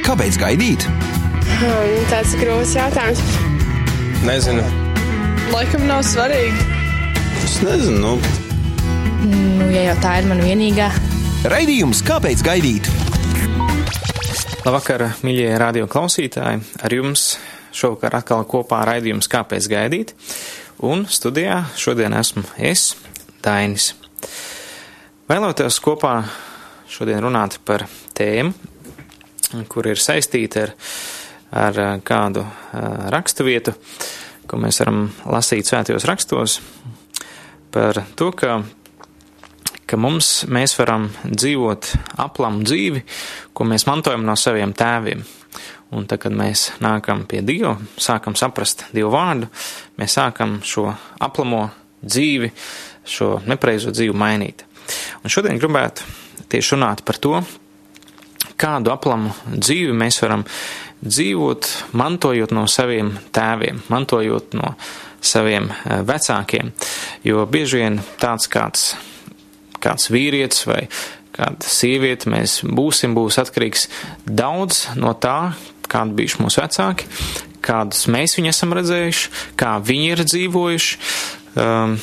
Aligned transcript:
Kāpēc 0.00 0.38
gaidīt? 0.40 0.86
Hmm, 1.60 2.06
tāds 2.08 2.32
grūts 2.40 2.72
jautājums. 2.72 3.20
Nezinu. 4.24 4.64
Laikam 5.52 5.84
nav 5.84 6.00
svarīgi. 6.08 6.64
Es 7.44 7.58
nezinu. 7.60 8.00
Nu. 8.00 8.14
Nu, 9.28 9.68
ja 9.68 9.90
jau 9.90 9.98
tā 10.00 10.14
ir 10.22 10.30
mana 10.30 10.46
vienīgā. 10.46 10.88
Raidījums 11.52 12.00
Kāpēc 12.06 12.40
gaidīt? 12.46 12.88
Labvakar, 14.64 15.06
mīļie 15.20 15.52
radio 15.60 15.84
klausītāji! 15.90 16.64
Ar 16.80 16.96
jums 16.96 17.34
šovakar 17.76 18.22
atkal 18.22 18.48
kopā 18.48 18.80
raidījums 18.88 19.28
Kāpēc 19.28 19.68
gaidīt? 19.68 20.16
Un 20.80 21.04
studijā 21.12 21.66
šodien 21.76 22.16
esmu 22.16 22.48
es, 22.56 22.94
Dainis. 23.44 23.92
Vēloties 25.28 25.76
kopā 25.84 26.22
šodien 26.90 27.22
runāt 27.22 27.60
par 27.64 27.84
tēmu, 28.18 28.50
kur 29.70 29.86
ir 29.90 30.00
saistīta 30.00 30.64
ar, 30.64 30.72
ar 31.54 31.80
kādu 32.06 32.42
rakstu 33.14 33.46
vietu, 33.46 33.74
ko 34.50 34.58
mēs 34.58 34.80
varam 34.82 35.04
lasīt 35.30 35.70
svētajos 35.70 36.06
rakstos, 36.10 36.58
par 37.70 38.02
to, 38.18 38.30
ka, 38.34 38.60
ka 39.86 39.98
mums, 40.00 40.32
mēs 40.50 40.74
varam 40.80 41.08
dzīvot 41.24 41.92
aplamu 42.26 42.66
dzīvi, 42.66 43.04
ko 43.54 43.66
mēs 43.70 43.86
mantojam 43.86 44.26
no 44.26 44.34
saviem 44.38 44.74
tēviem. 44.74 45.22
Un 45.90 46.04
tad, 46.06 46.20
kad 46.22 46.34
mēs 46.34 46.68
nākam 46.78 47.24
pie 47.26 47.40
Dieva, 47.42 47.72
sākam 47.98 48.36
saprast 48.38 48.84
Dievu 48.94 49.10
vārdu, 49.10 49.48
mēs 49.98 50.14
sākam 50.18 50.60
šo 50.62 50.86
aplamo 51.18 51.64
dzīvi, 52.02 52.52
šo 53.02 53.40
nepareizo 53.50 53.90
dzīvi 53.90 54.14
mainīt. 54.14 54.62
Un 55.24 55.34
šodien 55.34 55.58
gribētu 55.58 56.06
tieši 56.50 56.76
runāt 56.76 57.04
par 57.06 57.18
to, 57.22 57.40
kādu 58.60 58.92
aplamu 58.92 59.32
dzīvi 59.50 59.94
mēs 59.96 60.20
varam 60.22 60.44
dzīvot, 61.00 61.68
mantojot 61.96 62.52
no 62.52 62.66
saviem 62.68 63.14
tēviem, 63.32 63.80
mantojot 63.92 64.56
no 64.58 64.74
saviem 65.20 65.70
vecākiem. 66.08 66.72
Jo 67.24 67.46
bieži 67.48 67.80
vien 67.80 68.00
tāds 68.20 68.48
kāds, 68.52 68.92
kāds 69.80 70.10
vīrietis 70.12 70.66
vai 70.68 70.84
kāda 71.36 71.72
sieviete 71.72 72.30
mēs 72.32 72.60
būsim, 72.64 73.14
būs 73.16 73.40
atkarīgs 73.40 73.88
daudz 74.26 74.88
no 75.00 75.14
tā, 75.16 75.52
kādi 75.90 76.18
bijuši 76.20 76.42
mūsu 76.42 76.62
vecāki, 76.62 77.08
kādus 77.64 78.06
mēs 78.12 78.36
viņu 78.38 78.52
esam 78.52 78.74
redzējuši, 78.76 79.30
kā 79.60 79.76
viņi 79.84 80.10
ir 80.14 80.24
dzīvojuši. 80.26 80.98
Um, 81.60 81.96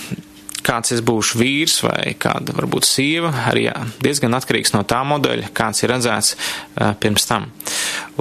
kāds 0.68 0.94
es 0.96 1.04
būšu 1.06 1.40
vīrs 1.40 1.80
vai 1.86 2.14
kāda 2.20 2.56
varbūt 2.58 2.88
sieva, 2.88 3.32
arī 3.48 3.68
diezgan 4.04 4.36
atkarīgs 4.38 4.76
no 4.76 4.84
tā 4.88 5.04
modeļa, 5.08 5.52
kāds 5.56 5.84
ir 5.84 5.94
redzēts 5.94 6.36
uh, 6.36 6.94
pirms 7.00 7.28
tam. 7.30 7.50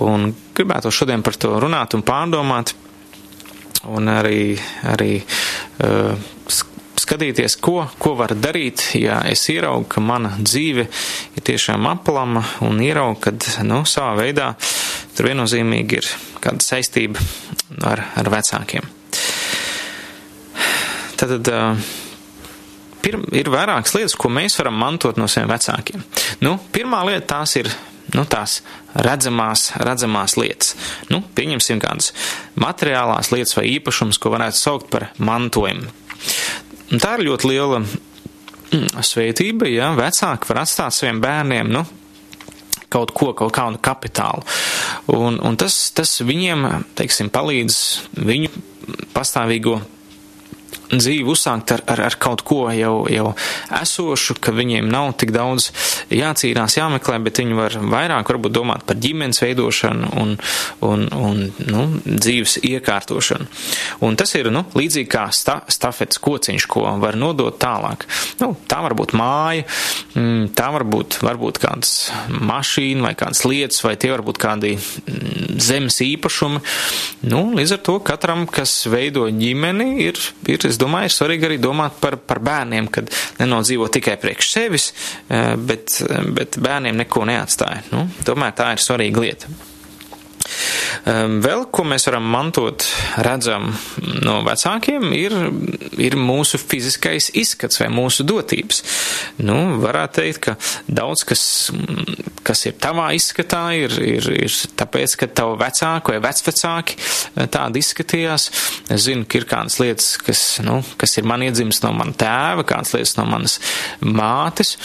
Un 0.06 0.30
gribētu 0.56 0.92
šodien 0.94 1.24
par 1.26 1.38
to 1.40 1.56
runāt 1.62 1.96
un 1.96 2.04
pārdomāt, 2.06 2.74
un 3.86 4.10
arī, 4.10 4.56
arī 4.86 5.12
uh, 5.22 6.14
skatīties, 7.06 7.58
ko, 7.62 7.84
ko 8.02 8.14
var 8.18 8.34
darīt, 8.38 8.82
ja 8.98 9.20
es 9.30 9.44
ieraugu, 9.52 9.86
ka 9.96 10.02
mana 10.02 10.32
dzīve 10.38 10.86
ir 11.36 11.46
tiešām 11.46 11.86
aplama 11.90 12.42
un 12.66 12.80
ieraugu, 12.82 13.20
kad, 13.28 13.50
nu, 13.66 13.82
savā 13.88 14.16
veidā 14.22 14.52
tur 15.16 15.30
viennozīmīgi 15.30 16.00
ir 16.00 16.10
kāda 16.42 16.62
saistība 16.64 17.22
ar, 17.86 18.06
ar 18.18 18.32
vecākiem. 18.32 18.90
Tad, 21.16 21.48
uh, 21.48 21.94
pir, 23.06 23.18
ir 23.36 23.50
vairākas 23.52 23.94
lietas, 23.96 24.16
ko 24.18 24.30
mēs 24.32 24.58
varam 24.58 24.78
mantot 24.80 25.18
no 25.20 25.28
saviem 25.30 25.52
vecākiem. 25.52 26.02
Nu, 26.42 26.56
pirmā 26.74 27.04
lieta 27.06 27.36
tās 27.36 27.54
ir 27.60 27.70
nu, 28.14 28.24
tās 28.30 28.60
redzamās, 29.06 29.70
redzamās 29.82 30.36
lietas. 30.38 30.74
Nu, 31.12 31.22
pieņemsim 31.36 31.80
kādas 31.82 32.12
materiālās 32.58 33.30
lietas 33.34 33.56
vai 33.58 33.68
īpašumus, 33.76 34.20
ko 34.22 34.32
varētu 34.34 34.60
saukt 34.60 34.90
par 34.92 35.10
mantojumu. 35.18 35.90
Un 36.94 37.02
tā 37.02 37.16
ir 37.16 37.26
ļoti 37.26 37.50
liela 37.50 37.80
mm, 37.82 39.02
svētība, 39.06 39.68
ja 39.70 39.90
vecāki 39.98 40.50
var 40.50 40.62
atstāt 40.62 40.94
saviem 40.94 41.20
bērniem, 41.22 41.72
nu, 41.74 41.82
kaut 42.92 43.12
ko, 43.14 43.32
kaut 43.36 43.54
kādu 43.54 43.82
kapitālu. 43.82 44.46
Un, 45.12 45.40
un 45.42 45.58
tas, 45.58 45.74
tas 45.94 46.20
viņiem, 46.22 46.66
teiksim, 46.98 47.30
palīdz 47.34 47.80
viņu 48.22 48.64
pastāvīgo 49.14 49.80
dzīvi 50.92 51.26
uzsākt 51.30 51.72
ar, 51.74 51.82
ar, 51.90 52.02
ar 52.08 52.16
kaut 52.22 52.44
ko 52.46 52.66
jau, 52.74 53.06
jau 53.10 53.32
esošu, 53.80 54.36
ka 54.42 54.54
viņiem 54.54 54.88
nav 54.90 55.12
tik 55.20 55.32
daudz 55.34 55.70
jācīnās, 56.12 56.78
jāmeklē, 56.78 57.18
bet 57.24 57.40
viņi 57.42 57.58
var 57.58 57.78
vairāk 57.92 58.30
varbūt 58.30 58.54
domāt 58.54 58.86
par 58.86 58.98
ģimenes 59.02 59.42
veidošanu 59.42 60.12
un, 60.20 60.34
un, 60.86 61.06
un 61.16 61.42
nu, 61.66 61.84
dzīves 62.06 62.58
iekārtošanu. 62.66 63.48
Un 64.06 64.18
tas 64.18 64.34
ir 64.38 64.50
nu, 64.54 64.64
līdzīgi 64.76 65.10
kā 65.10 65.26
sta, 65.34 65.60
stafets 65.72 66.20
kociņš, 66.22 66.68
ko 66.70 66.86
var 67.02 67.18
nodot 67.18 67.58
tālāk. 67.60 68.06
Nu, 68.42 68.52
tā 68.68 68.80
var 68.84 68.96
būt 68.98 69.16
māja, 69.18 69.66
mm, 70.14 70.52
tā 70.56 70.70
var 70.74 70.86
būt 70.88 71.20
varbūt 71.24 71.60
kādas 71.62 71.94
mašīna 72.30 73.08
vai 73.08 73.14
kādas 73.18 73.44
lietas, 73.48 73.82
vai 73.86 73.96
tie 74.00 74.12
var 74.14 74.24
būt 74.26 74.40
kādi 74.42 74.74
mm, 74.76 75.58
zemes 75.62 75.98
īpašumi. 76.04 76.62
Nu, 77.30 77.42
līdz 77.56 77.76
ar 77.78 77.82
to 77.88 77.98
katram, 78.06 78.46
kas 78.50 78.78
veido 78.90 79.26
ģimeni, 79.32 79.88
ir, 80.06 80.20
ir 80.50 80.66
es 80.76 80.82
domāju, 80.82 81.10
ir 81.10 81.16
svarīgi 81.16 81.48
arī 81.48 81.60
domāt 81.62 81.96
par, 82.02 82.18
par 82.20 82.42
bērniem, 82.44 82.90
kad 82.92 83.08
nenodzīvo 83.40 83.88
tikai 83.96 84.18
priekš 84.20 84.52
sevis, 84.52 84.90
eh, 85.28 85.54
bet, 85.56 86.02
bet 86.36 86.60
bērniem 86.62 87.00
neko 87.04 87.24
neatstāja. 87.28 87.86
Nu, 87.94 88.06
tomēr 88.28 88.54
tā 88.56 88.74
ir 88.76 88.84
svarīga 88.84 89.24
lieta. 89.24 89.56
Ehm, 91.06 91.38
vēl, 91.44 91.66
ko 91.70 91.84
mēs 91.86 92.06
varam 92.08 92.26
mantot, 92.30 92.84
redzam 93.22 93.68
no 94.24 94.40
vecākiem, 94.46 95.08
ir, 95.16 95.34
ir 96.02 96.16
mūsu 96.18 96.58
fiziskais 96.60 97.30
izskats 97.38 97.80
vai 97.82 97.88
mūsu 97.94 98.26
dotības. 98.26 98.82
Nu, 99.46 99.78
varētu 99.82 100.20
teikt, 100.20 100.40
ka 100.46 100.56
daudz 100.86 101.24
kas, 101.28 101.44
kas 102.46 102.64
ir 102.66 102.78
tavā 102.82 103.10
izskatā, 103.16 103.62
ir, 103.78 103.94
ir, 104.02 104.30
ir 104.46 104.56
tāpēc, 104.78 105.18
ka 105.20 105.30
tavu 105.42 105.58
vecāku 105.60 106.14
vai 106.14 106.22
vecvecāki 106.26 106.98
eh, 106.98 107.46
tādi 107.52 107.82
izskatījās. 107.84 108.48
Es 108.90 109.06
zinu, 109.06 109.26
ka 109.28 109.40
ir 109.40 109.48
kādas 109.50 109.78
lietas, 109.82 110.14
kas, 110.22 110.42
nu, 110.66 110.80
kas 111.00 111.18
ir 111.20 111.28
man 111.28 111.44
iedzimis 111.46 111.82
no 111.84 111.92
mana 111.96 112.16
tēva, 112.18 112.66
kādas 112.66 112.96
lietas 112.96 113.16
no 113.20 113.28
manas 113.30 113.60
mātes. 114.02 114.76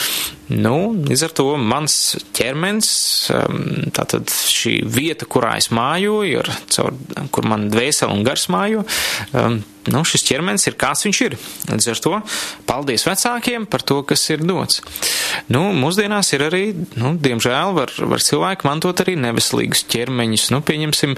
Nu, 0.52 0.92
līdz 1.08 1.22
ar 1.30 1.34
to 1.38 1.46
mans 1.56 1.96
ķermenis, 2.36 2.92
ehm, 3.32 3.92
tātad 3.96 4.28
šī 4.28 4.82
vieta, 4.84 5.28
kurā 5.30 5.51
es 5.60 5.72
mājoju, 5.74 6.22
ir 6.28 6.54
caur, 6.72 6.96
kur 7.34 7.48
man 7.50 7.70
dvēseli 7.74 8.16
un 8.16 8.26
gars 8.28 8.48
mājo, 8.52 8.86
um, 9.34 9.62
nu, 9.90 10.02
šis 10.06 10.26
ķermenis 10.28 10.68
ir 10.70 10.78
kāds 10.80 11.06
viņš 11.08 11.20
ir. 11.26 11.36
Līdz 11.72 11.88
ar 11.94 12.02
to 12.04 12.14
paldies 12.70 13.06
vecākiem 13.08 13.66
par 13.70 13.82
to, 13.88 14.02
kas 14.08 14.24
ir 14.34 14.44
dots. 14.46 14.82
Nu, 15.52 15.64
mūsdienās 15.74 16.32
ir 16.36 16.46
arī, 16.46 16.64
nu, 17.00 17.14
diemžēl, 17.22 17.74
var, 17.78 17.94
var 18.14 18.26
cilvēki 18.26 18.68
mantot 18.68 19.02
arī 19.04 19.16
neveselīgus 19.20 19.86
ķermeņus. 19.92 20.50
Nu, 20.54 20.62
pieņemsim, 20.66 21.16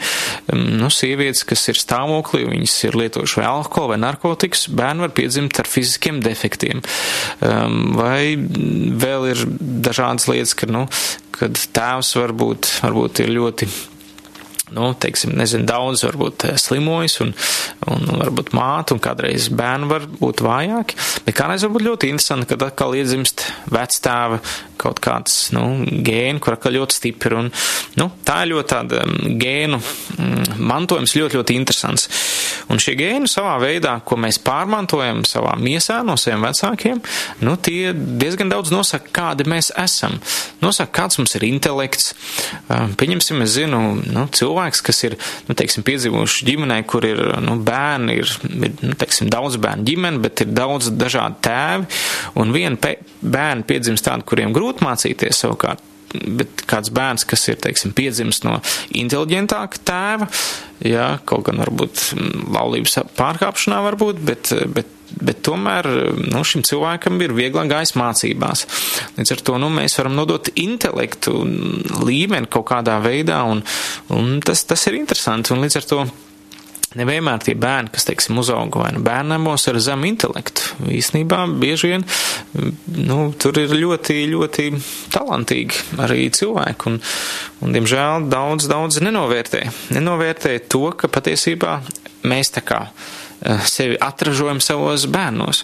um, 0.54 0.64
nu, 0.80 0.92
sievietes, 0.94 1.44
kas 1.50 1.66
ir 1.74 1.80
stāvoklī, 1.82 2.46
viņas 2.50 2.78
ir 2.88 3.00
lietojuši 3.04 3.42
vai 3.42 3.48
alkoholu 3.50 3.94
vai 3.94 4.02
narkotikas, 4.06 4.68
bērni 4.72 5.08
var 5.08 5.16
piedzimt 5.18 5.60
ar 5.60 5.70
fiziskiem 5.70 6.22
defektiem. 6.24 6.84
Um, 7.44 7.98
vai 8.00 8.36
vēl 8.38 9.32
ir 9.34 9.48
dažādas 9.60 10.30
lietas, 10.32 10.56
ka, 10.58 10.70
nu, 10.72 10.86
kad 11.36 11.58
tēvs 11.76 12.16
varbūt, 12.22 12.78
varbūt 12.86 13.26
ir 13.26 13.36
ļoti 13.36 13.72
nu, 14.74 14.90
teiksim, 15.00 15.36
nezinu, 15.38 15.68
daudz 15.70 16.04
varbūt 16.08 16.48
eh, 16.50 16.58
slimojas 16.62 17.20
un, 17.24 17.34
un 17.92 18.06
varbūt 18.22 18.54
māte 18.58 18.96
un 18.96 19.02
kādreiz 19.04 19.50
bērni 19.54 19.90
var 19.92 20.08
būt 20.20 20.44
vājāki, 20.46 21.00
bet 21.26 21.38
kādreiz 21.38 21.66
varbūt 21.68 21.88
ļoti 21.88 22.12
interesanti, 22.14 22.50
kad 22.52 22.66
atkal 22.68 22.96
iedzimst 22.98 23.46
vecstāva 23.74 24.42
kaut 24.84 25.00
kāds, 25.04 25.52
nu, 25.56 25.64
gēni, 25.86 26.42
kur 26.44 26.58
atkal 26.58 26.76
ļoti 26.76 26.98
stipri 26.98 27.38
un, 27.40 27.52
nu, 28.00 28.10
tā 28.28 28.42
ir 28.44 28.54
ļoti 28.54 28.72
tāda 28.74 29.04
mm, 29.06 29.38
gēnu 29.40 29.80
mm, 29.80 30.58
mantojums 30.74 31.16
ļoti, 31.20 31.40
ļoti 31.40 31.58
interesants. 31.60 32.10
Un 32.72 32.80
šie 32.82 32.96
gēni 33.00 33.30
savā 33.30 33.56
veidā, 33.62 33.98
ko 34.06 34.18
mēs 34.20 34.40
pārmantojam 34.44 35.24
savā 35.28 35.54
miesā 35.60 36.00
no 36.06 36.16
saviem 36.20 36.46
vecākiem, 36.48 37.02
nu, 37.44 37.56
tie 37.58 37.92
diezgan 37.94 38.52
daudz 38.52 38.72
nosaka, 38.74 39.12
kādi 39.14 39.48
mēs 39.50 39.72
esam. 39.80 40.20
Nosaka, 40.64 40.94
kāds 41.02 41.20
mums 41.20 41.36
ir 41.38 41.48
intelekts. 41.48 42.14
Pieņemsim, 42.70 43.44
es 43.46 43.56
zinu, 43.58 43.82
nu, 44.02 44.26
cilvēks, 44.34 44.84
kas 44.86 45.04
ir, 45.10 45.18
nu, 45.50 45.58
teiksim, 45.60 45.86
piedzīvojuši 45.88 46.50
ģimenē, 46.52 46.82
kur 46.90 47.08
ir, 47.08 47.24
nu, 47.44 47.58
bērni, 47.64 48.20
ir, 48.24 48.36
ir 48.54 48.76
nu, 48.82 48.98
teiksim, 49.00 49.32
daudz 49.34 49.60
bērnu 49.64 49.88
ģimene, 49.90 50.24
bet 50.24 50.46
ir 50.46 50.54
daudz 50.56 50.92
dažādi 50.96 51.42
tēvi, 51.48 51.90
un 52.40 52.54
viena 52.56 52.94
bērna 53.22 53.68
piedzimst 53.68 54.08
tādu, 54.08 54.28
kuriem 54.28 54.56
grūti 54.56 54.86
mācīties 54.88 55.44
savukārt 55.44 55.93
bet 56.12 56.66
kāds 56.70 56.92
bērns, 56.94 57.28
kas 57.30 57.48
ir, 57.50 57.60
teiksim, 57.64 57.94
piedzimis 57.96 58.44
no 58.46 58.60
inteliģentāka 58.96 59.82
tēva, 59.88 60.28
jā, 60.86 61.08
kaut 61.30 61.48
gan 61.48 61.64
varbūt 61.64 62.10
laulības 62.54 63.00
pārkāpšanā 63.18 63.80
varbūt, 63.92 64.22
bet, 64.28 64.54
bet 64.76 65.00
bet 65.22 65.44
tomēr 65.46 65.88
nu, 66.18 66.42
šim 66.48 66.64
cilvēkam 66.66 67.20
ir 67.22 67.36
vieglāk 67.38 67.70
gājis 67.72 67.96
mācībās. 68.00 68.66
Līdz 69.18 69.36
ar 69.36 69.44
to 69.46 69.60
nu, 69.62 69.70
mēs 69.74 69.98
varam 70.00 70.16
nodot 70.18 70.50
intelektu 70.58 71.36
līmeni 72.02 72.50
kaut 72.52 72.66
kādā 72.72 72.98
veidā, 73.04 73.44
un, 73.50 73.64
un 74.14 74.40
tas, 74.46 74.66
tas 74.70 74.88
ir 74.90 74.98
interesanti. 74.98 75.54
Un 75.54 75.62
līdz 75.64 75.80
ar 75.80 75.90
to 75.90 76.06
Nevienmēr 76.98 77.42
tie 77.42 77.56
bērni, 77.58 77.90
kas, 77.94 78.06
teiksim, 78.06 78.38
uzauga 78.38 78.84
vai 78.84 78.92
nu 78.94 79.02
bērnamos 79.06 79.66
ar 79.72 79.80
zemu 79.82 80.06
intelektu, 80.12 80.76
īstenībā 80.94 81.40
bieži 81.62 81.90
vien, 81.90 82.06
nu, 83.10 83.18
tur 83.40 83.58
ir 83.62 83.74
ļoti, 83.74 84.20
ļoti 84.30 84.68
talantīgi 85.14 86.00
arī 86.04 86.28
cilvēki, 86.38 86.92
un, 86.92 87.00
un, 87.66 87.74
diemžēl, 87.74 88.30
daudz, 88.30 88.70
daudz 88.70 89.02
nenovērtē. 89.02 89.66
Nenovērtē 89.98 90.60
to, 90.70 90.86
ka 90.98 91.10
patiesībā 91.10 91.80
mēs 92.30 92.54
tā 92.54 92.64
kā 92.66 92.84
eh, 92.86 93.66
sevi 93.70 93.98
atražojam 93.98 94.62
savos 94.64 95.08
bērnos. 95.10 95.64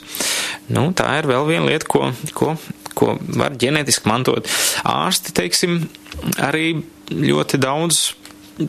Nu, 0.73 0.89
tā 0.97 1.11
ir 1.21 1.29
vēl 1.29 1.45
viena 1.49 1.69
lieta, 1.69 1.89
ko, 1.89 2.09
ko, 2.33 2.55
ko 2.97 3.15
var 3.37 3.57
ģenētiski 3.59 4.09
mantot. 4.09 4.49
Ārsti, 4.87 5.35
teiksim, 5.37 5.83
arī 6.41 6.79
ļoti 7.09 7.61
daudz 7.61 8.09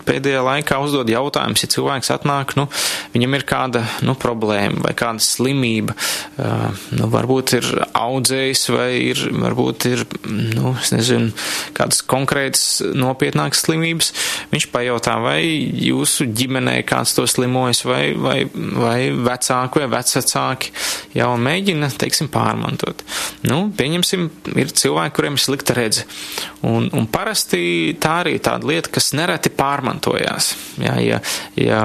pēdējā 0.07 0.43
laikā 0.45 0.79
uzdod 0.83 1.11
jautājumus, 1.11 1.65
ja 1.65 1.71
cilvēks 1.75 2.13
atnāk, 2.15 2.55
nu, 2.59 2.67
viņam 3.15 3.37
ir 3.37 3.45
kāda, 3.49 3.83
nu, 4.07 4.15
problēma 4.19 4.85
vai 4.85 4.95
kāda 4.99 5.23
slimība, 5.25 5.97
uh, 5.97 6.69
nu, 6.97 7.09
varbūt 7.13 7.55
ir 7.59 7.69
audzējs 7.97 8.65
vai 8.75 8.89
ir, 9.11 9.23
varbūt 9.43 9.89
ir, 9.91 10.05
nu, 10.31 10.75
es 10.81 10.93
nezinu, 10.95 11.33
kādas 11.77 12.03
konkrētas 12.07 12.65
nopietnākas 12.97 13.65
slimības, 13.67 14.13
viņš 14.53 14.69
pajautā, 14.75 15.17
vai 15.23 15.41
jūsu 15.45 16.29
ģimenē 16.37 16.81
kāds 16.89 17.15
to 17.17 17.27
slimojas, 17.31 17.83
vai, 17.89 18.03
vai, 18.15 18.39
vai 18.55 19.11
vecāki 19.15 19.83
vai 19.83 19.91
vecvecāki 19.97 20.75
jau 21.17 21.31
mēģina, 21.41 21.91
teiksim, 22.01 22.31
pārmantot. 22.33 23.05
Nu, 23.47 23.63
pieņemsim, 23.77 24.29
ir 24.61 24.75
cilvēki, 24.77 25.17
kuriem 25.17 25.39
ir 25.39 25.45
slikta 25.45 25.77
redze, 25.77 26.07
un, 26.67 26.89
un 26.97 27.09
parasti 27.11 27.97
tā 28.01 28.21
arī 28.25 28.37
ir 28.39 28.45
tāda 28.47 28.69
lieta, 28.71 28.93
kas 28.95 29.13
nereti 29.17 29.53
pārmantot 29.53 29.80
pārmantojās. 29.81 30.55
Jā, 30.81 30.95
ja, 31.01 31.21
ja, 31.57 31.81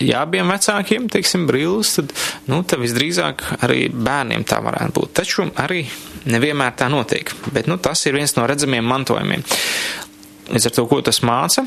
ja 0.00 0.22
abiem 0.24 0.50
vecākiem, 0.50 1.08
teiksim, 1.12 1.46
brilles, 1.46 1.94
tad, 1.98 2.12
nu, 2.50 2.62
tad 2.66 2.82
visdrīzāk 2.82 3.44
arī 3.62 3.88
bērniem 3.92 4.44
tā 4.46 4.60
varētu 4.64 5.00
būt. 5.00 5.14
Taču 5.20 5.46
arī 5.62 5.84
nevienmēr 6.26 6.74
tā 6.76 6.90
notiek, 6.92 7.30
bet, 7.52 7.70
nu, 7.70 7.78
tas 7.78 8.04
ir 8.06 8.16
viens 8.18 8.34
no 8.36 8.46
redzamiem 8.46 8.84
mantojumiem. 8.84 9.44
Līdz 10.52 10.68
ar 10.68 10.74
to, 10.76 10.86
ko 10.86 11.00
tas 11.02 11.22
māca, 11.26 11.66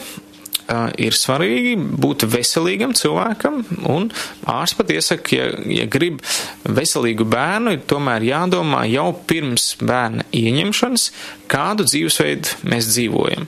ir 1.01 1.17
svarīgi 1.17 1.75
būt 1.77 2.25
veselīgam 2.29 2.93
cilvēkam, 2.97 3.61
un 3.89 4.09
ārsts 4.49 4.77
pat 4.79 4.93
iesaka, 4.93 5.35
ja, 5.35 5.49
ja 5.81 5.87
grib 5.89 6.21
veselīgu 6.63 7.27
bērnu, 7.29 7.75
ir 7.75 7.85
tomēr 7.89 8.25
jādomā 8.27 8.85
jau 8.89 9.09
pirms 9.29 9.73
bērna 9.81 10.25
ieņemšanas, 10.35 11.09
kādu 11.49 11.85
dzīvesveidu 11.87 12.59
mēs 12.69 12.89
dzīvojam. 12.91 13.47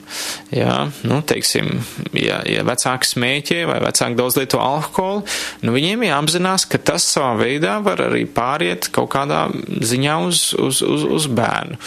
Jā, 0.54 0.76
nu, 1.06 1.20
teiksim, 1.26 1.70
ja, 2.18 2.40
ja 2.48 2.64
vecāki 2.66 3.12
smēķē 3.12 3.60
vai 3.70 3.78
vecāki 3.84 4.18
daudz 4.18 4.38
lieto 4.40 4.60
alkoholu, 4.62 5.22
nu, 5.62 5.76
viņiem 5.76 6.06
jāapzinās, 6.08 6.66
ka 6.70 6.80
tas 6.82 7.06
savā 7.14 7.36
veidā 7.44 7.78
var 7.84 8.02
arī 8.08 8.24
pāriet 8.26 8.90
kaut 8.94 9.12
kādā 9.14 9.44
ziņā 9.92 10.18
uz, 10.26 10.48
uz, 10.58 10.82
uz, 10.86 11.06
uz 11.20 11.30
bērnu. 11.30 11.78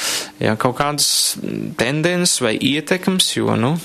Jā, 0.43 0.55
kaut 0.61 0.79
kādas 0.79 1.09
tendences 1.79 2.39
vai 2.43 2.55
ietekmes, 2.55 3.33
jo, 3.35 3.55
nu, 3.59 3.75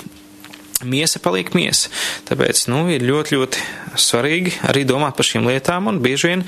miesa 0.87 1.21
paliek 1.23 1.53
miesa. 1.57 1.91
Tāpēc, 2.29 2.65
nu, 2.71 2.83
ir 2.93 3.05
ļoti, 3.05 3.37
ļoti 3.37 3.65
svarīgi 3.99 4.55
arī 4.69 4.85
domāt 4.87 5.17
par 5.17 5.27
šīm 5.27 5.47
lietām, 5.49 5.89
un 5.91 6.01
bieži 6.03 6.31
vien 6.31 6.45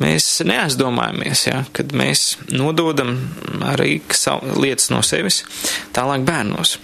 mēs 0.00 0.28
neaizdomājamies, 0.46 1.46
ja, 1.48 1.64
kad 1.76 1.94
mēs 1.96 2.36
nododam 2.52 3.16
arī 3.70 4.00
lietas 4.56 4.90
no 4.94 5.02
sevis 5.06 5.44
tālāk 5.96 6.26
bērnos. 6.26 6.78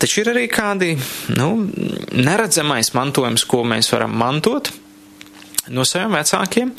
Taču 0.00 0.22
ir 0.22 0.30
arī 0.32 0.46
kādi, 0.48 0.94
nu, 1.36 1.50
neredzamais 2.16 2.94
mantojums, 2.96 3.44
ko 3.48 3.64
mēs 3.68 3.90
varam 3.92 4.14
mantot, 4.16 4.70
no 5.70 5.84
saviem 5.86 6.14
vecākiem. 6.18 6.72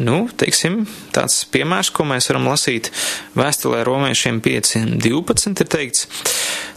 Nu, 0.00 0.24
teiksim, 0.40 0.82
tāds 1.14 1.42
piemērs, 1.52 1.92
ko 1.94 2.06
mēs 2.08 2.30
varam 2.30 2.48
lasīt 2.50 2.90
vēstulē 3.38 3.82
romiešiem 3.86 4.40
5.12 4.44 5.64
ir 5.64 5.70
teikts, 5.70 6.06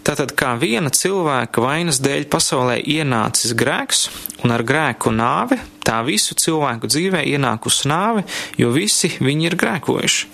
tātad 0.06 0.36
kā 0.38 0.54
viena 0.62 0.92
cilvēka 0.94 1.64
vainas 1.64 2.02
dēļ 2.04 2.28
pasaulē 2.32 2.80
ienācis 2.82 3.56
grēks 3.58 4.08
un 4.44 4.56
ar 4.56 4.66
grēku 4.68 5.14
nāvi, 5.16 5.60
tā 5.84 6.02
visu 6.08 6.36
cilvēku 6.40 6.90
dzīvē 6.92 7.24
ienākus 7.34 7.84
nāve, 7.90 8.26
jo 8.60 8.72
visi 8.76 9.14
viņi 9.24 9.50
ir 9.52 9.60
grēkojuši. 9.60 10.32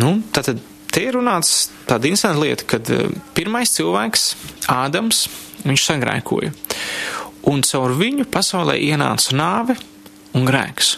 Nu, 0.00 0.14
tātad 0.32 0.62
te 0.92 1.02
ir 1.04 1.16
runāts 1.18 1.70
tāda 1.88 2.08
interesanta 2.08 2.40
lieta, 2.40 2.68
kad 2.68 2.88
eh, 2.92 3.10
pirmais 3.36 3.74
cilvēks, 3.74 4.28
Ādams, 4.72 5.26
viņš 5.66 5.88
sagrēkoja 5.88 6.52
un 7.48 7.62
caur 7.66 7.94
viņu 7.98 8.26
pasaulē 8.30 8.76
ienāca 8.80 9.34
nāve 9.36 9.76
un 10.36 10.46
grēks. 10.48 10.96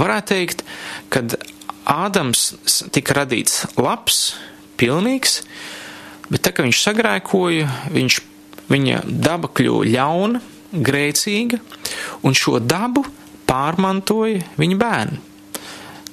Varētu 0.00 0.34
teikt, 0.34 0.64
kad 1.12 1.38
Ādams 1.90 2.52
tika 2.94 3.16
radīts 3.16 3.64
labs, 3.80 4.34
pilnīgs, 4.78 5.40
bet 6.30 6.44
tā 6.44 6.52
kā 6.54 6.62
viņš 6.62 6.82
sagrēkoja, 6.84 7.66
viņš, 7.90 8.18
viņa 8.70 9.00
daba 9.08 9.50
kļuva 9.50 9.88
ļauna, 9.88 10.42
grēcīga, 10.70 11.58
un 12.22 12.36
šo 12.38 12.60
dabu 12.62 13.02
pārmantoja 13.50 14.44
viņa 14.60 14.78
bērni. 14.78 15.18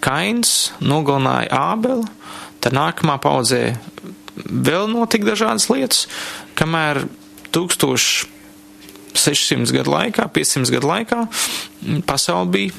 Kains 0.01 0.71
nogalināja 0.81 1.51
Ābeli, 1.73 2.07
tad 2.63 2.73
nākamā 2.77 3.19
paudzē 3.21 3.61
vēl 4.37 4.89
notika 4.89 5.31
dažādas 5.31 5.67
lietas, 5.69 6.05
kamēr 6.57 7.03
tūkstoši 7.53 8.37
600 9.17 9.73
gadu 9.75 9.93
laikā, 9.95 10.27
500 10.33 10.73
gadu 10.75 10.91
laikā 10.91 11.23
pasauli 12.09 12.53
bija 12.55 12.73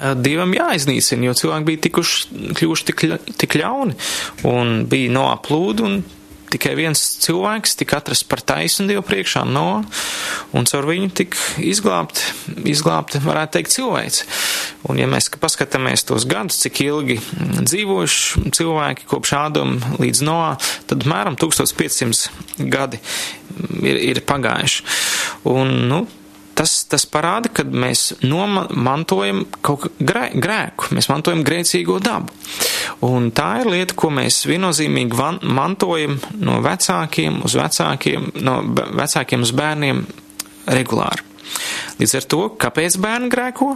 eh, 0.00 0.14
Dievam 0.18 0.54
jāiznīcina, 0.56 1.28
jo 1.28 1.36
cilvēki 1.40 1.68
bija 1.70 1.84
tikuši, 1.88 2.42
kļuvuši 2.58 2.90
tik, 2.90 3.06
tik 3.44 3.58
ļauni 3.60 3.96
un 4.50 4.76
bija 4.90 5.14
noaplūdi 5.14 5.88
un 5.88 6.02
tikai 6.54 6.74
viens 6.78 7.00
cilvēks 7.24 7.76
tika 7.80 7.98
atrasts 8.00 8.26
par 8.28 8.42
taisnu 8.46 8.86
Dievu 8.90 9.04
priekšā 9.06 9.44
no, 9.48 9.82
un 10.54 10.68
caur 10.70 10.88
viņu 10.88 11.10
tika 11.20 11.38
izglābt, 11.62 12.22
izglābt, 12.64 13.18
varētu 13.24 13.58
teikt, 13.58 13.74
cilvēks. 13.74 14.24
Un 14.90 15.00
ja 15.00 15.08
mēs 15.10 15.30
paskatāmies 15.40 16.04
tos 16.08 16.26
gadus, 16.28 16.60
cik 16.64 16.82
ilgi 16.84 17.18
dzīvojuši 17.64 18.50
cilvēki 18.54 19.08
kopš 19.10 19.36
Ādama 19.38 19.96
līdz 20.00 20.24
Noā, 20.26 20.50
tad 20.90 21.06
mēram 21.10 21.38
1500 21.40 22.68
gadi 22.70 23.00
ir, 23.82 24.02
ir 24.12 24.22
pagājuši. 24.28 24.84
Un, 25.50 25.72
nu, 25.90 26.04
tas, 26.58 26.76
tas 26.90 27.04
parāda, 27.10 27.50
ka 27.52 27.64
mēs 27.66 28.20
nomantojam 28.24 29.44
kaut 29.64 29.84
kā 29.84 29.90
grē, 30.10 30.24
grēku, 30.38 30.90
mēs 30.96 31.10
mantojam 31.12 31.44
grēcīgo 31.46 31.98
dabu. 32.04 32.32
Un 33.06 33.30
tā 33.34 33.50
ir 33.62 33.70
lieta, 33.72 33.96
ko 33.98 34.10
mēs 34.14 34.44
viennozīmīgi 34.48 35.18
van, 35.18 35.40
mantojam 35.44 36.18
no 36.40 36.60
vecākiem 36.64 37.42
uz 37.46 37.56
vecākiem, 37.58 38.30
no 38.44 38.60
vecākiem 38.74 39.46
uz 39.46 39.54
bērniem 39.56 40.04
regulāri. 40.70 41.26
Līdz 42.00 42.20
ar 42.20 42.30
to, 42.30 42.44
kāpēc 42.60 42.98
bērni 43.02 43.30
grēko? 43.32 43.74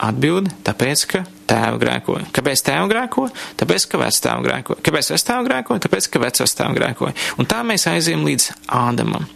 Atbildi, 0.00 0.52
tāpēc, 0.64 1.02
ka 1.10 1.18
tēva 1.50 1.76
grēkoja. 1.80 2.30
Kāpēc 2.32 2.62
tēva 2.64 2.86
grēkoja? 2.88 3.34
Tāpēc, 3.60 3.84
ka 3.90 4.00
vectēva 4.00 4.44
grēkoja. 4.46 4.80
Kāpēc 4.86 5.10
vectēva 5.12 5.44
grēkoja? 5.48 5.82
Tāpēc, 5.84 6.08
ka 6.08 6.22
vecvectēva 6.22 6.76
grēkoja. 6.78 7.16
Un 7.36 7.48
tā 7.50 7.60
mēs 7.68 7.84
aizējam 7.90 8.24
līdz 8.28 8.48
Ādamam. 8.80 9.28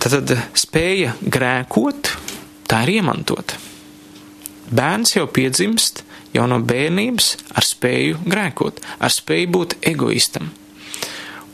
Tad 0.00 0.32
spēja 0.56 1.14
grēkot, 1.20 2.12
tā 2.70 2.84
ir 2.86 3.00
iemantota. 3.00 3.58
Bērns 4.70 5.16
jau 5.16 5.26
piedzimst 5.26 6.04
jau 6.34 6.46
no 6.50 6.60
bērnības 6.62 7.32
ar 7.58 7.66
spēju 7.66 8.20
grēkot, 8.30 8.80
ar 9.02 9.12
spēju 9.12 9.50
būt 9.56 9.76
egoistam. 9.90 10.50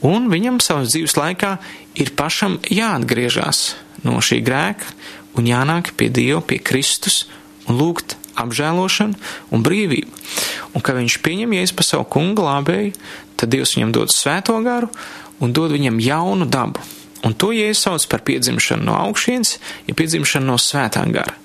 Un 0.04 0.28
viņam 0.28 0.60
savas 0.60 0.92
dzīves 0.92 1.16
laikā 1.16 1.56
ir 1.96 2.12
pašam 2.18 2.58
jāatgriežas 2.68 3.72
no 4.04 4.20
šī 4.20 4.42
grēka 4.44 4.92
un 5.36 5.48
jānāk 5.48 5.94
pie 5.96 6.10
Dieva, 6.12 6.42
pie 6.44 6.60
Kristus 6.60 7.24
un 7.66 7.80
lūgt 7.80 8.18
apžēlošanu 8.36 9.16
un 9.56 9.64
brīvību. 9.64 10.12
Un 10.76 10.84
kad 10.84 10.98
viņš 10.98 11.16
pieņem 11.24 11.56
jēzu 11.56 11.78
pa 11.78 11.86
savu 11.86 12.04
kungu 12.12 12.42
glābēju, 12.42 12.92
tad 13.40 13.52
Dievs 13.54 13.74
viņam 13.78 13.96
dod 13.96 14.12
svēto 14.12 14.58
garu 14.64 14.92
un 15.40 15.56
dod 15.56 15.72
viņam 15.72 16.00
jaunu 16.04 16.48
dabu. 16.48 16.84
Un 17.24 17.34
to 17.38 17.52
Jēzus 17.54 17.86
sauc 17.86 18.06
par 18.10 18.22
piedzimšanu 18.26 18.86
no 18.88 18.96
augšienes, 19.06 19.56
ja 19.88 19.96
piedzimšanu 19.96 20.50
no 20.52 20.58
svētā 20.60 21.04
gara. 21.12 21.36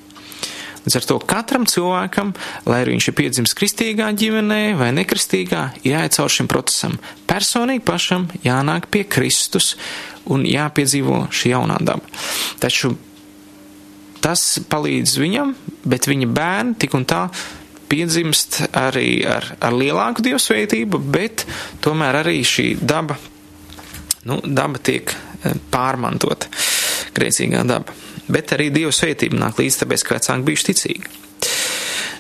Līdz 0.82 0.98
ar 0.98 1.06
to 1.06 1.18
katram 1.30 1.68
cilvēkam, 1.70 2.32
lai 2.66 2.80
arī 2.82 2.96
viņš 2.96 3.08
ir 3.12 3.16
piedzimis 3.20 3.54
kristīgā 3.58 4.08
ģimenē 4.18 4.74
vai 4.80 4.90
nekristīgā, 4.98 5.68
jāiet 5.86 6.18
caur 6.18 6.34
šim 6.34 6.50
procesam. 6.50 6.98
Personīgi 7.30 7.86
pašam 7.86 8.26
jānāk 8.42 8.90
pie 8.90 9.06
Kristus 9.06 9.76
un 10.26 10.48
jāpiedzīvo 10.50 11.28
šī 11.30 11.54
jaunā 11.54 11.78
daba. 11.86 12.02
Taču 12.62 12.96
tas 14.26 14.58
palīdz 14.74 15.20
viņam 15.22 15.54
bet 15.84 16.08
viņa 16.10 16.30
bērni 16.30 16.78
tik 16.82 16.96
un 16.98 17.06
tā 17.10 17.26
piedzimst 17.92 18.62
arī 18.78 19.24
ar, 19.28 19.50
ar 19.60 19.76
lielāku 19.76 20.24
dievsveitību, 20.26 21.02
bet 21.12 21.46
tomēr 21.84 22.22
arī 22.22 22.40
šī 22.48 22.68
daba, 22.80 23.18
nu, 24.30 24.40
daba 24.46 24.80
tiek 24.80 25.12
eh, 25.44 25.58
pārmantota, 25.74 26.50
grēcīgā 27.18 27.66
daba. 27.68 27.98
Bet 28.32 28.54
arī 28.56 28.70
dievsveitība 28.74 29.40
nāk 29.42 29.60
līdz, 29.60 29.82
tāpēc, 29.82 30.06
ka 30.08 30.18
vecāki 30.18 30.48
bijuši 30.48 30.70
ticīgi. 30.70 31.14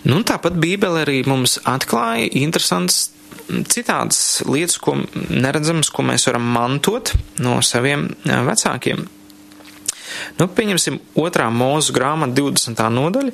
Nu, 0.09 0.23
tāpat 0.25 0.57
Bībele 0.57 1.03
arī 1.05 1.21
mums 1.29 1.59
atklāja 1.69 2.29
interesants 2.41 3.11
citādas 3.71 4.41
lietas, 4.47 4.77
ko 4.81 4.95
neredzams, 5.29 5.91
ko 5.93 6.05
mēs 6.07 6.25
varam 6.29 6.45
mantot 6.55 7.13
no 7.43 7.59
saviem 7.65 8.09
eh, 8.25 8.41
vecākiem. 8.47 9.05
Nu, 10.39 10.47
pieņemsim 10.51 10.99
otrā 11.21 11.47
mūzu 11.53 11.95
grāmata 11.95 12.35
20. 12.41 12.83
nodaļa 12.97 13.31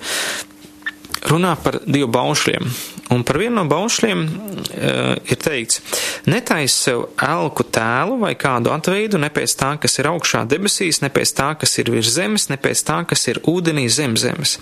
runā 1.26 1.56
par 1.64 1.80
divu 1.86 2.10
baušļiem. 2.14 2.70
Un 3.16 3.24
par 3.24 3.40
vienu 3.40 3.56
no 3.56 3.64
baušļiem 3.72 4.24
uh, 4.28 5.14
ir 5.32 5.40
teikts, 5.40 5.80
netais 6.28 6.76
sev 6.76 7.06
elku 7.24 7.64
tēlu 7.64 8.18
vai 8.20 8.34
kādu 8.40 8.74
atveidu 8.74 9.20
ne 9.22 9.30
pēc 9.34 9.56
tā, 9.60 9.70
kas 9.82 9.96
ir 10.02 10.10
augšā 10.12 10.44
debesīs, 10.50 11.00
ne 11.04 11.10
pēc 11.14 11.32
tā, 11.38 11.48
kas 11.60 11.78
ir 11.80 11.92
virs 11.94 12.12
zemes, 12.18 12.50
ne 12.52 12.60
pēc 12.60 12.84
tā, 12.88 13.00
kas 13.08 13.24
ir 13.32 13.40
ūdenī 13.48 13.88
zem 13.88 14.18
zemes. 14.20 14.58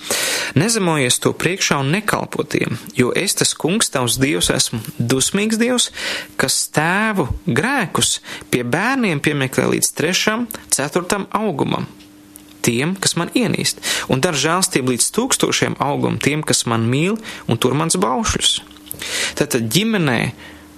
Nezemojies 0.57 1.19
to 1.23 1.33
priekšā 1.33 1.81
un 1.81 1.91
nekalpotiem, 1.97 2.77
jo 2.97 3.11
es 3.17 3.37
tas 3.39 3.55
kungs 3.57 3.89
tavs 3.93 4.19
dievs 4.21 4.51
esmu 4.53 4.83
dusmīgs 4.99 5.59
dievs, 5.61 5.89
kas 6.37 6.61
tēvu 6.75 7.27
grēkus 7.49 8.19
pie 8.53 8.61
bērniem 8.61 9.23
piemeklē 9.25 9.71
līdz 9.73 9.93
trešam, 9.97 10.49
ceturtam 10.69 11.25
augumam 11.33 11.89
tiem, 12.65 12.95
kas 12.99 13.15
man 13.19 13.31
ienīst, 13.37 13.81
un 14.11 14.23
dar 14.23 14.37
žēlstību 14.39 14.95
līdz 14.95 15.09
tūkstošiem 15.15 15.77
augum 15.83 16.19
tiem, 16.21 16.43
kas 16.45 16.65
man 16.69 16.87
mīl 16.89 17.19
un 17.47 17.61
tur 17.61 17.77
mans 17.77 17.97
baušļus. 18.01 18.57
Tātad 19.39 19.69
ģimenē, 19.71 20.19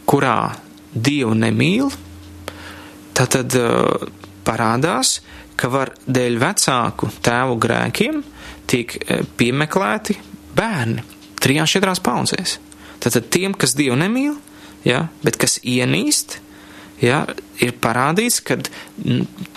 kurā 0.10 0.56
Dievu 0.98 1.36
nemīl, 1.38 1.92
tātad 3.18 3.54
uh, 3.60 4.08
parādās, 4.48 5.20
ka 5.60 5.70
var 5.74 5.92
dēļ 6.08 6.40
vecāku 6.42 7.12
tēvu 7.26 7.58
grēkiem 7.62 8.24
tiek 8.70 8.96
uh, 8.98 9.22
piemeklēti 9.38 10.18
bērni 10.58 11.06
trijās 11.44 11.76
četrās 11.76 12.02
paudzēs. 12.04 12.58
Tātad 13.04 13.30
tiem, 13.34 13.54
kas 13.54 13.76
Dievu 13.78 13.98
nemīl, 14.00 14.36
ja, 14.88 15.06
bet 15.24 15.38
kas 15.40 15.60
ienīst, 15.62 16.40
ja, 17.04 17.24
ir 17.64 17.74
parādīts, 17.82 18.40
ka 18.46 18.58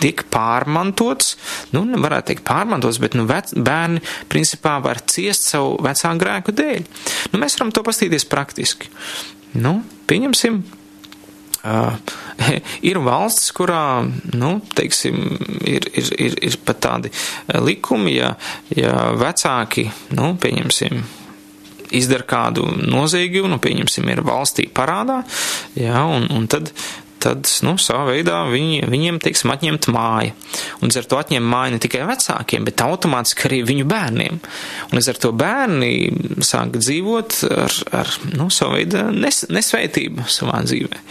tiek 0.00 0.24
pārmantots, 0.32 1.36
nu, 1.74 1.84
varētu 2.00 2.32
teikt 2.32 2.44
pārmantots, 2.48 3.00
bet 3.02 3.16
nu, 3.18 3.26
vec, 3.30 3.54
bērni 3.56 4.02
principā 4.32 4.78
var 4.84 5.02
ciest 5.10 5.48
savu 5.50 5.78
vecāku 5.84 6.24
grēku 6.24 6.56
dēļ. 6.56 6.84
Nu, 7.32 7.40
mēs 7.42 7.58
varam 7.58 7.72
to 7.74 7.84
pastīties 7.86 8.28
praktiski. 8.30 8.92
Nu, 9.60 9.80
pieņemsim, 10.10 10.62
Uh, 11.60 11.92
ir 12.88 12.96
valsts, 13.04 13.50
kurā, 13.52 14.00
nu, 14.32 14.54
teiksim, 14.72 15.18
ir, 15.68 15.90
ir, 15.92 16.06
ir, 16.16 16.36
ir 16.48 16.56
pat 16.64 16.78
tādi 16.86 17.10
likumi, 17.60 18.14
ja, 18.16 18.30
ja 18.72 19.10
vecāki, 19.20 19.84
nu, 20.16 20.30
pieņemsim, 20.40 21.02
izdara 22.00 22.24
kādu 22.24 22.64
noziegumu, 22.64 23.52
nu, 23.52 23.60
pieņemsim, 23.60 24.08
ir 24.08 24.24
valstī 24.24 24.70
parādā, 24.72 25.20
jā, 25.76 26.00
un, 26.00 26.30
un 26.32 26.48
tad 26.48 26.72
tad, 27.22 27.48
nu, 27.66 27.76
savā 27.80 28.06
veidā 28.10 28.40
viņi, 28.50 28.84
viņiem, 28.90 29.20
teiksim, 29.22 29.52
atņemt 29.54 29.90
māju. 29.92 30.34
Un 30.80 30.88
līdz 30.88 31.00
ar 31.02 31.08
to 31.10 31.20
atņem 31.20 31.48
māju 31.52 31.74
ne 31.74 31.80
tikai 31.82 32.04
vecākiem, 32.08 32.66
bet 32.68 32.84
automātiski 32.84 33.48
arī 33.48 33.62
viņu 33.68 33.86
bērniem. 33.90 34.40
Un 34.88 34.98
līdz 34.98 35.10
ar 35.12 35.20
to 35.24 35.32
bērni 35.36 35.92
sāk 36.46 36.78
dzīvot 36.78 37.40
ar, 37.50 37.78
ar 38.02 38.14
nu, 38.32 38.48
savu 38.54 38.78
veidu 38.78 39.06
nes, 39.14 39.44
nesveitību 39.52 40.28
savā 40.30 40.62
dzīvē. 40.66 41.02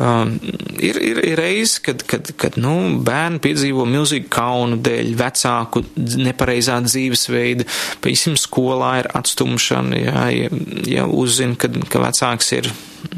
Um, 0.00 0.38
ir, 0.80 0.96
ir, 0.96 1.18
ir 1.28 1.36
reizes, 1.36 1.76
kad, 1.84 2.00
kad, 2.08 2.30
kad 2.40 2.54
nu, 2.56 2.72
bērni 3.04 3.36
piedzīvo 3.44 3.84
milzīgu 3.84 4.30
kaunu 4.32 4.78
dēļ 4.80 5.10
vecāku 5.20 5.82
nepareizā 6.24 6.78
dzīvesveida, 6.86 7.66
piemēram, 8.00 8.38
skolā 8.40 8.94
ir 9.02 9.10
atstumšana, 9.20 9.98
ja, 10.00 10.22
ja, 10.32 10.62
ja 10.88 11.04
uzzina, 11.04 11.58
ka, 11.60 11.68
ka 11.92 12.00
vecāks 12.06 12.48
ir 12.56 12.70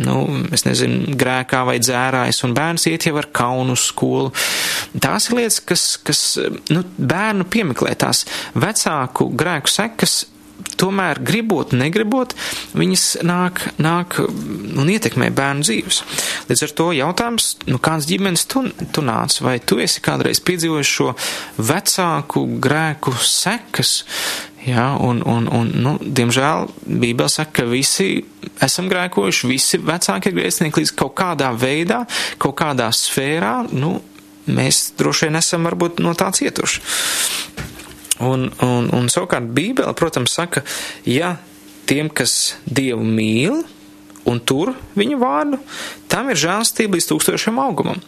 nu, 0.02 0.16
es 0.54 0.66
nezinu, 0.66 1.14
grēkā 1.18 1.62
vai 1.68 1.78
dzērājs, 1.82 2.42
un 2.46 2.56
bērns 2.56 2.88
iet 2.90 3.06
jau 3.06 3.14
ar 3.20 3.30
kaunu 3.34 3.76
uz 3.76 3.86
skolu. 3.92 4.32
Tās 5.02 5.28
ir 5.30 5.38
lietas, 5.38 5.60
kas, 5.66 5.86
kas 6.02 6.24
nu, 6.72 6.82
bērnu 6.98 7.46
piemeklē 7.52 7.94
tās 8.02 8.24
vecāku 8.58 9.30
grēku 9.38 9.70
sekas. 9.70 10.24
Tomēr, 10.80 11.20
gribot, 11.22 11.74
negribot, 11.76 12.34
viņas 12.78 13.06
nāk, 13.26 13.64
nāk 13.82 14.18
un 14.22 14.92
ietekmē 14.92 15.30
bērnu 15.34 15.66
dzīves. 15.66 16.02
Līdz 16.50 16.64
ar 16.66 16.76
to 16.80 16.88
jautājums, 16.96 17.50
nu, 17.68 17.80
kāds 17.82 18.08
ģimenes 18.10 18.46
tu, 18.50 18.64
tu 18.94 19.04
nāc, 19.04 19.38
vai 19.44 19.58
tu 19.60 19.80
esi 19.82 20.02
kādreiz 20.04 20.42
piedzīvojis 20.44 20.94
šo 20.96 21.12
vecāku 21.58 22.46
grēku 22.62 23.14
sekas, 23.26 24.00
Jā, 24.62 24.92
un, 25.02 25.18
un, 25.26 25.48
un 25.50 25.70
nu, 25.82 25.96
diemžēl 25.98 26.68
Bībele 26.86 27.30
saka, 27.32 27.50
ka 27.56 27.64
visi 27.66 28.20
esam 28.62 28.86
grēkojuši, 28.92 29.48
visi 29.50 29.80
vecāki 29.82 30.30
ir 30.30 30.36
grēcinieki 30.36 30.84
līdz 30.84 30.92
kaut 31.00 31.16
kādā 31.18 31.48
veidā, 31.58 32.04
kaut 32.38 32.54
kādā 32.60 32.86
sfērā, 32.94 33.56
nu, 33.74 33.96
mēs 34.46 34.92
droši 34.98 35.26
vien 35.26 35.40
esam 35.42 35.66
varbūt 35.66 35.98
no 36.04 36.14
tā 36.18 36.30
cietuši. 36.38 36.82
Un, 38.22 38.48
un, 38.62 38.88
un 38.94 39.08
savukārt 39.10 39.50
Bībele, 39.54 39.92
protams, 39.98 40.34
saka, 40.36 40.62
ja 41.08 41.36
tiem, 41.90 42.10
kas 42.12 42.54
Dievu 42.64 43.02
mīl, 43.02 43.62
un 44.28 44.38
tur 44.46 44.72
viņa 44.98 45.18
vārdu, 45.18 45.58
tam 46.10 46.30
ir 46.30 46.38
žēlstība 46.38 46.98
līdz 46.98 47.08
tūkstošiem 47.10 47.58
augumam. 47.62 47.98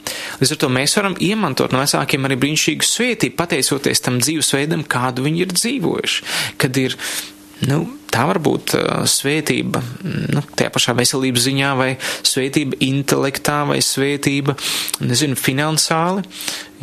Līdz 0.40 0.54
ar 0.54 0.60
to 0.62 0.70
mēs 0.72 0.96
varam 0.98 1.18
iemantot 1.22 1.74
no 1.74 1.82
vecākiem 1.82 2.28
arī 2.28 2.38
brīnišķīgu 2.42 2.88
svētību, 2.88 3.38
pateicoties 3.38 4.04
tam 4.04 4.20
dzīvesveidam, 4.22 4.86
kādu 4.86 5.26
viņi 5.26 5.44
ir 5.44 5.54
dzīvojuši, 5.54 6.26
kad 6.62 6.78
ir, 6.80 6.96
nu, 7.70 7.80
tā 8.14 8.26
var 8.30 8.38
būt 8.44 8.76
uh, 8.78 9.02
svētība, 9.10 9.82
nu, 10.04 10.44
tajā 10.54 10.70
pašā 10.74 10.94
veselības 10.98 11.48
ziņā, 11.48 11.72
vai 11.80 11.90
svētība 12.22 12.78
intelektā, 12.86 13.62
vai 13.70 13.80
svētība, 13.82 14.54
nezinu, 15.02 15.38
finansāli, 15.40 16.22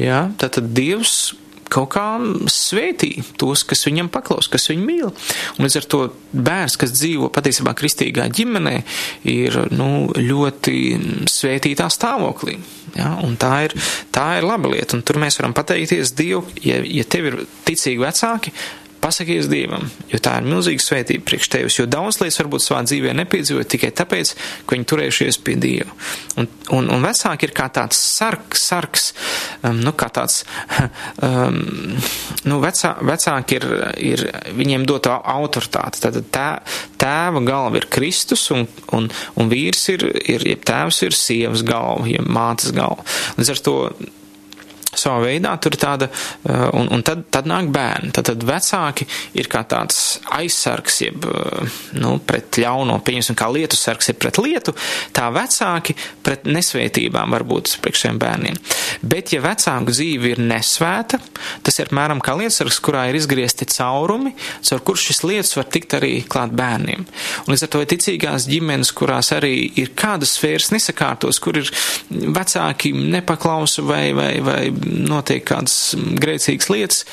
jā, 0.02 0.26
tātad 0.42 0.74
Dievs 0.76 1.38
kaut 1.72 1.92
kā 1.96 2.06
svētī 2.52 3.14
tos, 3.40 3.64
kas 3.68 3.86
viņam 3.88 4.12
paklaus, 4.14 4.50
kas 4.52 4.70
viņu 4.72 4.86
mīl. 4.88 5.14
Un 5.58 5.66
līdz 5.66 5.80
ar 5.80 5.88
to 5.94 6.02
bērns, 6.32 6.78
kas 6.82 6.94
dzīvo 6.98 7.32
patiesībā 7.34 7.74
kristīgā 7.78 8.28
ģimenē, 8.36 8.76
ir 9.32 9.58
nu, 9.76 9.90
ļoti 10.18 10.76
svētītā 11.32 11.88
stāvoklī. 11.94 12.58
Ja? 12.98 13.14
Un 13.24 13.38
tā 13.40 13.54
ir, 13.68 13.76
tā 14.14 14.28
ir 14.40 14.48
laba 14.48 14.72
lieta. 14.74 14.98
Un 14.98 15.06
tur 15.08 15.22
mēs 15.22 15.40
varam 15.40 15.56
pateikties 15.58 16.16
Dievu, 16.18 16.46
ja, 16.66 16.82
ja 16.84 17.08
tev 17.08 17.32
ir 17.32 17.42
ticīgi 17.68 18.02
vecāki, 18.04 18.54
Pasakies 19.02 19.48
Dievam, 19.50 19.88
jo 20.12 20.20
tā 20.22 20.36
ir 20.38 20.46
milzīga 20.46 20.84
svētība 20.84 21.26
priekš 21.26 21.50
tevis, 21.50 21.78
jo 21.80 21.88
daudz 21.90 22.20
lietas 22.22 22.38
varbūt 22.38 22.62
savā 22.62 22.84
dzīvē 22.86 23.16
nepiedzīvot 23.18 23.70
tikai 23.74 23.90
tāpēc, 23.98 24.34
ka 24.68 24.76
viņi 24.76 24.88
turējušies 24.92 25.40
pie 25.42 25.56
Dieva. 25.62 25.96
Un, 26.38 26.50
un, 26.78 26.90
un 26.94 27.08
vecāki 27.08 27.50
ir 27.50 27.56
kā 27.58 27.66
tāds 27.74 27.98
sarks, 27.98 28.68
sarks, 28.70 29.08
um, 29.66 29.82
nu 29.82 29.96
kā 29.98 30.12
tāds, 30.14 30.44
um, 31.28 31.58
nu 32.46 32.62
vecā, 32.62 32.94
vecāki 33.10 33.58
ir, 33.58 33.68
ir 34.14 34.26
viņiem 34.60 34.86
dota 34.90 35.18
autoritāte. 35.34 36.06
Tad 36.06 36.22
tā, 36.30 36.48
tēva 37.02 37.42
galva 37.48 37.82
ir 37.82 37.90
Kristus 37.90 38.48
un, 38.54 38.68
un, 38.94 39.10
un 39.42 39.52
vīrs 39.52 39.88
ir, 39.96 40.06
ir, 40.22 40.46
ja 40.54 40.62
tēvs 40.72 41.04
ir 41.10 41.18
sievas 41.18 41.66
galva, 41.66 42.06
ja 42.12 42.22
mātes 42.22 42.70
galva. 42.78 43.06
Līdz 43.42 43.56
ar 43.56 43.66
to 43.66 43.78
savā 44.98 45.22
veidā 45.26 45.54
tur 45.62 45.76
tāda, 45.80 46.10
uh, 46.12 46.68
un, 46.78 46.90
un 46.92 47.04
tad, 47.06 47.24
tad 47.32 47.48
nāk 47.50 47.70
bērni. 47.74 48.12
Tad, 48.16 48.28
tad 48.32 48.44
vecāki 48.48 49.08
ir 49.40 49.50
kā 49.52 49.64
tāds 49.70 50.20
aizsargs, 50.36 51.02
jeb, 51.06 51.28
uh, 51.28 51.80
nu, 51.98 52.18
pret 52.28 52.60
ļauno, 52.62 52.98
pieņemsim, 53.06 53.38
kā 53.40 53.48
lietu 53.54 53.80
sargs 53.80 54.12
ir 54.12 54.20
pret 54.22 54.40
lietu, 54.42 54.76
tā 55.16 55.30
vecāki 55.34 55.96
pret 56.26 56.48
nesvētībām 56.50 57.36
var 57.36 57.46
būt 57.48 57.78
priekš 57.84 58.06
šiem 58.06 58.20
bērniem. 58.22 58.60
Bet, 59.02 59.32
ja 59.36 59.42
vecāku 59.44 59.96
dzīve 59.96 60.34
ir 60.34 60.44
nesvēta, 60.44 61.22
tas 61.64 61.80
ir 61.80 61.90
apmēram 61.90 62.22
kā 62.24 62.36
lietasargs, 62.40 62.82
kurā 62.84 63.08
ir 63.10 63.20
izgriezti 63.20 63.68
caurumi, 63.72 64.34
caur 64.68 64.84
kur 64.86 65.00
šis 65.00 65.24
lietas 65.26 65.56
var 65.58 65.70
tikt 65.72 65.96
arī 65.98 66.14
klāt 66.28 66.54
bērniem. 66.58 67.06
Un 67.46 67.54
līdz 67.54 67.66
ar 67.68 67.72
to 67.74 67.84
ir 67.84 67.92
ticīgās 67.94 68.48
ģimenes, 68.52 68.94
kurās 68.98 69.32
arī 69.36 69.56
ir 69.80 69.94
kādas 69.98 70.36
sfēras 70.38 70.72
nesakārtos, 70.76 71.40
kur 71.44 71.62
ir 71.62 71.72
vecāki 72.10 72.94
nepaklausa 72.96 73.86
vai, 73.88 74.04
vai, 74.18 74.34
vai 74.46 74.62
notiek 74.86 75.46
kādas 75.48 75.94
grēcīgas 75.98 76.72
lietas, 76.74 77.04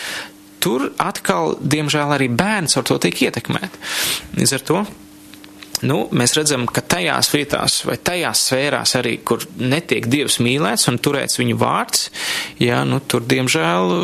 tur 0.62 0.88
atkal, 1.02 1.56
diemžēl, 1.62 2.16
arī 2.16 2.30
bērns 2.34 2.78
ar 2.78 2.86
to 2.88 2.98
tiek 3.02 3.28
ietekmēt. 3.28 3.78
Līdz 4.38 4.56
ar 4.58 4.66
to 4.70 4.80
nu, 5.86 5.98
mēs 6.16 6.34
redzam, 6.38 6.66
ka 6.70 6.82
tajās 6.82 7.30
vietās 7.34 7.80
vai 7.86 7.98
tajās 8.02 8.44
sfērās 8.48 8.94
arī, 8.98 9.18
kur 9.26 9.44
netiek 9.60 10.08
Dievs 10.10 10.38
mīlēts 10.42 10.88
un 10.90 10.98
turēts 11.02 11.38
viņa 11.40 11.58
vārds, 11.60 12.08
jā, 12.62 12.80
nu, 12.88 13.00
tur, 13.06 13.26
diemžēl, 13.28 13.94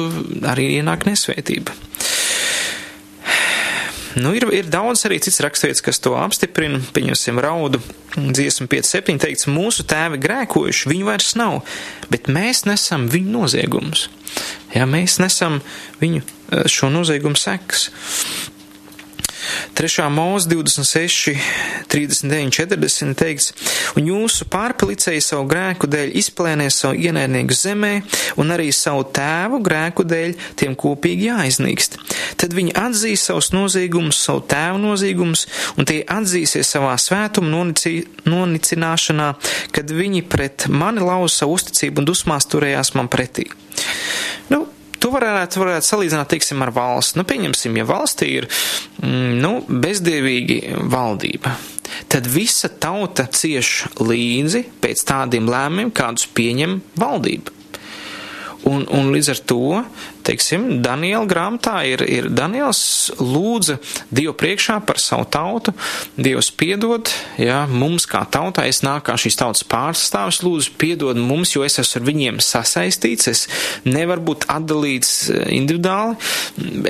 arī 0.53 0.71
ienāk 0.79 1.07
nesvētība. 1.09 1.75
Nu, 4.15 4.31
ir, 4.37 4.47
ir 4.55 4.69
daudz 4.71 5.03
arī 5.09 5.19
cits 5.23 5.41
rakstīts, 5.43 5.83
kas 5.83 5.99
to 6.03 6.15
apstiprina. 6.19 6.79
Pieņemsim 6.95 7.41
raudu 7.43 7.81
dziesmu 8.15 8.69
5.7. 8.71 9.19
teikts, 9.23 9.49
mūsu 9.51 9.87
tēvi 9.91 10.21
grēkojuši, 10.23 10.91
viņu 10.93 11.09
vairs 11.09 11.33
nav, 11.39 11.63
bet 12.13 12.31
mēs 12.31 12.63
nesam 12.69 13.09
viņu 13.11 13.35
noziegumus. 13.35 14.07
Jā, 14.75 14.87
mēs 14.91 15.19
nesam 15.23 15.61
viņu 16.03 16.23
eh, 16.23 16.67
šo 16.71 16.93
noziegumu 16.95 17.39
sekas. 17.39 17.89
3. 19.75 20.09
mūzika 20.15 20.55
26, 20.55 21.35
39, 21.93 22.53
40 22.55 23.17
teikts, 23.19 23.53
un 23.99 24.09
jūsu 24.09 24.47
pārpalicēji 24.53 25.23
savu 25.25 25.47
grēku 25.51 25.89
dēļ 25.91 26.15
izplēnēs 26.21 26.81
savu 26.83 26.99
ienaidnieku 27.09 27.57
zemē, 27.59 27.93
un 28.41 28.55
arī 28.55 28.71
savu 28.75 29.07
tēvu 29.15 29.61
grēku 29.65 30.07
dēļ 30.09 30.37
tiem 30.61 30.77
kopīgi 30.79 31.31
jāiznīkst. 31.31 31.99
Tad 32.41 32.57
viņi 32.57 32.75
atzīs 32.79 33.27
savus 33.29 33.53
noziegumus, 33.55 34.21
savu 34.27 34.45
tēvu 34.51 34.81
noziegumus, 34.83 35.47
un 35.79 35.89
tie 35.89 36.03
atzīsies 36.03 36.75
savā 36.77 36.95
svētuma 37.01 37.51
nonici, 37.51 38.05
nonicināšanā, 38.29 39.33
kad 39.75 39.91
viņi 39.91 40.25
pret 40.31 40.69
mani 40.69 41.05
lauza 41.05 41.43
savu 41.43 41.59
uzticību 41.59 42.03
un 42.03 42.11
dusmās 42.11 42.49
turējās 42.51 42.95
man 42.99 43.11
pretī. 43.13 43.49
Nu, 44.53 44.65
varētu, 45.15 45.63
varētu 45.63 45.89
salīdzināt, 45.89 46.31
teiksim, 46.35 46.63
ar 46.65 46.73
valsts. 46.75 47.17
Nu, 47.19 47.25
pieņemsim, 47.29 47.79
ja 47.81 47.87
valstī 47.89 48.31
ir, 48.41 48.49
mm, 49.03 49.35
nu, 49.43 49.53
bezdievīgi 49.69 50.61
valdība, 50.91 51.55
tad 52.13 52.29
visa 52.31 52.69
tauta 52.69 53.27
cieš 53.31 53.75
līdzi 54.01 54.65
pēc 54.83 55.05
tādiem 55.09 55.51
lēmumiem, 55.51 55.93
kādus 55.95 56.29
pieņem 56.35 56.81
valdība. 57.01 57.55
Un, 58.65 58.87
un 58.97 59.11
līdz 59.13 59.29
ar 59.35 59.41
to, 59.45 59.65
teiksim, 60.25 60.67
Daniela 60.85 61.27
grāmatā 61.29 61.81
ir, 61.89 62.05
ir 62.09 62.29
Daniels 62.33 63.13
lūdza 63.21 63.79
Dievu 64.15 64.35
priekšā 64.39 64.81
par 64.87 65.01
savu 65.03 65.27
tautu, 65.29 65.75
Dievs 66.17 66.51
piedod, 66.55 67.11
jā, 67.41 67.65
mums 67.71 68.07
kā 68.11 68.25
tautā, 68.31 68.67
es 68.71 68.83
nāku 68.87 69.09
kā 69.11 69.19
šīs 69.21 69.39
tautas 69.41 69.65
pārstāvis, 69.69 70.43
lūdzu 70.45 70.75
piedod 70.81 71.19
mums, 71.21 71.55
jo 71.57 71.65
es 71.67 71.79
esmu 71.83 72.01
ar 72.01 72.07
viņiem 72.09 72.41
sasaistīts, 72.45 73.31
es 73.31 73.45
nevaru 73.87 74.25
būt 74.31 74.49
atdalīts 74.53 75.13
eh, 75.31 75.45
individuāli, 75.59 76.17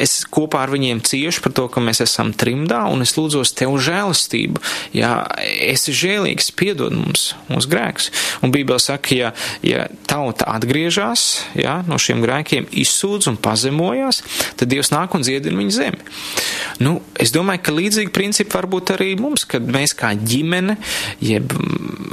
es 0.00 0.20
kopā 0.30 0.64
ar 0.64 0.74
viņiem 0.74 1.02
ciešu 1.04 1.44
par 1.44 1.56
to, 1.56 1.66
ka 1.72 1.82
mēs 1.84 2.02
esam 2.04 2.32
trimdā, 2.36 2.84
un 2.92 3.04
es 3.04 3.16
lūdzos 3.18 3.54
tev 3.58 3.76
žēlistību, 3.82 4.62
jā, 4.96 5.12
esi 5.44 5.94
žēlīgs, 5.96 6.52
piedod 6.56 6.94
mums, 6.94 7.32
mūsu 7.50 7.70
grēks. 7.72 8.10
Un 8.44 8.54
Bībele 8.54 8.80
saka, 8.82 9.14
ja, 9.16 9.32
ja 9.66 9.88
tauta 10.08 10.48
atgriežas, 10.54 11.44
jā, 11.58 11.80
no 11.88 11.98
šiem 12.00 12.22
grēkiem 12.24 12.68
izsūdz 12.84 13.23
un 13.30 13.38
pazemojās, 13.40 14.22
tad 14.58 14.70
Dievs 14.72 14.92
nāk 14.94 15.14
un 15.16 15.24
dziedina 15.26 15.60
viņu 15.60 15.74
zemi. 15.74 16.02
Nu, 16.82 16.96
es 17.20 17.32
domāju, 17.34 17.62
ka 17.64 17.74
līdzīgi 17.76 18.12
principi 18.14 18.56
var 18.56 18.68
būt 18.70 18.94
arī 18.96 19.12
mums, 19.20 19.46
kad 19.48 19.66
mēs 19.66 19.94
kā 19.98 20.12
ģimene, 20.18 20.76
jeb 21.22 21.54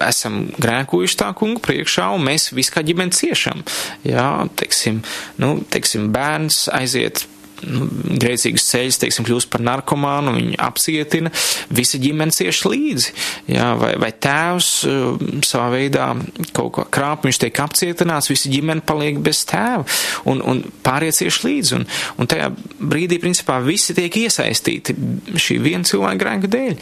esam 0.06 0.44
grēkojuši 0.62 1.20
tā 1.22 1.32
kungu 1.38 1.62
priekšā, 1.63 2.12
un 2.15 2.25
mēs 2.30 2.51
visi 2.56 2.74
kā 2.74 2.86
ģimene 2.86 3.15
ciešam. 3.15 3.65
Jā, 4.08 4.30
teiksim, 4.60 5.01
nu, 5.41 5.56
teiksim, 5.74 6.12
bērns 6.13 6.68
aiziet 6.74 7.25
nu, 7.68 7.88
grēcīgus 8.22 8.65
ceļus, 8.70 9.00
teiksim, 9.01 9.25
kļūst 9.27 9.50
par 9.51 9.63
narkomānu, 9.65 10.34
viņu 10.38 10.58
apcietina, 10.62 11.32
visa 11.74 12.00
ģimene 12.01 12.36
cieš 12.36 12.63
līdzi. 12.68 13.13
Jā, 13.51 13.72
vai, 13.80 13.94
vai 14.01 14.12
tēvs 14.13 14.72
uh, 14.89 15.24
savā 15.48 15.70
veidā 15.75 16.10
kaut 16.56 16.72
ko 16.77 16.86
krāp, 16.91 17.25
viņš 17.27 17.41
tiek 17.46 17.63
apcietināts, 17.63 18.32
visa 18.32 18.51
ģimene 18.51 18.86
paliek 18.88 19.22
bez 19.24 19.44
tēva 19.50 19.86
un, 20.30 20.44
un 20.46 20.63
pārējie 20.86 21.18
cieš 21.22 21.41
līdzi. 21.48 21.80
Un, 21.80 21.88
un 22.22 22.32
tajā 22.32 22.51
brīdī, 22.80 23.22
principā, 23.24 23.60
visi 23.65 23.96
tiek 23.98 24.22
iesaistīti 24.25 24.98
šī 25.38 25.62
viena 25.63 25.88
cilvēka 25.88 26.22
grēka 26.22 26.51
dēļ. 26.51 26.77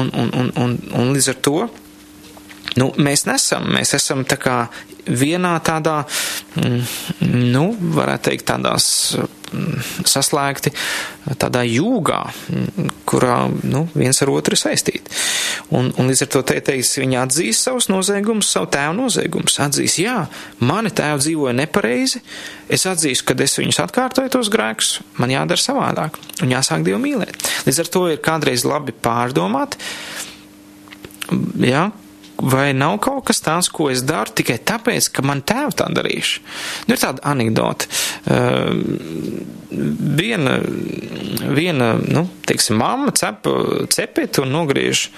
Un, 0.00 0.14
un, 0.14 0.32
un, 0.32 0.56
un, 0.64 0.80
un 0.98 1.14
līdz 1.16 1.34
ar 1.34 1.44
to. 1.44 1.60
Nu, 2.78 2.90
mēs 3.00 3.24
nesam, 3.26 3.64
mēs 3.74 3.94
esam 3.96 4.22
tā 4.28 4.36
kā 4.38 4.58
vienā 5.08 5.56
tādā, 5.64 6.02
mm, 6.58 6.80
nu, 7.52 7.64
varētu 7.96 8.30
teikt, 8.30 8.46
tādās 8.50 8.86
mm, 9.16 10.04
saslēgti 10.08 10.72
tādā 11.40 11.62
jūgā, 11.66 12.20
mm, 12.52 12.88
kurā, 13.08 13.38
nu, 13.68 13.86
viens 13.98 14.22
ar 14.24 14.32
otru 14.32 14.56
ir 14.56 14.60
saistīti. 14.60 15.14
Un, 15.74 15.90
un 16.00 16.08
līdz 16.10 16.24
ar 16.24 16.30
to 16.32 16.42
te 16.48 16.58
teiks, 16.64 16.94
viņi 17.00 17.20
atzīs 17.20 17.62
savus 17.66 17.90
noziegumus, 17.92 18.50
savu 18.54 18.70
tēvu 18.72 18.96
noziegumus, 19.02 19.58
atzīs, 19.64 19.98
jā, 20.00 20.16
mani 20.64 20.92
tēvi 20.94 21.24
dzīvoja 21.24 21.56
nepareizi, 21.60 22.22
es 22.72 22.86
atzīstu, 22.88 23.28
kad 23.28 23.44
es 23.44 23.58
viņus 23.60 23.82
atkārtoju 23.84 24.34
tos 24.38 24.52
grēkus, 24.52 24.98
man 25.20 25.32
jādara 25.34 25.62
savādāk 25.62 26.20
un 26.44 26.52
jāsāk 26.52 26.84
Dievu 26.86 27.00
mīlēt. 27.02 27.48
Līdz 27.68 27.84
ar 27.84 27.92
to 27.94 28.04
ir 28.12 28.20
kādreiz 28.24 28.64
labi 28.68 28.94
pārdomāt, 28.96 29.76
jā, 31.60 31.88
vai 32.38 32.72
nav 32.76 32.98
kaut 33.02 33.24
kas 33.28 33.42
tāds, 33.42 33.70
ko 33.72 33.88
es 33.90 34.04
daru 34.06 34.32
tikai 34.34 34.58
tāpēc, 34.62 35.10
ka 35.14 35.24
man 35.26 35.42
tēvi 35.46 35.74
tā 35.78 35.88
darījuši. 35.94 36.42
Nu, 36.86 36.94
ir 36.94 37.02
tāda 37.02 37.24
anekdote. 37.32 37.88
Uh, 38.28 39.48
viena, 39.70 40.58
viena, 41.58 41.92
nu, 41.98 42.24
teiksim, 42.48 42.78
mamma 42.80 43.12
cep 43.16 43.48
cepeti 43.92 44.42
un 44.44 44.54
nogriež 44.54 45.08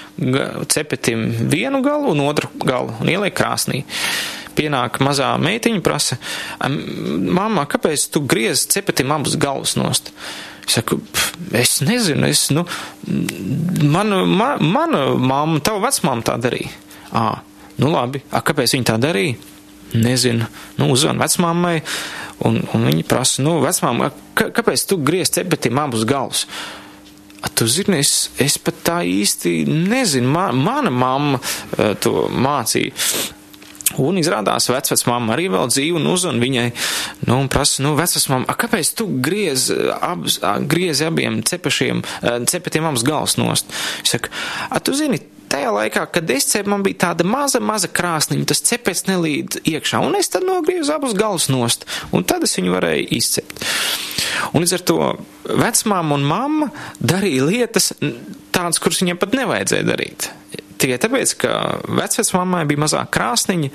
cepetim 0.73 1.29
vienu 1.53 1.83
galu 1.85 2.15
un 2.15 2.25
otru 2.27 2.51
galu 2.65 2.97
un 3.01 3.13
ieliek 3.13 3.37
krāsnī. 3.37 3.85
Pienāk 4.59 4.99
mazā 5.05 5.31
meitiņa 5.41 5.81
prasa, 5.85 6.19
mamma, 6.67 7.69
kāpēc 7.71 8.09
tu 8.13 8.25
griez 8.27 8.67
cepetim 8.69 9.13
abus 9.15 9.39
galus 9.41 9.77
nost? 9.79 10.11
Es 10.67 10.77
saku, 10.77 11.01
es 11.57 11.79
nezinu, 11.83 12.29
es, 12.29 12.49
nu, 12.55 12.67
mana, 13.91 14.25
ma, 14.27 14.53
mana 14.61 15.07
mamma, 15.15 15.63
tava 15.65 15.87
vecmāma 15.89 16.27
tā 16.27 16.37
darīja. 16.43 16.71
Ā, 17.17 17.25
nu 17.81 17.91
labi, 17.91 18.23
a, 18.31 18.43
kāpēc 18.45 18.77
viņi 18.77 18.89
tā 18.91 18.99
darīja? 19.01 19.39
Nezinu. 19.91 20.47
Nu, 20.79 20.91
uzvan 20.95 21.19
vecmāmai, 21.19 21.81
un, 22.47 22.61
un 22.77 22.87
viņi 22.87 23.07
prasa, 23.11 23.43
nu, 23.43 23.57
vecmāmai, 23.65 24.13
kāpēc 24.39 24.85
tu 24.87 25.01
griez 25.03 25.33
cepetim 25.35 25.81
abus 25.83 26.07
galus? 26.07 26.45
A, 27.41 27.49
tu 27.49 27.67
zini, 27.67 27.99
es, 28.05 28.31
es 28.39 28.59
pat 28.61 28.79
tā 28.87 29.01
īsti 29.09 29.65
nezinu. 29.67 30.31
Man, 30.31 30.61
mana 30.61 30.93
mamma 30.93 31.41
uh, 31.41 31.95
to 31.99 32.29
mācīja. 32.31 32.95
Un 33.99 34.21
izrādās, 34.21 34.69
vecmāma 34.71 35.35
arī 35.35 35.49
vēl 35.51 35.67
dzīva 35.73 35.99
un 35.99 36.07
uzvan 36.13 36.39
viņai, 36.39 36.69
nu, 37.27 37.41
un 37.41 37.49
prasa, 37.51 37.83
nu, 37.83 37.97
vecmāma, 37.99 38.55
kāpēc 38.55 38.93
tu 38.95 39.09
griez, 39.25 39.67
abs, 39.99 40.39
griezi 40.71 41.09
abiem 41.09 41.41
cepešiem, 41.43 42.05
cepetiem 42.47 42.87
abas 42.87 43.03
gals 43.07 43.35
nost? 43.41 43.75
Es 44.05 44.15
saku, 44.15 44.31
a, 44.71 44.79
tu 44.79 44.95
zini, 44.95 45.19
tajā 45.51 45.71
laikā, 45.75 46.05
kad 46.15 46.31
es 46.33 46.47
cepu, 46.51 46.71
man 46.73 46.85
bija 46.87 47.01
tāda 47.07 47.27
maza, 47.27 47.61
maza 47.65 47.91
krāsniņa, 47.91 48.47
tas 48.51 48.63
cepets 48.67 49.07
nelīd 49.09 49.61
iekšā, 49.69 50.01
un 50.05 50.17
es 50.19 50.31
tad 50.33 50.47
nogriezu 50.47 50.95
abus 50.95 51.17
galus 51.19 51.49
nost, 51.53 51.87
un 52.15 52.27
tad 52.29 52.47
es 52.47 52.57
viņu 52.59 52.75
varēju 52.77 53.09
izcept. 53.19 53.65
Un 54.55 54.65
līdz 54.65 54.77
ar 54.79 54.85
to 54.89 54.99
vecmāma 55.61 56.17
un 56.17 56.27
mamma 56.27 56.71
darīja 56.99 57.47
lietas 57.49 57.93
tādas, 58.55 58.81
kuras 58.83 59.03
viņiem 59.03 59.21
pat 59.21 59.37
nevajadzēja 59.37 59.87
darīt. 59.87 60.31
Tikai 60.81 60.99
tāpēc, 61.03 61.35
ka 61.43 61.55
vecvecmammai 61.89 62.65
bija 62.69 62.85
mazāk 62.87 63.11
krāsniņa, 63.15 63.71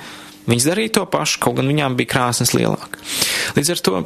viņas 0.49 0.69
darīja 0.69 0.97
to 0.99 1.07
pašu, 1.09 1.41
kaut 1.43 1.59
gan 1.59 1.69
viņām 1.69 1.97
bija 1.99 2.15
krāsnes 2.15 2.55
lielāka. 2.57 3.01
Līdz 3.57 3.75
ar 3.75 3.83
to 3.85 4.05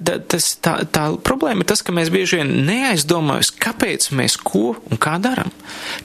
tas, 0.00 0.48
tā, 0.62 0.74
tā 0.92 1.04
problēma 1.24 1.64
ir 1.64 1.68
tas, 1.68 1.82
ka 1.84 1.94
mēs 1.94 2.10
bieži 2.12 2.40
vien 2.40 2.52
neaizdomājamies, 2.66 3.52
kāpēc 3.62 4.08
mēs 4.16 4.36
ko 4.40 4.74
un 4.90 5.00
kā 5.00 5.18
darām. 5.22 5.52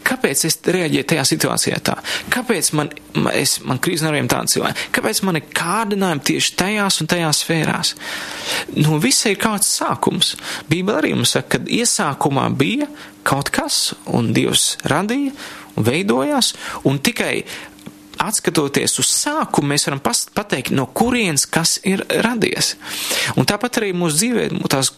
Kāpēc 0.08 0.46
es 0.50 0.60
reaģēju 0.68 1.08
tajā 1.12 1.26
situācijā 1.32 1.80
tā? 1.90 1.98
Kāpēc 2.34 2.72
man, 2.78 2.92
es, 3.34 3.58
man 3.68 3.82
krīz 3.84 4.04
nerviem 4.06 4.30
tāda 4.32 4.52
cilvēka? 4.54 4.90
Kāpēc 4.98 5.22
man 5.28 5.40
ir 5.40 5.48
kārdinājumi 5.58 6.26
tieši 6.32 6.56
tajās 6.60 7.02
un 7.04 7.12
tajās 7.14 7.44
sfērās? 7.46 7.94
No 8.80 9.00
visa 9.04 9.32
ir 9.32 9.40
kāds 9.42 9.70
sākums. 9.80 10.36
Bībele 10.72 11.02
arī 11.02 11.14
mums 11.18 11.38
saka, 11.38 11.58
ka 11.58 11.78
iesākumā 11.80 12.50
bija 12.58 12.90
kaut 13.28 13.52
kas, 13.56 13.94
un 14.08 14.32
Dievs 14.36 14.76
radīja 14.88 15.36
un 15.78 15.86
veidojās, 15.86 16.54
un 16.90 17.00
tikai 17.04 17.44
atskatoties 18.24 18.98
uz 19.02 19.10
sākumu, 19.12 19.74
mēs 19.74 19.88
varam 19.88 20.02
pateikt, 20.04 20.74
no 20.76 20.88
kurienes 20.88 21.48
kas 21.50 21.78
ir 21.88 22.04
radies. 22.26 22.76
Un 23.38 23.48
tāpat 23.50 23.82
arī 23.82 23.94
mūsu 23.98 24.22
dzīvē, 24.22 24.50
tās 24.72 24.94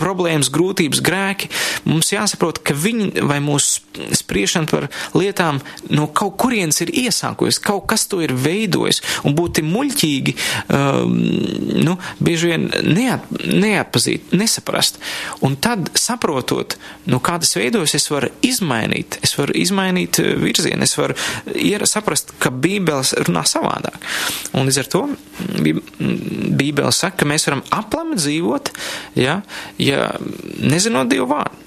problēmas, 0.00 0.50
grūtības, 0.52 1.02
grēki, 1.04 1.50
mums 1.88 2.12
jāsaprot, 2.12 2.62
ka 2.64 2.74
viņi 2.76 3.24
vai 3.28 3.38
mūsu 3.44 3.84
spriešana 4.16 4.70
par 4.70 4.88
lietām 5.16 5.60
no 5.92 6.08
kaut 6.16 6.36
kurienes 6.40 6.80
ir 6.84 6.92
iesākusies, 7.04 7.60
kaut 7.62 7.86
kas 7.90 8.06
to 8.10 8.20
ir 8.24 8.34
veidojis, 8.34 9.02
un 9.28 9.36
būtu 9.38 9.64
muļķīgi, 9.66 10.36
um, 10.76 11.16
nu, 11.84 11.96
bieži 12.22 12.52
vien 12.52 12.68
neat, 12.86 13.26
neatpazīt, 13.44 14.32
nesaprast. 14.36 15.00
Un 15.44 15.56
tad, 15.60 15.92
saprotot, 15.98 16.76
no 17.10 17.20
kā 17.24 17.38
tas 17.42 17.54
veidojas, 17.58 17.96
es 17.98 18.08
varu 18.12 18.32
izmainīt, 18.46 19.20
es 19.24 19.36
varu 19.38 19.56
izmainīt 19.60 20.22
uh, 20.22 20.32
virzienu, 20.40 20.86
es 20.86 20.96
varu 20.98 21.16
ieras 21.54 21.89
saprast, 21.90 22.34
ka 22.42 22.52
Bībeles 22.54 23.14
runā 23.26 23.44
savādāk. 23.48 23.98
Un 24.54 24.68
līdz 24.68 24.82
ar 24.82 24.90
to 24.92 25.02
mm, 25.08 25.80
mm, 25.98 26.52
Bībele 26.60 26.92
saka, 26.94 27.22
ka 27.22 27.30
mēs 27.30 27.48
varam 27.48 27.64
aplami 27.74 28.18
dzīvot, 28.20 28.72
ja, 29.20 29.40
ja 29.80 30.12
nezinot 30.60 31.10
Dievu 31.10 31.28
vārdu 31.30 31.66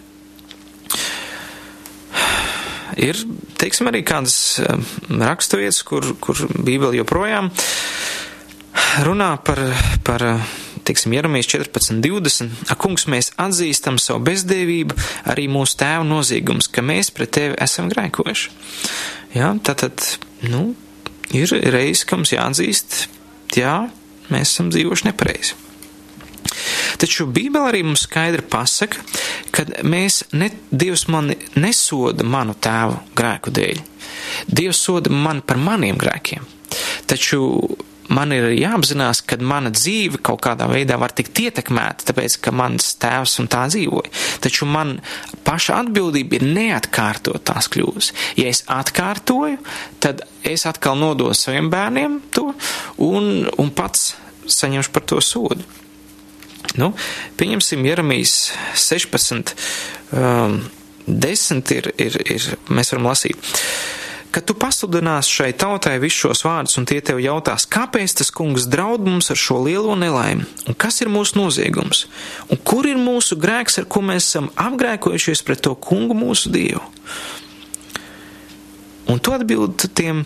ir, 2.99 3.17
teiksim, 3.59 3.89
arī 3.89 4.03
kādas 4.05 4.59
mm, 4.62 5.21
raksturvietas, 5.23 5.81
kur, 5.88 6.05
kur 6.21 6.39
Bībele 6.53 6.97
joprojām 6.99 7.49
runā 9.07 9.31
par, 9.45 9.62
par 10.05 10.25
teiksim, 10.88 11.15
Jeramijas 11.15 11.50
14, 11.54 12.00
20, 12.04 12.69
ak, 12.74 12.80
kungs, 12.84 13.08
mēs 13.12 13.32
atzīstam 13.41 14.00
savu 14.02 14.24
bezdēvību, 14.28 14.98
arī 15.34 15.48
mūsu 15.52 15.80
tēvu 15.82 16.08
noziegums, 16.10 16.69
ka 16.72 16.86
mēs 16.86 17.12
pret 17.15 17.34
tevi 17.38 17.60
esam 17.63 17.89
grēkojuši. 17.93 18.54
Jā, 19.38 19.54
tātad, 19.65 20.06
nu, 20.46 20.74
ir 21.36 21.54
reizes, 21.74 22.06
ka 22.08 22.19
mums 22.19 22.34
jāatzīst, 22.36 22.98
jā, 23.58 23.78
mēs 24.30 24.54
esam 24.54 24.72
dzīvojuši 24.74 25.10
nepareizi. 25.10 25.60
Taču 27.02 27.26
Bībele 27.34 27.72
arī 27.72 27.82
mums 27.86 28.06
skaidri 28.06 28.43
pasaka, 28.46 29.02
ka 29.54 29.65
mēs, 29.88 30.24
ne, 30.38 30.52
Dievs 30.72 31.08
mani 31.12 31.38
nesoda 31.60 32.26
manu 32.28 32.54
tēvu 32.54 33.00
grēku 33.17 33.54
dēļ. 33.54 33.82
Dievs 34.48 34.82
soda 34.86 35.12
mani 35.13 35.43
par 35.46 35.60
maniem 35.62 35.98
grēkiem. 36.00 36.46
Taču 37.10 37.41
man 38.13 38.34
ir 38.36 38.49
jāapzinās, 38.56 39.23
ka 39.28 39.38
mana 39.41 39.71
dzīve 39.73 40.21
kaut 40.26 40.41
kādā 40.45 40.67
veidā 40.71 40.97
var 41.02 41.13
tikt 41.15 41.39
ietekmēta, 41.45 42.08
tāpēc, 42.10 42.38
ka 42.43 42.54
mans 42.56 42.93
tēvs 43.02 43.38
un 43.43 43.49
tā 43.52 43.65
dzīvoja. 43.71 44.12
Taču 44.43 44.67
man 44.69 44.97
paša 45.47 45.82
atbildība 45.84 46.39
ir 46.39 46.47
neatkārtot 46.49 47.43
tās 47.49 47.69
kļūdas. 47.73 48.12
Ja 48.39 48.49
es 48.52 48.63
atkārtoju, 48.71 49.60
tad 50.04 50.26
es 50.47 50.67
atkal 50.69 50.99
nododu 50.99 51.38
saviem 51.38 51.71
bērniem 51.73 52.19
to 52.36 52.52
un, 53.02 53.49
un 53.58 53.73
pats 53.76 54.13
saņemšu 54.49 54.93
par 54.93 55.08
to 55.08 55.21
sodu. 55.23 55.65
Nu, 56.80 56.93
pieņemsim 57.38 57.84
Jeramijas 57.86 58.38
16, 58.80 59.54
um, 60.15 60.62
10 61.06 61.73
ir, 61.76 61.91
ir, 62.02 62.15
ir, 62.32 62.47
mēs 62.71 62.93
varam 62.93 63.12
lasīt 63.12 63.52
kad 64.34 64.46
tu 64.50 64.56
pasludinās 64.58 65.30
šai 65.30 65.52
tautai 65.54 66.00
visus 66.02 66.24
šos 66.24 66.41
vārdus, 66.48 66.78
un 66.80 66.88
tie 66.89 66.98
tev 67.06 67.19
jautās, 67.22 67.67
kāpēc 67.69 68.15
tas 68.19 68.32
kungs 68.34 68.65
draud 68.72 69.06
mums 69.06 69.30
ar 69.34 69.39
šo 69.39 69.60
lielo 69.67 69.93
nelaimi, 70.00 70.48
un 70.67 70.78
kas 70.80 71.02
ir 71.04 71.12
mūsu 71.13 71.38
noziegums, 71.38 72.08
un 72.50 72.62
kur 72.65 72.88
ir 72.89 72.98
mūsu 72.98 73.38
grēks, 73.39 73.78
ar 73.82 73.89
ko 73.89 74.02
mēs 74.06 74.32
esam 74.32 74.50
apgrēkojušies 74.58 75.46
pret 75.46 75.62
to 75.67 75.76
kungu 75.78 76.17
mūsu 76.17 76.54
dievu. 76.54 76.82
Un 79.13 79.19
tu 79.19 79.34
atbildi 79.36 79.89
tiem, 79.93 80.24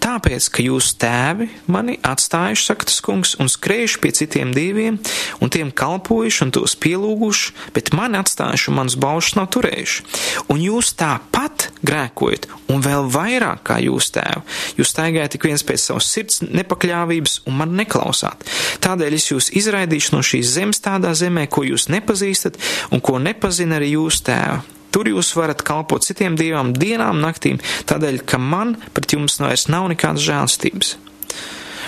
Tāpēc, 0.00 0.46
ka 0.48 0.62
jūs 0.64 0.94
tēvi 1.00 1.50
mani 1.68 1.98
atstājuši, 2.06 2.64
saka 2.70 2.86
tas 2.88 3.02
kungs, 3.04 3.34
un 3.42 3.50
skrējuši 3.52 3.98
pie 4.00 4.12
citiem 4.16 4.54
dieviem, 4.56 4.96
un 5.44 5.52
tiem 5.52 5.68
kalpojuši 5.76 6.46
un 6.46 6.52
tos 6.56 6.74
pielūguši, 6.80 7.52
bet 7.76 7.92
mani 7.96 8.16
atstājuši 8.20 8.70
un 8.72 8.78
manus 8.78 8.96
baušus 9.00 9.36
nav 9.36 9.50
turējuši. 9.52 10.06
Un 10.52 10.64
jūs 10.64 10.94
tāpat 10.96 11.68
grēkojat, 11.84 12.48
un 12.72 12.80
vēl 12.84 13.10
vairāk 13.12 13.62
kā 13.68 13.76
jūs 13.84 14.08
tēvi. 14.16 14.42
Jūs 14.80 14.94
staigājat 14.94 15.36
tik 15.36 15.46
viens 15.50 15.66
pēc 15.68 15.84
savas 15.84 16.08
sirds 16.08 16.40
nepakļāvības 16.48 17.42
un 17.44 17.60
man 17.60 17.76
neklausāt. 17.76 18.48
Tādēļ 18.80 19.20
es 19.20 19.30
jūs 19.34 19.52
izraidīšu 19.60 20.16
no 20.16 20.24
šīs 20.24 20.56
zemes 20.56 20.80
tādā 20.80 21.12
zemē, 21.12 21.44
ko 21.52 21.68
jūs 21.68 21.90
nepazīstat 21.92 22.56
un 22.88 23.04
ko 23.04 23.20
nepazina 23.20 23.76
arī 23.76 23.98
jūs 23.98 24.24
tēvi 24.24 24.79
Tur 24.90 25.10
jūs 25.10 25.30
varat 25.38 25.62
kalpot 25.66 26.04
citiem 26.06 26.36
dievām 26.38 26.72
dienām, 26.74 27.20
naktīm, 27.22 27.60
tādēļ, 27.90 28.22
ka 28.26 28.40
man 28.42 28.74
pret 28.94 29.14
jums 29.14 29.38
vairs 29.42 29.68
nav 29.70 29.88
nekādas 29.92 30.26
žēlstības. 30.26 30.96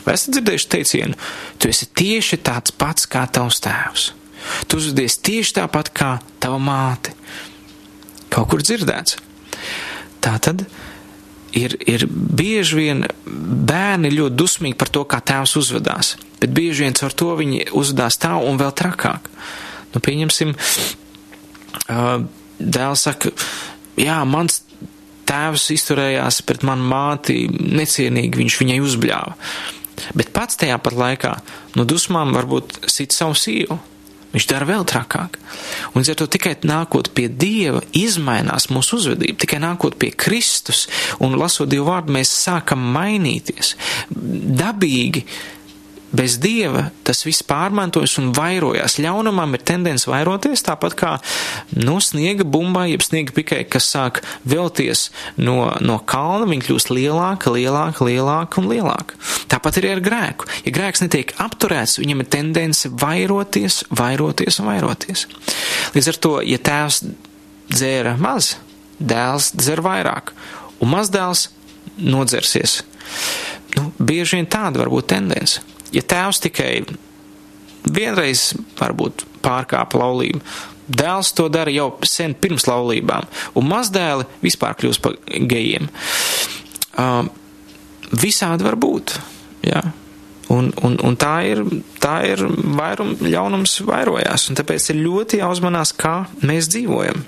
Vai 0.07 0.17
esat 0.17 0.35
dzirdējuši 0.37 0.71
teicienu, 0.71 1.19
tu 1.59 1.71
esi 1.71 1.89
tieši 1.99 2.41
tāds 2.47 2.75
pats 2.75 3.07
kā 3.11 3.25
tavs 3.31 3.61
tēvs? 3.63 4.11
Tu 4.67 4.79
uzvedies 4.79 5.19
tieši 5.23 5.59
tāpat 5.61 5.93
kā 5.95 6.13
tava 6.43 6.59
māte. 6.63 7.15
Kaut 8.33 8.49
kur 8.51 8.65
dzirdēts. 8.65 9.19
Tā 10.23 10.35
tad 10.43 10.65
ir, 11.55 11.77
ir 11.87 12.07
bieži 12.11 12.79
vien 12.79 13.05
bērni 13.27 14.11
ļoti 14.15 14.39
dusmīgi 14.39 14.79
par 14.79 14.91
to, 14.95 15.05
kā 15.07 15.21
tēvs 15.23 15.57
uzvedās, 15.61 16.17
bet 16.41 16.55
bieži 16.55 16.87
vien 16.87 16.99
caur 16.99 17.15
to 17.15 17.33
viņi 17.39 17.69
uzvedās 17.79 18.19
tā 18.23 18.35
un 18.41 18.59
vēl 18.61 18.75
trakāk. 18.79 19.31
Nu, 19.93 20.01
pieņemsim, 20.03 20.55
uh, 21.93 22.25
dēls 22.63 23.07
saka, 23.09 23.33
jā, 24.01 24.19
mans 24.29 24.63
tēvs 25.29 25.71
izturējās 25.77 26.43
pret 26.47 26.67
manu 26.67 26.87
māti 26.91 27.47
necienīgi, 27.51 28.43
viņš 28.43 28.59
viņai 28.63 28.83
uzbļāva. 28.85 29.39
Bet 30.19 30.33
pats 30.35 30.59
tajā 30.61 30.79
pat 30.83 30.97
laikā 30.99 31.33
no 31.79 31.87
dusmām 31.89 32.35
varbūt 32.35 32.83
sit 32.91 33.15
savu 33.15 33.37
sievu. 33.39 33.79
Viņš 34.33 34.47
dara 34.49 34.65
vēl 34.65 34.87
trakāk. 34.89 35.37
Un 35.93 36.01
līdz 36.01 36.15
ar 36.15 36.19
to 36.23 36.27
tikai 36.33 36.55
nākot 36.65 37.11
pie 37.13 37.27
Dieva, 37.29 37.83
izmainās 37.93 38.71
mūsu 38.73 38.97
uzvedība. 38.97 39.37
Tikai 39.45 39.59
nākot 39.61 39.99
pie 40.01 40.09
Kristus 40.17 40.87
un 41.21 41.37
lasot 41.37 41.69
Dievu 41.69 41.91
vārdu, 41.91 42.15
mēs 42.17 42.33
sākam 42.33 42.81
mainīties. 42.95 43.75
Dabīgi 44.09 45.27
bez 46.13 46.37
dieva 46.41 46.87
tas 47.07 47.23
viss 47.25 47.45
pārmantojas 47.47 48.19
un 48.21 48.31
vairojās. 48.37 48.99
Ļaunumam 49.03 49.57
ir 49.57 49.65
tendence 49.67 50.09
vairoties, 50.11 50.63
tāpat 50.65 50.97
kā 50.99 51.13
no 51.79 51.99
sniega 52.05 52.45
bumbā, 52.45 52.85
jeb 52.91 53.05
sniega 53.05 53.35
pikai, 53.37 53.63
kas 53.69 53.89
sāk 53.95 54.23
velties 54.49 55.09
no, 55.41 55.73
no 55.81 55.99
kalna, 56.09 56.49
viņa 56.51 56.69
kļūst 56.69 56.93
lielāka, 56.93 57.53
lielāka, 57.55 58.05
lielāka 58.09 58.61
un 58.61 58.69
lielāka. 58.73 59.19
Tāpat 59.53 59.81
arī 59.81 59.95
ar 59.97 60.05
grēku. 60.05 60.49
Ja 60.67 60.75
grēks 60.77 61.05
netiek 61.05 61.35
apturēts, 61.43 61.99
viņam 62.03 62.25
ir 62.25 62.31
tendence 62.37 62.93
vairoties, 62.93 63.83
vairoties 63.91 64.61
un 64.61 64.71
vairoties. 64.73 65.27
Līdz 65.97 66.13
ar 66.13 66.23
to, 66.27 66.37
ja 66.45 66.61
tēvs 66.61 67.03
dzēra 67.73 68.19
maz, 68.21 68.55
dēls 69.01 69.53
dzer 69.57 69.81
vairāk, 69.85 70.35
un 70.83 70.93
mazdēls 70.93 71.49
nodzersies. 71.97 72.83
Nu, 73.73 73.89
bieži 73.97 74.37
vien 74.37 74.49
tāda 74.53 74.83
var 74.83 74.91
būt 74.93 75.09
tendence 75.15 75.63
ja 75.93 76.03
tēvs 76.03 76.43
tikai 76.47 76.73
vienreiz 77.93 78.53
varbūt 78.79 79.27
pārkāpa 79.43 79.99
laulību, 79.99 80.43
dēls 80.93 81.33
to 81.37 81.49
dara 81.53 81.73
jau 81.73 81.89
sen 82.07 82.35
pirms 82.39 82.67
laulībām, 82.71 83.27
un 83.59 83.69
mazdēli 83.69 84.27
vispār 84.43 84.77
kļūst 84.79 85.03
par 85.03 85.19
gejiem. 85.27 85.89
Uh, 86.93 87.27
visādi 88.13 88.67
var 88.67 88.77
būt, 88.81 89.17
jā. 89.67 89.83
Un, 90.53 90.69
un, 90.85 90.99
un 91.01 91.15
tā 91.17 91.37
ir, 91.49 91.63
tā 92.03 92.19
ir 92.29 92.43
vairum, 92.77 93.15
ļaunums 93.25 93.79
vairojās, 93.89 94.51
un 94.51 94.59
tāpēc 94.59 94.91
ir 94.93 94.99
ļoti 95.01 95.41
jāuzmanās, 95.41 95.95
kā 95.97 96.27
mēs 96.45 96.69
dzīvojam. 96.75 97.23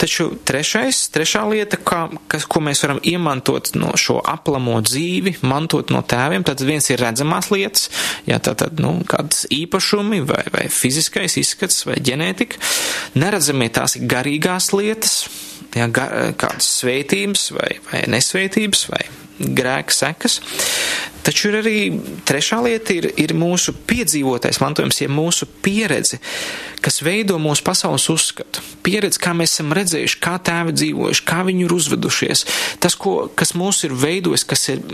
Taču 0.00 0.30
trešais, 0.48 1.00
trešā 1.14 1.44
lieta, 1.48 1.78
kā, 1.80 2.00
kas, 2.30 2.46
ko 2.50 2.62
mēs 2.64 2.82
varam 2.84 3.00
iemantot 3.06 3.72
no 3.78 3.94
šo 3.98 4.18
aplamo 4.20 4.78
dzīvi, 4.84 5.38
mantot 5.48 5.92
no 5.94 6.02
tēviem, 6.06 6.44
tad 6.46 6.62
viens 6.66 6.90
ir 6.92 7.00
redzamās 7.02 7.50
lietas, 7.54 7.88
jā, 8.28 8.40
tātad, 8.42 8.80
nu, 8.82 8.98
kādas 9.08 9.46
īpašumi 9.54 10.22
vai, 10.28 10.42
vai 10.54 10.66
fiziskais 10.72 11.38
izskats 11.40 11.86
vai 11.88 11.98
ģenētika. 12.04 12.60
Neredzamie 13.18 13.70
tās 13.74 13.96
ir 13.98 14.08
garīgās 14.10 14.72
lietas, 14.76 15.20
jā, 15.76 15.88
gar, 15.92 16.34
kādas 16.40 16.68
svētības 16.82 17.48
vai, 17.56 17.72
vai 17.88 18.04
nesvētības 18.12 18.84
vai 18.92 19.06
grēka 19.38 19.94
sekas. 19.94 20.40
Taču 21.26 21.50
ir 21.50 21.58
arī 21.60 21.76
trešā 22.28 22.60
lieta, 22.64 22.94
ir, 22.96 23.10
ir 23.20 23.34
mūsu 23.36 23.74
piedzīvotais 23.88 24.60
mantojums, 24.62 25.00
ja 25.02 25.10
mūsu 25.12 25.48
pieredze, 25.64 26.20
kas 26.84 27.02
veido 27.04 27.36
mūsu 27.42 27.64
pasaules 27.66 28.08
uzskatu. 28.12 28.62
Pieredze, 28.86 29.20
kā 29.22 29.34
mēs 29.36 29.56
esam 29.56 29.74
redzējuši, 29.76 30.20
kā 30.24 30.38
tēvi 30.48 30.76
dzīvojuši, 30.78 31.24
kā 31.28 31.42
viņi 31.48 31.66
ir 31.66 31.76
uzvedušies. 31.76 32.44
Tas, 32.80 32.96
ko, 32.96 33.16
kas 33.34 33.54
mūs 33.58 33.84
ir 33.88 33.96
veidojis, 33.98 34.46
kas 34.48 34.68
ir 34.72 34.84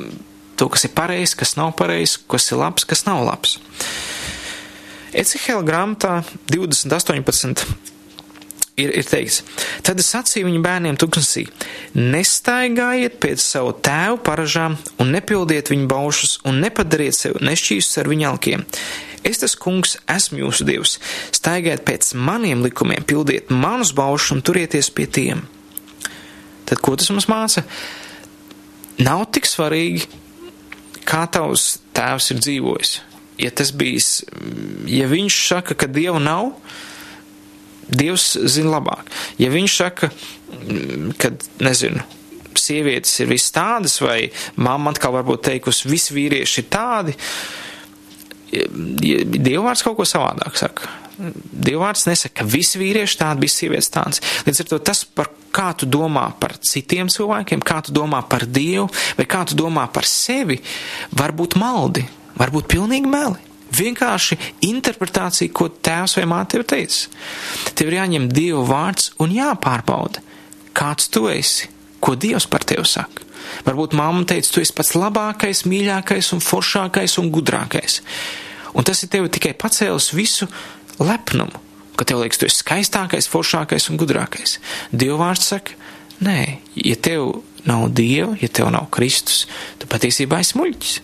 to, 0.59 0.69
kas 0.73 0.87
ir 0.89 0.95
pareizs, 0.97 1.37
kas 1.39 1.57
nav 1.61 1.75
pareizs, 1.79 2.19
kas 2.31 2.51
ir 2.51 2.63
labs, 2.63 2.87
kas 2.89 3.05
nav 3.07 3.23
labs. 3.27 3.59
Ecihela 5.15 5.63
grāmatā 5.63 6.23
2018 6.51 7.94
ir, 8.77 8.91
ir 8.91 9.07
teikts, 9.07 9.43
tad 9.87 10.01
es 10.03 10.11
sacīju 10.15 10.49
viņu 10.49 10.63
bērniem 10.65 10.99
tuksnesī, 11.01 11.47
nestaigājiet 11.97 13.19
pēc 13.23 13.43
savu 13.43 13.75
tēvu 13.85 14.21
paražām 14.27 14.77
un 15.03 15.13
nepildiet 15.15 15.71
viņu 15.73 15.89
baušus 15.91 16.39
un 16.49 16.61
nepadariet 16.65 17.17
sev 17.17 17.41
nešķīstus 17.45 18.03
ar 18.03 18.11
viņa 18.11 18.31
alkiem. 18.33 18.65
Es 19.25 19.41
tas 19.41 19.55
kungs 19.57 19.97
esmu 20.11 20.43
jūsu 20.43 20.67
dievs, 20.69 20.99
staigājiet 21.33 21.85
pēc 21.87 22.11
maniem 22.19 22.65
likumiem, 22.67 23.07
pildiet 23.09 23.53
manus 23.53 23.95
baušus 23.97 24.35
un 24.37 24.45
turieties 24.45 24.91
pie 24.93 25.07
tiem. 25.09 25.47
Tad 26.69 26.81
ko 26.85 26.97
tas 26.97 27.09
mums 27.13 27.29
māca? 27.31 27.65
Nav 29.01 29.25
tik 29.33 29.49
svarīgi, 29.49 30.05
kā 31.09 31.25
tavs 31.33 31.79
tēvs 31.97 32.31
ir 32.35 32.43
dzīvojis. 32.45 32.93
Ja 33.41 33.51
tas 33.51 33.73
bijis, 33.75 34.23
ja 34.87 35.09
viņš 35.11 35.39
saka, 35.49 35.75
ka 35.75 35.89
dievu 35.91 36.21
nav, 36.23 36.53
Dievs 37.89 38.35
zina 38.51 38.77
labāk. 38.79 39.11
Ja 39.41 39.51
viņš 39.53 39.77
saka, 39.77 40.11
ka, 41.21 41.33
nezinu, 41.65 42.05
sievietes 42.59 43.13
ir 43.21 43.31
vis 43.33 43.51
tādas, 43.55 43.99
vai 44.03 44.31
mamma 44.57 44.95
atkal 44.95 45.15
varbūt 45.17 45.47
teikusi, 45.51 45.89
visi 45.91 46.17
vīrieši 46.17 46.61
ir 46.63 46.73
tādi, 46.73 47.17
Dievvvārds 48.55 49.83
kaut 49.83 49.97
ko 49.99 50.05
savādāk 50.07 50.55
saka. 50.55 50.87
Dievvvārds 51.19 52.05
nesaka, 52.07 52.37
ka 52.39 52.45
visi 52.47 52.79
vīrieši 52.79 53.19
tādi, 53.19 53.43
visi 53.47 53.65
sievietes 53.65 53.91
tādas. 53.91 54.21
Līdz 54.47 54.61
ar 54.63 54.69
to 54.71 54.79
tas, 54.91 55.01
par 55.07 55.31
kā 55.55 55.69
tu 55.79 55.89
domā 55.91 56.29
par 56.41 56.57
citiem 56.63 57.11
cilvēkiem, 57.13 57.63
kā 57.67 57.81
tu 57.87 57.95
domā 57.95 58.21
par 58.31 58.47
Dievu, 58.47 58.89
vai 59.19 59.27
kā 59.31 59.45
tu 59.49 59.59
domā 59.59 59.87
par 59.95 60.07
sevi, 60.11 60.61
var 61.15 61.35
būt 61.37 61.59
maldi, 61.61 62.07
var 62.39 62.55
būt 62.55 62.71
pilnīgi 62.75 63.11
meli. 63.11 63.54
Vienkārši 63.75 64.39
interpretācija, 64.69 65.53
ko 65.55 65.69
tēvs 65.69 66.19
vai 66.21 66.27
māte 66.31 66.59
ir 66.61 66.67
teicis. 66.69 67.09
Tev 67.75 67.91
ir 67.91 67.99
jāņem 68.01 68.29
Dieva 68.33 68.65
vārds 68.69 69.13
un 69.23 69.35
jāpārbauda, 69.35 70.23
kāds 70.77 71.11
tu 71.13 71.27
esi, 71.33 71.71
ko 72.05 72.17
Dievs 72.19 72.47
par 72.51 72.67
tevi 72.69 72.87
saka. 72.89 73.25
Varbūt 73.65 73.95
mamma 73.97 74.25
teica, 74.29 74.51
tu 74.51 74.63
esi 74.63 74.75
pats 74.77 74.95
labākais, 74.97 75.65
mīļākais 75.69 76.33
un 76.37 76.43
foršākais 76.45 77.19
un 77.23 77.31
gudrākais. 77.35 78.01
Un 78.75 78.87
tas 78.87 79.03
ir 79.05 79.11
tev 79.13 79.29
tikai 79.33 79.55
pacēlis 79.59 80.11
visu 80.17 80.49
lepnumu, 80.99 81.61
ka 81.95 82.07
tev 82.09 82.23
liekas, 82.23 82.41
tu 82.41 82.49
esi 82.49 82.63
skaistākais, 82.63 83.31
foršākais 83.31 83.91
un 83.93 84.01
gudrākais. 84.01 84.59
Dievvvārds 84.93 85.51
saka, 85.53 85.77
nē, 86.25 86.39
ja 86.81 86.97
tev 86.99 87.45
nav 87.69 87.89
Dieva, 87.95 88.35
ja 88.41 88.51
tev 88.51 88.73
nav 88.75 88.89
Kristus, 88.95 89.45
tu 89.79 89.89
patiesībā 89.91 90.43
esi 90.43 90.59
muļķis. 90.59 90.97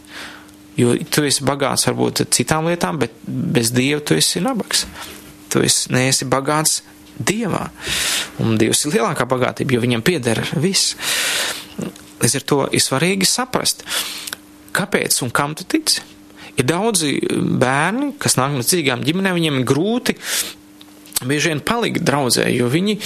Jo 0.80 0.94
tu 1.12 1.24
esi 1.28 1.44
bagāts 1.44 1.86
varbūt 1.88 2.24
citām 2.32 2.70
lietām, 2.70 3.00
bet 3.02 3.16
bez 3.26 3.72
Dieva 3.76 4.00
tu 4.04 4.16
esi 4.16 4.42
nabaks. 4.44 4.86
Tu 5.50 5.64
esi, 5.66 5.90
neesi 5.92 6.28
bagāts 6.30 6.80
Dievā. 7.20 7.66
Un 8.40 8.56
Dievs 8.60 8.86
ir 8.86 8.96
lielākā 8.96 9.26
bagātība, 9.28 9.76
jo 9.76 9.82
viņam 9.84 10.04
pieder 10.06 10.40
viss. 10.62 10.94
Līdz 12.20 12.38
ar 12.38 12.46
to 12.52 12.60
ir 12.76 12.84
svarīgi 12.84 13.28
saprast, 13.28 13.84
kāpēc 14.76 15.20
un 15.24 15.32
kam 15.34 15.56
tu 15.58 15.66
tici. 15.68 16.00
Ir 16.60 16.66
daudzi 16.68 17.14
bērni, 17.60 18.14
kas 18.20 18.36
nāk 18.36 18.56
no 18.56 18.64
dzīvām 18.64 19.04
ģimenēm, 19.06 19.36
viņiem 19.36 19.60
ir 19.60 19.68
grūti 19.68 20.16
bieži 21.26 21.52
vien 21.52 21.60
palikt 21.64 22.04
draudzē, 22.06 22.46
jo 22.54 22.68
viņi 22.72 22.96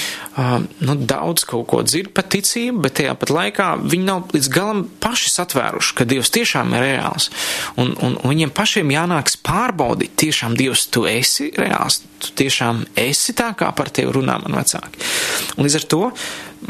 nu, 0.86 0.94
daudz 0.94 1.44
kaut 1.48 1.66
ko 1.70 1.82
dzird 1.86 2.12
par 2.14 2.28
ticību, 2.30 2.84
bet 2.84 2.98
tajā 3.00 3.14
pat 3.18 3.32
laikā 3.34 3.68
viņi 3.82 4.06
nav 4.06 4.34
līdz 4.34 4.50
galam 4.54 4.84
paši 5.02 5.32
satvēruši, 5.34 5.96
ka 5.98 6.06
Dievs 6.08 6.32
tiešām 6.34 6.74
ir 6.76 6.86
reāls. 6.86 7.30
Un, 7.80 7.94
un, 7.98 8.16
un 8.20 8.32
viņiem 8.32 8.54
pašiem 8.54 8.94
jānāks 8.94 9.38
pārbaudīt, 9.44 10.14
tiešām 10.24 10.56
Dievs, 10.58 10.86
tu 10.94 11.06
esi 11.10 11.50
reāls, 11.58 12.02
tu 12.22 12.34
tiešām 12.42 12.84
esi 13.04 13.36
tā, 13.36 13.52
kā 13.58 13.70
par 13.76 13.90
tevi 13.94 14.14
runā 14.14 14.38
man 14.42 14.60
vecāki. 14.62 15.02
Un 15.56 15.66
līdz 15.66 15.80
ar 15.80 15.88
to 15.94 16.02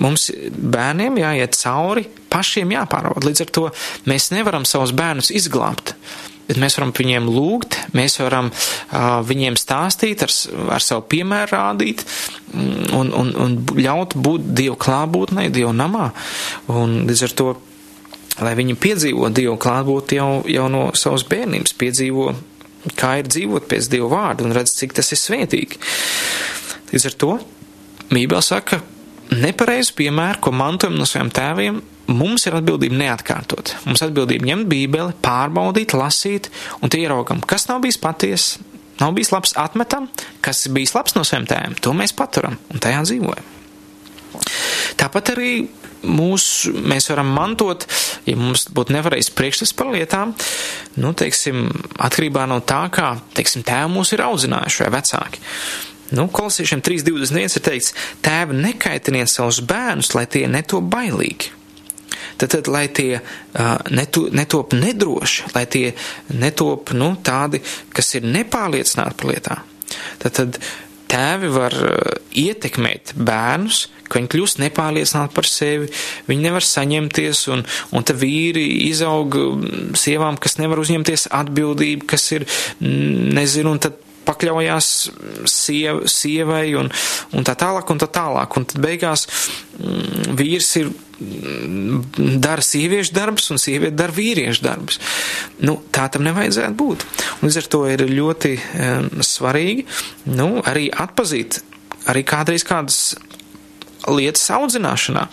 mums 0.00 0.30
bērniem 0.50 1.20
jāiet 1.20 1.58
cauri, 1.60 2.08
pašiem 2.32 2.72
jāpārbauda. 2.74 3.28
Līdz 3.28 3.44
ar 3.44 3.52
to 3.54 3.68
mēs 4.10 4.32
nevaram 4.34 4.64
savus 4.68 4.94
bērnus 4.96 5.30
izglābt 5.34 5.94
bet 6.48 6.60
mēs 6.60 6.78
varam 6.78 6.92
viņiem 6.96 7.28
lūgt, 7.32 7.78
mēs 7.96 8.18
varam 8.20 8.50
uh, 8.50 9.20
viņiem 9.26 9.56
stāstīt, 9.60 10.24
ar, 10.26 10.32
ar 10.76 10.84
savu 10.84 11.06
piemēru 11.14 11.56
rādīt 11.56 12.04
un, 12.54 13.12
un, 13.12 13.32
un 13.40 13.56
ļaut 13.78 14.16
būt 14.16 14.50
Dievu 14.56 14.76
klātbūtnei, 14.80 15.50
Dievu 15.54 15.72
namā. 15.76 16.10
Un 16.72 17.02
līdz 17.08 17.24
ar 17.28 17.36
to, 17.40 17.48
lai 18.44 18.54
viņi 18.58 18.76
piedzīvo 18.80 19.30
Dievu 19.34 19.56
klātbūtni 19.62 20.20
jau, 20.20 20.30
jau 20.50 20.68
no 20.72 20.84
savas 20.98 21.26
bērnības, 21.30 21.76
piedzīvo, 21.80 22.28
kā 22.98 23.18
ir 23.22 23.30
dzīvot 23.30 23.68
pēc 23.70 23.88
Dieva 23.92 24.10
vārda 24.12 24.46
un 24.46 24.54
redz, 24.56 24.76
cik 24.78 24.96
tas 24.96 25.12
ir 25.14 25.20
svētīgi. 25.20 25.80
Līdz 26.92 27.08
ar 27.10 27.18
to 27.22 27.32
Bībele 28.12 28.44
saka, 28.44 28.82
nepareizu 29.32 29.96
piemēru, 29.98 30.42
ko 30.44 30.52
mantojam 30.54 30.98
no 30.98 31.06
saviem 31.08 31.32
tēviem, 31.34 31.80
mums 32.10 32.46
ir 32.48 32.56
atbildība 32.58 32.98
neatkārtot. 33.00 33.74
Mums 33.88 34.04
atbildība 34.04 34.50
ņemt 34.50 34.68
bībeli, 34.70 35.16
pārbaudīt, 35.24 35.96
lasīt, 35.96 36.50
un 36.80 36.92
tie 36.92 37.04
ieraugam, 37.04 37.42
kas 37.44 37.68
nav 37.70 37.82
bijis 37.84 38.00
patiesa, 38.00 38.62
nav 39.00 39.14
bijis 39.16 39.32
labs, 39.34 39.54
atmetam, 39.60 40.08
kas 40.44 40.66
ir 40.66 40.74
bijis 40.76 40.94
labs 40.96 41.16
no 41.16 41.24
saviem 41.26 41.48
tēviem, 41.50 41.78
to 41.80 41.94
mēs 41.96 42.14
paturam 42.16 42.58
un 42.72 42.82
tajā 42.82 43.02
dzīvojam. 43.08 43.50
Tāpat 44.98 45.32
arī 45.34 45.50
mūs, 46.04 46.44
mēs 46.74 47.08
varam 47.10 47.30
mantot, 47.34 47.86
ja 48.28 48.36
mums 48.38 48.66
būtu 48.74 48.94
nevarējis 48.96 49.32
priekšstats 49.38 49.74
par 49.78 49.90
lietām, 49.94 50.34
nu, 51.00 51.14
teiksim, 51.16 51.66
atkarībā 52.02 52.44
no 52.50 52.60
tā, 52.66 52.84
kā, 52.94 53.14
teiksim, 53.36 53.64
tēvi 53.66 53.90
mūs 53.94 54.14
ir 54.14 54.24
audzinājuši 54.26 54.84
vai 54.84 54.92
vecāki. 54.98 55.44
Nu, 56.14 56.28
kolosiešiem 56.30 56.82
3.21 56.84 57.58
ir 57.58 57.64
teikts, 57.64 57.94
tēvi 58.22 58.58
nekaitiniet 58.60 59.30
savus 59.32 59.62
bērnus, 59.64 60.12
lai 60.14 60.26
tie 60.30 60.44
neto 60.50 60.82
bailīgi. 60.84 61.63
Tad, 62.38 62.50
tad 62.56 62.70
lai 62.72 62.86
tie 62.94 63.18
uh, 63.20 63.76
netu, 63.94 64.26
netop 64.34 64.74
nedroši, 64.76 65.50
lai 65.54 65.66
tie 65.70 65.92
netop 66.34 66.94
nu, 66.96 67.14
tādi, 67.24 67.62
kas 67.94 68.14
ir 68.18 68.26
nepārliecināti 68.26 69.20
par 69.20 69.30
lietām. 69.30 69.70
Tad, 70.22 70.34
tad 70.40 70.58
tēvi 71.14 71.50
var 71.52 71.74
ietekmēt 72.34 73.12
bērnus, 73.14 73.84
ka 74.08 74.18
viņi 74.18 74.30
kļūst 74.32 74.60
nepārliecināti 74.62 75.34
par 75.36 75.48
sevi, 75.48 75.90
viņi 76.28 76.46
nevar 76.48 76.66
saņemties, 76.66 77.44
un, 77.54 77.64
un 77.94 78.06
te 78.06 78.16
vīri 78.18 78.64
izaug 78.88 79.36
sievām, 79.98 80.38
kas 80.40 80.58
nevar 80.60 80.82
uzņemties 80.82 81.28
atbildību, 81.34 82.08
kas 82.10 82.26
ir, 82.36 82.48
nezinu, 82.80 83.76
un 83.76 83.82
tad 83.86 84.00
pakļaujās 84.26 84.90
siev, 85.50 86.04
sievai 86.10 86.66
un, 86.80 86.90
un 87.34 87.46
tā 87.46 87.56
tālāk 87.60 87.90
un 87.92 88.02
tā 88.02 88.10
tālāk. 88.20 88.58
Un 88.58 88.68
tad 88.70 88.82
beigās 88.84 89.26
mm, 89.78 90.32
vīrs 90.38 90.70
ir 90.80 90.90
mm, 90.90 92.38
dara 92.44 92.64
sieviešu 92.64 93.14
darbus 93.16 93.50
un 93.54 93.60
sieviete 93.62 93.96
dara 93.98 94.14
vīriešu 94.16 94.64
darbus. 94.64 95.00
Nu, 95.64 95.78
tā 95.94 96.08
tam 96.12 96.26
nevajadzētu 96.28 96.78
būt. 96.80 97.06
Un 97.38 97.48
līdz 97.48 97.60
ar 97.62 97.70
to 97.76 97.84
ir 97.92 98.08
ļoti 98.10 98.56
um, 98.56 99.12
svarīgi 99.24 99.86
nu, 100.32 100.50
arī 100.64 100.88
atpazīt 100.90 101.62
arī 102.10 102.24
kādreiz 102.26 102.64
kādas 102.66 103.14
lietas 104.10 104.44
audzināšanā. 104.52 105.26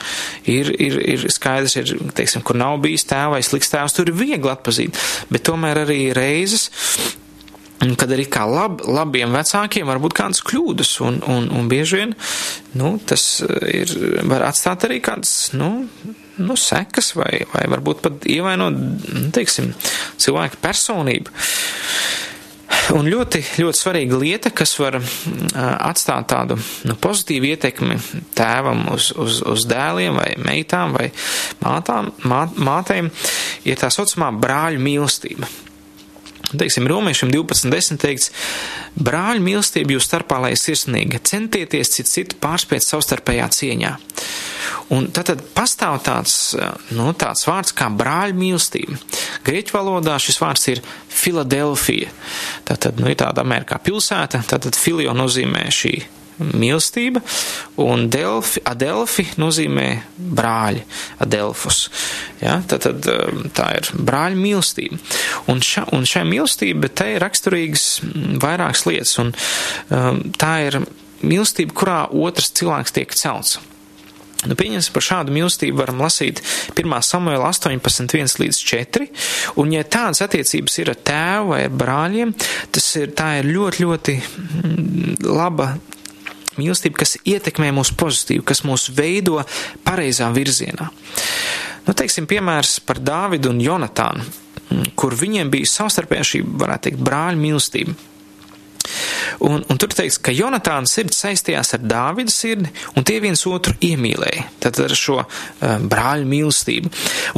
Ir, 0.52 0.72
ir, 0.80 0.98
ir 1.16 1.26
skaidrs, 1.34 1.76
ir, 1.80 1.92
teiksim, 2.16 2.44
kur 2.46 2.60
nav 2.60 2.80
bijis 2.84 3.08
tēva 3.10 3.36
vai 3.36 3.44
slikts 3.46 3.72
tēvs, 3.74 3.96
tur 3.98 4.12
ir 4.12 4.18
viegli 4.18 4.52
atpazīt, 4.52 5.00
bet 5.32 5.46
tomēr 5.48 5.84
arī 5.84 6.06
reizes 6.16 6.70
kad 7.82 8.12
arī 8.14 8.28
kā 8.30 8.46
lab, 8.46 8.84
labiem 8.86 9.34
vecākiem 9.34 9.88
var 9.90 10.02
būt 10.04 10.16
kādas 10.18 10.44
kļūdas, 10.46 10.96
un, 11.06 11.22
un, 11.26 11.48
un 11.58 11.70
bieži 11.72 12.02
vien, 12.02 12.16
nu, 12.78 12.94
tas 13.10 13.26
eh, 13.46 13.70
ir, 13.82 13.94
var 14.30 14.46
atstāt 14.52 14.86
arī 14.88 15.02
kādas, 15.04 15.52
nu, 15.58 15.72
nu 16.42 16.58
sekas, 16.60 17.14
vai, 17.18 17.44
vai 17.54 17.66
varbūt 17.72 18.04
pat 18.06 18.28
ievainot, 18.30 18.78
nu, 18.78 19.30
teiksim, 19.34 19.74
cilvēka 20.22 20.62
personību. 20.62 21.34
Un 22.96 23.08
ļoti, 23.08 23.42
ļoti 23.62 23.78
svarīga 23.78 24.18
lieta, 24.20 24.50
kas 24.56 24.74
var 24.80 24.98
atstāt 25.56 26.28
tādu 26.32 26.58
nu, 26.88 26.96
pozitīvu 27.00 27.52
ietekmi 27.52 27.98
tēvam 28.36 28.86
uz, 28.94 29.12
uz, 29.16 29.42
uz 29.48 29.66
dēliem 29.70 30.18
vai 30.18 30.30
meitām 30.42 30.96
vai 30.98 31.10
mātām, 31.64 32.12
mā, 32.28 32.46
mātēm, 32.56 33.12
ir 33.68 33.80
tā 33.80 33.92
saucamā 33.94 34.32
brāļu 34.40 34.82
mīlestība. 34.84 35.52
Teiksim, 36.58 36.88
romiešiem 36.90 37.32
12.10 37.32 38.02
teikts, 38.02 38.32
brāļu 39.00 39.44
mīlestība 39.46 39.96
jūs 39.96 40.08
starpā, 40.10 40.42
lai 40.44 40.54
sirsnīga, 40.60 41.22
centieties 41.24 41.94
citu 41.96 42.12
citu 42.12 42.40
pārspēt 42.42 42.86
savstarpējā 42.86 43.48
cieņā. 43.56 43.96
Un 44.92 45.08
tad 45.16 45.32
pastāv 45.56 46.02
tāds, 46.04 46.36
nu, 46.92 47.12
tāds 47.16 47.46
vārds 47.48 47.76
kā 47.76 47.88
brāļu 47.96 48.36
mīlestība. 48.38 48.98
Grieķu 49.48 49.78
valodā 49.78 50.18
šis 50.20 50.42
vārds 50.42 50.68
ir 50.74 50.82
Filadelfija. 51.12 52.12
Tātad, 52.68 53.00
nu, 53.00 53.08
ir 53.12 53.20
tāda 53.20 53.46
Amerikā 53.46 53.80
pilsēta, 53.84 54.44
tātad 54.52 54.76
filio 54.76 55.16
nozīmē 55.16 55.70
šī 55.72 55.96
mīlestība, 56.50 57.22
un 57.82 58.08
Delfi, 58.12 58.64
Adelfi 58.68 59.28
nozīmē 59.42 59.88
brāļi, 60.18 60.84
Adelfus. 61.24 61.84
Ja, 62.42 62.60
tad, 62.68 62.88
tad 62.88 63.10
um, 63.12 63.44
tā 63.56 63.68
ir 63.80 63.92
brāļa 63.98 64.40
mīlestība. 64.40 65.00
Un, 65.52 65.62
ša, 65.66 65.88
un 65.96 66.08
šai 66.10 66.26
mīlestība 66.30 66.92
te 66.94 67.14
ir 67.16 67.24
raksturīgas 67.24 67.90
vairākas 68.42 68.86
lietas, 68.90 69.18
un 69.22 69.34
um, 69.34 70.24
tā 70.42 70.56
ir 70.70 70.82
mīlestība, 71.22 71.76
kurā 71.78 72.00
otrs 72.12 72.54
cilvēks 72.58 72.98
tiek 72.98 73.14
celts. 73.18 73.60
Nu, 74.42 74.56
pieņemsim 74.58 74.94
par 74.96 75.06
šādu 75.06 75.34
mīlestību 75.36 75.78
varam 75.78 76.02
lasīt 76.02 76.42
1. 76.74 76.96
samuēla 77.06 77.52
18, 77.52 78.16
1 78.18 78.40
līdz 78.42 78.62
4, 78.72 79.08
un 79.62 79.76
ja 79.76 79.84
tādas 79.86 80.24
attiecības 80.26 80.80
ir 80.82 80.94
ar 80.96 81.02
tēvu 81.12 81.54
vai 81.54 81.62
ar 81.68 81.76
brāļiem, 81.84 82.34
tas 82.74 82.88
ir, 82.98 83.14
tā 83.18 83.36
ir 83.42 83.52
ļoti, 83.52 83.86
ļoti 83.86 84.18
laba 85.30 85.76
mīlestība, 86.60 87.02
kas 87.04 87.18
ietekmē 87.24 87.72
mūs 87.76 87.94
pozitīvi, 87.98 88.46
kas 88.48 88.64
mūs 88.68 88.90
veido 88.96 89.42
pareizā 89.88 90.30
virzienā. 90.36 90.90
Nu, 91.88 91.96
teiksim, 91.98 92.28
piemērs 92.30 92.80
par 92.86 93.02
Dāvidu 93.02 93.52
un 93.54 93.62
Jonatānu, 93.64 94.26
kur 94.96 95.16
viņiem 95.18 95.50
bija 95.52 95.70
savstarpējā 95.70 96.28
šī, 96.34 96.42
varētu 96.62 96.90
teikt, 96.90 97.04
brāļa 97.08 97.40
mīlestība. 97.40 97.98
Un, 99.42 99.64
un 99.70 99.80
tur 99.80 99.90
teikts, 99.94 100.20
ka 100.22 100.34
Jonatāna 100.36 100.90
sirds 100.90 101.22
saistījās 101.24 101.76
ar 101.78 101.84
Dāvida 101.86 102.34
sirdi, 102.34 102.70
un 102.98 103.06
tie 103.08 103.20
viens 103.24 103.42
otru 103.50 103.74
iemīlēja. 103.82 104.46
Tad 104.62 104.78
ar 104.86 104.94
šo 104.98 105.22
uh, 105.22 105.28
brāļu 105.82 106.30
mīlestību. 106.30 106.92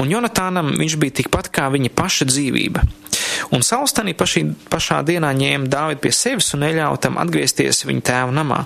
Un 0.03 0.11
Jonatānam 0.11 0.73
viņš 0.79 0.97
bija 0.99 1.19
tikpat 1.21 1.51
kā 1.53 1.69
viņa 1.73 1.93
paša 1.95 2.27
dzīvība. 2.31 2.83
Un 3.51 3.63
Sauls 3.65 3.93
tanī 3.95 4.13
pašī, 4.17 4.45
pašā 4.71 5.01
dienā 5.07 5.33
ņēma 5.35 5.69
Dāvidu 5.71 6.03
pie 6.05 6.11
sevis 6.15 6.53
un 6.55 6.63
neļāva 6.63 6.99
tam 7.03 7.19
atgriezties 7.21 7.83
viņa 7.89 8.05
tēva 8.09 8.35
namā. 8.35 8.61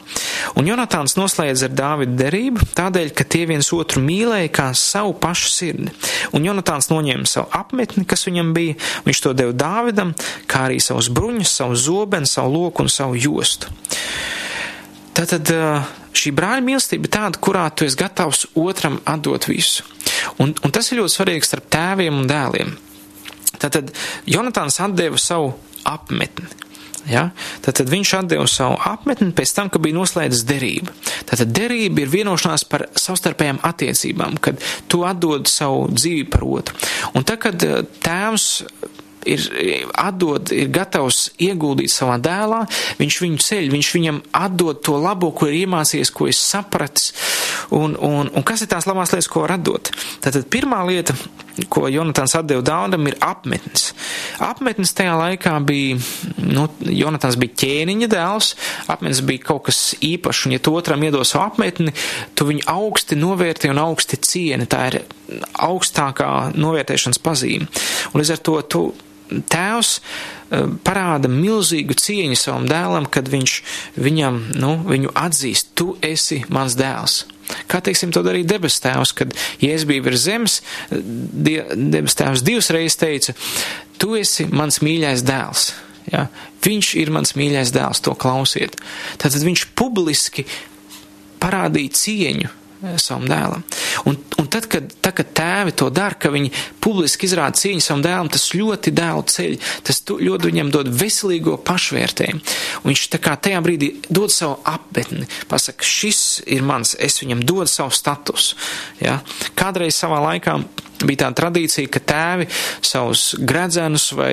Un 0.60 0.70
Jonatāns 0.70 1.18
noslēdz 1.18 1.66
ar 1.68 1.76
Dāvidu 1.78 2.18
derību, 2.20 2.70
tādēļ, 2.78 3.12
ka 3.18 3.26
tie 3.28 3.46
viens 3.50 3.72
otru 3.76 4.04
mīlēja 4.06 4.54
kā 4.60 4.70
savu 4.78 5.16
pašu 5.18 5.52
sirdi. 5.54 5.94
Un 6.38 6.46
Jonatāns 6.48 6.92
noņēma 6.92 7.30
savu 7.30 7.50
apmetni, 7.58 8.06
kas 8.08 8.28
viņam 8.30 8.54
bija, 8.58 8.78
viņš 9.08 9.24
to 9.26 9.36
deva 9.38 9.56
Dāvidam, 9.58 10.14
kā 10.50 10.68
arī 10.70 10.82
savus 10.84 11.10
bruņus, 11.14 11.58
savu 11.62 11.78
zobenu, 11.80 12.30
savu 12.30 12.54
loku 12.54 12.86
un 12.86 12.92
savu 12.94 13.18
jostu. 13.20 13.72
Tātad 15.18 15.50
šī 16.18 16.32
brāļa 16.38 16.62
mīlestība 16.66 17.08
ir 17.08 17.14
tāda, 17.14 17.40
kurā 17.42 17.66
tu 17.74 17.88
esi 17.88 17.98
gatavs 17.98 18.46
otram 18.58 19.00
atdot 19.10 19.48
visu. 19.50 19.86
Un, 20.42 20.54
un 20.54 20.74
tas 20.74 20.92
ir 20.92 21.02
ļoti 21.02 21.16
svarīgi 21.16 21.48
starp 21.48 21.72
tēviem 21.74 22.20
un 22.22 22.30
dēliem. 22.30 22.76
Tātad 23.62 23.92
Jonatāns 24.30 24.80
atdeva 24.84 25.20
savu 25.22 25.54
apmetni. 25.88 26.48
Ja? 27.08 27.30
Tātad 27.64 27.90
viņš 27.92 28.14
atdeva 28.20 28.48
savu 28.52 28.78
apmetni 28.84 29.32
pēc 29.36 29.54
tam, 29.56 29.72
kad 29.72 29.84
bija 29.84 29.96
noslēdzis 29.96 30.44
derību. 30.48 30.94
Tātad 31.30 31.54
derība 31.56 32.04
ir 32.04 32.14
vienošanās 32.14 32.68
par 32.68 32.88
savstarpējām 33.00 33.62
attiecībām, 33.68 34.38
kad 34.44 34.62
tu 34.92 35.04
atdod 35.08 35.48
savu 35.52 35.88
dzīvi 35.94 36.28
par 36.34 36.46
otru. 36.48 36.78
Un 37.16 37.28
tad, 37.28 37.42
kad 37.46 37.64
tēvs 38.04 38.50
ir 39.28 39.44
atdod, 39.98 40.52
ir 40.56 40.70
gatavs 40.74 41.28
ieguldīt 41.44 41.92
savā 41.92 42.18
dēlā, 42.24 42.64
viņš 43.00 43.20
viņu 43.24 43.42
ceļ, 43.44 43.70
viņš 43.74 43.90
viņam 43.98 44.22
atdod 44.40 44.82
to 44.86 44.96
labo, 45.02 45.34
ko 45.36 45.50
ir 45.50 45.66
iemācījies, 45.66 46.14
ko 46.16 46.30
ir 46.32 46.38
sapratis. 46.38 47.12
Un, 47.76 47.98
un, 48.00 48.30
un 48.32 48.46
kas 48.48 48.64
ir 48.64 48.70
tās 48.72 48.88
labās 48.88 49.12
lietas, 49.12 49.28
ko 49.32 49.44
var 49.44 49.58
atdot? 49.58 49.92
Tātad 50.24 50.48
pirmā 50.52 50.80
lieta, 50.88 51.16
ko 51.74 51.88
Jonatāns 51.92 52.36
atdeva 52.38 52.64
Daudam, 52.66 53.08
ir 53.10 53.18
apmetnis. 53.24 53.90
Apmetnis 54.44 54.94
tajā 54.96 55.18
laikā 55.20 55.56
bija, 55.68 55.98
nu, 56.46 56.68
Jonatāns 56.88 57.40
bija 57.42 57.58
ķēniņa 57.64 58.10
dēls, 58.14 58.54
apmetnis 58.94 59.24
bija 59.28 59.48
kaut 59.50 59.66
kas 59.68 59.82
īpašs, 60.06 60.46
un 60.48 60.56
ja 60.56 60.64
tu 60.64 60.76
otram 60.78 61.04
iedos 61.04 61.34
savu 61.34 61.48
apmetni, 61.48 61.96
tu 62.38 62.48
viņu 62.48 62.68
augsti 62.72 63.20
novērtē 63.20 63.74
un 63.74 63.84
augsti 63.84 64.22
cieni. 64.24 64.70
Tā 64.70 64.86
ir 64.92 65.02
augstākā 65.68 66.32
novērtēšanas 66.56 67.20
pazīme. 67.24 67.68
Un 68.14 68.22
līdz 68.22 68.38
ar 68.38 68.44
to 68.48 68.58
tu 68.72 68.84
tēvs 69.28 69.98
parāda 70.88 71.28
milzīgu 71.32 71.98
cieņu 72.00 72.38
savam 72.40 72.68
dēlam, 72.70 73.10
kad 73.12 73.28
viņš 73.28 73.56
viņam, 74.00 74.40
nu, 74.62 74.78
viņu 74.88 75.12
atzīst, 75.20 75.74
tu 75.76 75.96
esi 76.06 76.44
mans 76.54 76.78
dēls. 76.80 77.26
Kā 77.72 77.80
teiksim, 77.84 78.12
to 78.12 78.24
darīja 78.26 78.52
debes 78.56 78.80
tēvs, 78.84 79.14
kad 79.18 79.34
Jēzus 79.64 79.88
bija 79.90 80.06
virs 80.06 80.24
zemes, 80.26 80.60
debes 80.92 82.18
tēvs 82.20 82.44
divas 82.46 82.72
reizes 82.76 83.00
teica, 83.00 83.36
tu 84.02 84.16
esi 84.20 84.48
mans 84.52 84.82
mīļais 84.84 85.24
dēls. 85.28 85.70
Ja? 86.12 86.28
Viņš 86.64 86.94
ir 87.00 87.12
mans 87.16 87.36
mīļais 87.40 87.72
dēls, 87.76 88.04
to 88.04 88.16
klausiet. 88.20 88.76
Tātad 89.22 89.44
viņš 89.48 89.68
publiski 89.80 90.48
parādīja 91.42 91.96
cieņu 91.96 92.54
savam 93.02 93.26
dēlam. 93.30 93.64
Un, 94.10 94.18
un 94.38 94.48
tad, 94.52 94.68
kad, 94.70 94.90
tad, 95.02 95.16
kad 95.18 95.32
tēvi 95.38 95.74
to 95.78 95.90
dara, 95.94 96.18
ka 96.20 96.32
viņi 96.34 96.52
publiski 96.84 97.28
izrāda 97.28 97.58
cieņu 97.58 97.84
savam 97.84 98.04
dēlam, 98.06 98.30
tas 98.32 98.50
ļoti 98.54 98.94
dēlu 98.96 99.26
ceļ, 99.34 99.56
tas 99.88 100.02
ļoti 100.08 100.52
viņam 100.52 100.72
dod 100.74 100.92
veselīgo 100.94 101.58
pašvērtējumu. 101.68 102.44
Un 102.84 102.92
viņš 102.92 103.06
tā 103.14 103.22
kā 103.24 103.36
tajā 103.48 103.62
brīdī 103.66 103.92
dod 104.10 104.34
savu 104.34 104.60
apmetni, 104.68 105.28
pasaka, 105.50 105.86
šis 105.86 106.44
ir 106.46 106.66
mans, 106.68 106.94
es 107.00 107.20
viņam 107.24 107.44
dodu 107.48 107.70
savu 107.72 107.96
statusu. 107.96 108.58
Ja? 109.02 109.20
Kādreiz 109.58 109.98
savā 109.98 110.22
laikā 110.30 110.60
bija 111.06 111.26
tāda 111.26 111.38
tradīcija, 111.42 111.92
ka 111.92 112.02
tēvi 112.12 112.48
savus 112.86 113.30
gradzenus 113.40 114.10
vai, 114.18 114.32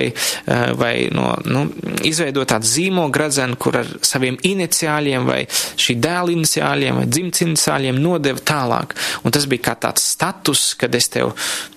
vai 0.79 0.93
no, 1.13 1.29
nu, 1.45 1.65
izveido 2.07 2.45
tādu 2.47 2.69
zīmogu 2.69 3.13
gradzenu, 3.15 3.59
kur 3.61 3.79
ar 3.81 3.93
saviem 4.05 4.39
iniciāļiem 4.41 5.29
vai 5.29 5.41
šī 5.51 5.97
dēla 6.01 6.35
iniciāļiem 6.35 7.01
vai 7.01 7.07
dzimts 7.11 7.45
iniciāļiem 7.45 8.01
nodeva 8.01 8.43
tālāk. 8.53 8.97
Un 9.23 9.35
tas 9.35 9.47
bija 9.49 9.69
kā 9.69 9.79
tāds 9.87 10.05
status, 10.15 10.67
kad 10.79 10.95
es 10.95 11.09
tev 11.13 11.35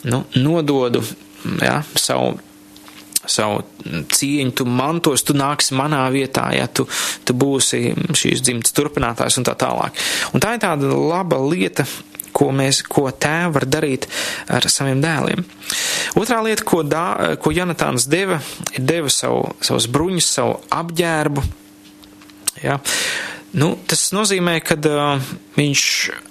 nu, 0.08 0.24
nododu 0.38 1.04
ja, 1.62 1.80
savu 1.94 2.36
savu 3.28 3.60
cieņu, 4.08 4.52
tu 4.56 4.66
mantos, 4.68 5.24
tu 5.26 5.36
nāksi 5.36 5.76
manā 5.76 6.04
vietā, 6.14 6.48
ja 6.56 6.68
tu, 6.70 6.86
tu 7.28 7.36
būsi 7.36 7.92
šīs 8.16 8.42
dzimtas 8.44 8.74
turpinātājs 8.76 9.38
un 9.40 9.46
tā 9.48 9.54
tālāk. 9.58 9.96
Un 10.32 10.42
tā 10.44 10.54
ir 10.56 10.62
tāda 10.64 10.92
laba 10.92 11.40
lieta, 11.42 11.84
ko, 12.38 12.50
mēs, 12.54 12.82
ko 12.86 13.08
tēvi 13.10 13.54
var 13.56 13.66
darīt 13.68 14.08
ar 14.54 14.68
saviem 14.70 15.02
dēliem. 15.04 15.44
Otrā 16.18 16.40
lieta, 16.46 16.66
ko, 16.68 16.84
dā, 16.86 17.36
ko 17.42 17.52
Jonatāns 17.54 18.08
deva, 18.10 18.38
ir 18.74 18.86
deva 18.86 19.10
savu, 19.12 19.48
savus 19.64 19.88
bruņus, 19.90 20.30
savu 20.38 20.60
apģērbu. 20.78 21.44
Ja? 22.62 22.78
Nu, 23.58 23.70
tas 23.88 24.10
nozīmē, 24.12 24.58
ka 24.60 24.76
uh, 24.76 25.28
viņš 25.56 25.82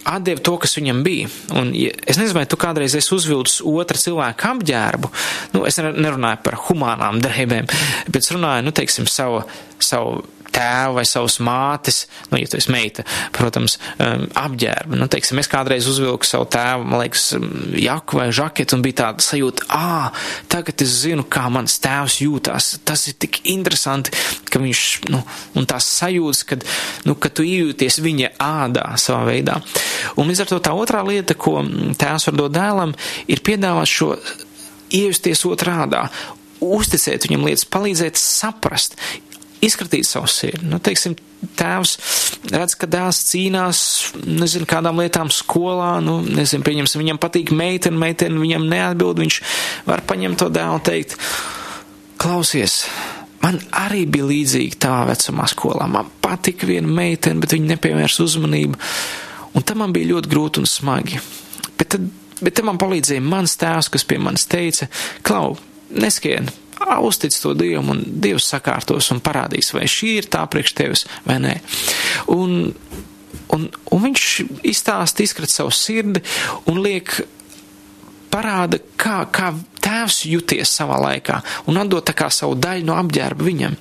atdeva 0.06 0.44
to, 0.46 0.54
kas 0.62 0.76
viņam 0.78 1.00
bija. 1.06 1.30
Un, 1.58 1.72
ja, 1.74 1.96
es 2.06 2.20
nezinu, 2.20 2.38
vai 2.38 2.46
tu 2.50 2.60
kādreiz 2.62 2.94
esi 2.98 3.14
uzvilcis 3.16 3.64
otra 3.66 3.98
cilvēka 3.98 4.52
apģērbu. 4.54 5.12
Nu, 5.56 5.64
es 5.66 5.82
nerunāju 5.82 6.44
par 6.46 6.60
humānām 6.68 7.18
drēbēm, 7.24 7.70
bet 8.14 8.22
es 8.22 8.34
runāju, 8.36 8.68
nu, 8.68 8.76
teiksim, 8.76 9.10
savu, 9.10 9.42
savu 9.82 10.22
tēva 10.54 10.94
vai 11.00 11.06
savas 11.08 11.38
mātes, 11.44 12.04
nu, 12.32 12.40
ja 12.42 12.50
tu 12.50 12.60
esi 12.60 12.72
meita, 12.74 13.06
protams, 13.36 13.78
um, 13.98 14.26
apģērba. 14.38 14.98
Nu, 14.98 15.10
teiksim, 15.12 15.40
es 15.42 15.50
kādreiz 15.52 15.88
uzvilku 15.90 16.28
savu 16.28 16.48
tēvu, 16.54 16.88
man 16.88 17.04
liekas, 17.04 17.28
um, 17.38 17.48
jaku 17.78 18.22
vai 18.22 18.30
žaketu 18.36 18.78
un 18.78 18.86
bija 18.86 19.00
tāda 19.04 19.26
sajūta, 19.26 19.68
ā, 19.74 20.10
tagad 20.52 20.86
es 20.86 20.96
zinu, 21.04 21.26
kā 21.30 21.48
mans 21.54 21.78
tēvs 21.84 22.20
jūtās. 22.24 22.72
Tas 22.88 23.08
ir 23.12 23.18
tik 23.22 23.42
interesanti, 23.54 24.14
ka 24.52 24.62
viņš, 24.64 24.84
nu, 25.14 25.22
un 25.58 25.70
tās 25.70 25.90
sajūtas, 26.00 26.44
kad, 26.50 26.66
nu, 27.08 27.18
ka 27.20 27.32
tu 27.34 27.46
iejūties 27.48 28.02
viņa 28.06 28.34
ādā 28.44 28.90
savā 29.02 29.26
veidā. 29.32 29.60
Un 30.18 30.30
līdz 30.30 30.46
ar 30.46 30.52
to 30.54 30.62
tā 30.64 30.76
otrā 30.78 31.04
lieta, 31.08 31.38
ko 31.38 31.60
tēvs 32.00 32.30
var 32.30 32.42
dot 32.42 32.58
dēlam, 32.58 32.96
ir 33.30 33.44
piedāvāt 33.46 33.92
šo 33.92 34.14
iejusties 34.94 35.44
otrādā, 35.48 36.08
uzticēt 36.64 37.28
viņam 37.28 37.46
lietas, 37.48 37.68
palīdzēt 37.70 38.20
saprast, 38.20 38.98
izskatīt 39.64 40.08
savu 40.08 40.30
sirdi. 40.32 40.68
Nu, 40.70 40.80
teiksim, 40.84 41.16
tēvs 41.58 41.96
redz, 42.54 42.76
ka 42.80 42.90
dēls 42.90 43.20
cīnās, 43.30 43.82
nezinu, 44.26 44.68
kādām 44.70 45.02
lietām 45.02 45.32
skolā, 45.34 45.98
nu, 46.04 46.20
nezinu, 46.26 46.66
pieņemsim, 46.66 47.04
viņam 47.04 47.22
patīk 47.22 47.54
meitene, 47.56 48.00
meitene 48.02 48.42
viņam 48.42 48.68
neatbild, 48.72 49.22
viņš 49.24 49.40
var 49.88 50.04
paņemt 50.10 50.42
to 50.42 50.50
dēlu 50.54 50.80
un 50.80 50.86
teikt, 50.86 51.18
klausies, 52.22 52.84
man 53.44 53.60
arī 53.86 54.06
bija 54.10 54.30
līdzīgi 54.30 54.80
tā 54.84 55.00
vecumā 55.10 55.48
skolā, 55.52 55.90
man 55.92 56.12
patika 56.24 56.70
viena 56.70 56.90
meitene, 56.90 57.42
bet 57.44 57.56
viņa 57.56 57.76
nepievērs 57.76 58.22
uzmanību, 58.26 58.80
un 59.54 59.66
tam 59.66 59.84
man 59.84 59.96
bija 59.96 60.14
ļoti 60.16 60.34
grūti 60.34 60.64
un 60.64 60.70
smagi. 60.70 61.22
Bet 61.78 61.94
tad, 61.94 62.08
bet 62.42 62.58
tad 62.58 62.66
man 62.68 62.82
palīdzēja 62.82 63.24
mans 63.26 63.58
tēvs, 63.62 63.92
kas 63.94 64.08
pie 64.08 64.18
manis 64.22 64.48
teica, 64.50 64.90
klau, 65.26 65.56
neskrien, 65.94 66.50
uztic 67.04 67.36
to 67.42 67.54
Dievam, 67.58 67.92
un 67.94 68.04
Dievs 68.22 68.50
sakārtos 68.52 69.12
un 69.14 69.22
parādīs, 69.24 69.74
vai 69.76 69.88
šī 69.90 70.18
ir 70.22 70.30
tā 70.32 70.44
priekš 70.50 70.76
tevis 70.78 71.06
vai 71.28 71.40
nē. 71.44 71.56
Un, 72.34 72.74
un, 73.56 73.66
un 73.68 74.06
viņš 74.06 74.28
izstāsta, 74.68 75.26
izskrat 75.26 75.54
savu 75.54 75.74
sirdi 75.76 76.24
un 76.70 76.82
liek 76.84 77.16
parāda, 78.32 78.80
kā, 79.00 79.22
kā 79.34 79.52
tēvs 79.88 80.24
juties 80.28 80.72
savā 80.80 81.00
laikā 81.02 81.40
un 81.72 81.80
atdot 81.80 82.06
tā 82.08 82.16
kā 82.18 82.28
savu 82.34 82.58
daļu 82.60 82.86
no 82.88 82.98
apģērba 83.00 83.48
viņam. 83.48 83.78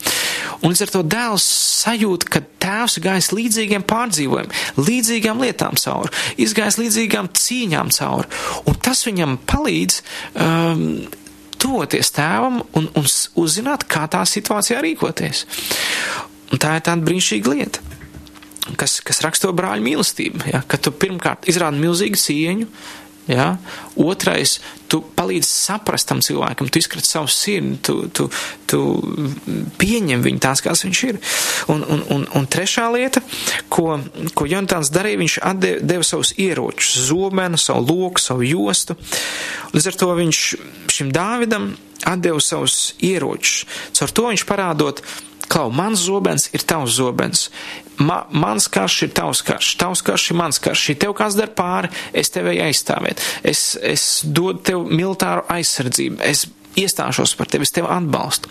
Un 0.62 0.72
līdz 0.72 0.84
ar 0.86 0.92
to 0.94 1.02
dēls 1.04 1.46
sajūt, 1.82 2.26
ka 2.30 2.40
tēvs 2.62 2.96
ir 2.98 3.04
gājis 3.04 3.32
līdzīgiem 3.34 3.84
pārdzīvojumiem, 3.90 4.54
līdzīgām 4.80 5.42
lietām 5.44 5.76
cauri, 5.80 6.14
izgājis 6.42 6.80
līdzīgām 6.80 7.30
cīņām 7.36 7.92
cauri. 7.98 8.30
Un 8.70 8.80
tas 8.86 9.04
viņam 9.06 9.36
palīdz 9.50 10.00
um, 10.32 10.86
tuvoties 11.62 12.12
tēvam 12.16 12.60
un, 12.78 12.88
un 12.96 13.08
uzzināt, 13.42 13.86
kā 13.90 14.06
tā 14.12 14.22
situācijā 14.28 14.82
rīkoties. 14.84 15.44
Un 16.52 16.62
tā 16.62 16.76
ir 16.78 16.84
tāda 16.86 17.06
brīnišķīga 17.06 17.54
lieta, 17.54 17.82
kas, 18.78 19.00
kas 19.04 19.22
raksto 19.24 19.50
brāļu 19.56 19.86
mīlestību. 19.86 20.46
Ja? 20.52 20.62
Ka 20.66 20.78
tu 20.80 20.92
pirmkārt 20.94 21.48
izrādi 21.50 21.82
milzīgu 21.82 22.20
cieņu, 22.22 22.68
Ja? 23.26 23.56
Otrais, 23.98 24.60
tu 24.90 25.00
palīdzi 25.16 25.48
saprast 25.50 26.08
tam 26.08 26.20
cilvēkam, 26.22 26.68
tu 26.70 26.78
izkrati 26.78 27.08
savu 27.08 27.30
sirdi, 27.32 27.78
tu, 27.82 27.96
tu, 28.14 28.28
tu 28.70 28.80
pieņem 29.80 30.22
viņu 30.22 30.42
tās, 30.42 30.62
kāds 30.62 30.84
viņš 30.86 31.02
ir. 31.08 31.18
Un, 31.72 31.82
un, 31.82 32.04
un, 32.14 32.26
un 32.38 32.46
trešā 32.50 32.86
lieta, 32.94 33.22
ko, 33.72 33.98
ko 34.38 34.46
Jonatans 34.46 34.92
darīja, 34.94 35.22
viņš 35.24 35.38
atdeva 35.50 35.90
deva 35.96 36.06
savus 36.06 36.32
ieročus, 36.38 36.94
zobenu, 37.08 37.58
savu 37.60 37.86
loku, 37.88 38.22
savu 38.22 38.46
jostu. 38.46 38.98
Līdz 39.74 39.90
ar 39.90 40.00
to 40.02 40.12
viņš 40.20 40.42
šim 40.94 41.10
Dāvidam 41.14 41.72
atdeva 42.06 42.40
savus 42.42 42.94
ieročus. 43.02 43.64
Caur 43.96 44.14
to 44.14 44.28
viņš 44.30 44.46
parādot, 44.46 45.02
Klau, 45.48 45.70
mans 45.70 46.06
zobens 46.08 46.48
ir 46.54 46.64
tavs 46.66 46.96
zobens. 46.98 47.48
Ma, 47.96 48.24
mans 48.30 48.66
karš 48.68 48.96
ir 49.06 49.12
tavs 49.16 49.40
karš, 49.46 49.70
tavs 49.80 50.02
karš 50.04 50.30
ir 50.30 50.36
mans 50.36 50.58
karš. 50.60 50.88
Ja 50.90 50.98
tev 51.06 51.14
kāds 51.16 51.38
dar 51.38 51.52
pāri, 51.56 51.88
es 52.12 52.32
tevi 52.34 52.58
aizstāvēt. 52.60 53.22
Es, 53.46 53.70
es 53.80 54.06
dodu 54.24 54.60
tev 54.68 54.84
militāru 54.90 55.46
aizsardzību. 55.52 56.20
Es 56.26 56.44
iestāšos 56.80 57.34
par 57.38 57.50
tevi, 57.50 57.66
es 57.66 57.74
tevi 57.74 57.90
atbalstu. 57.90 58.50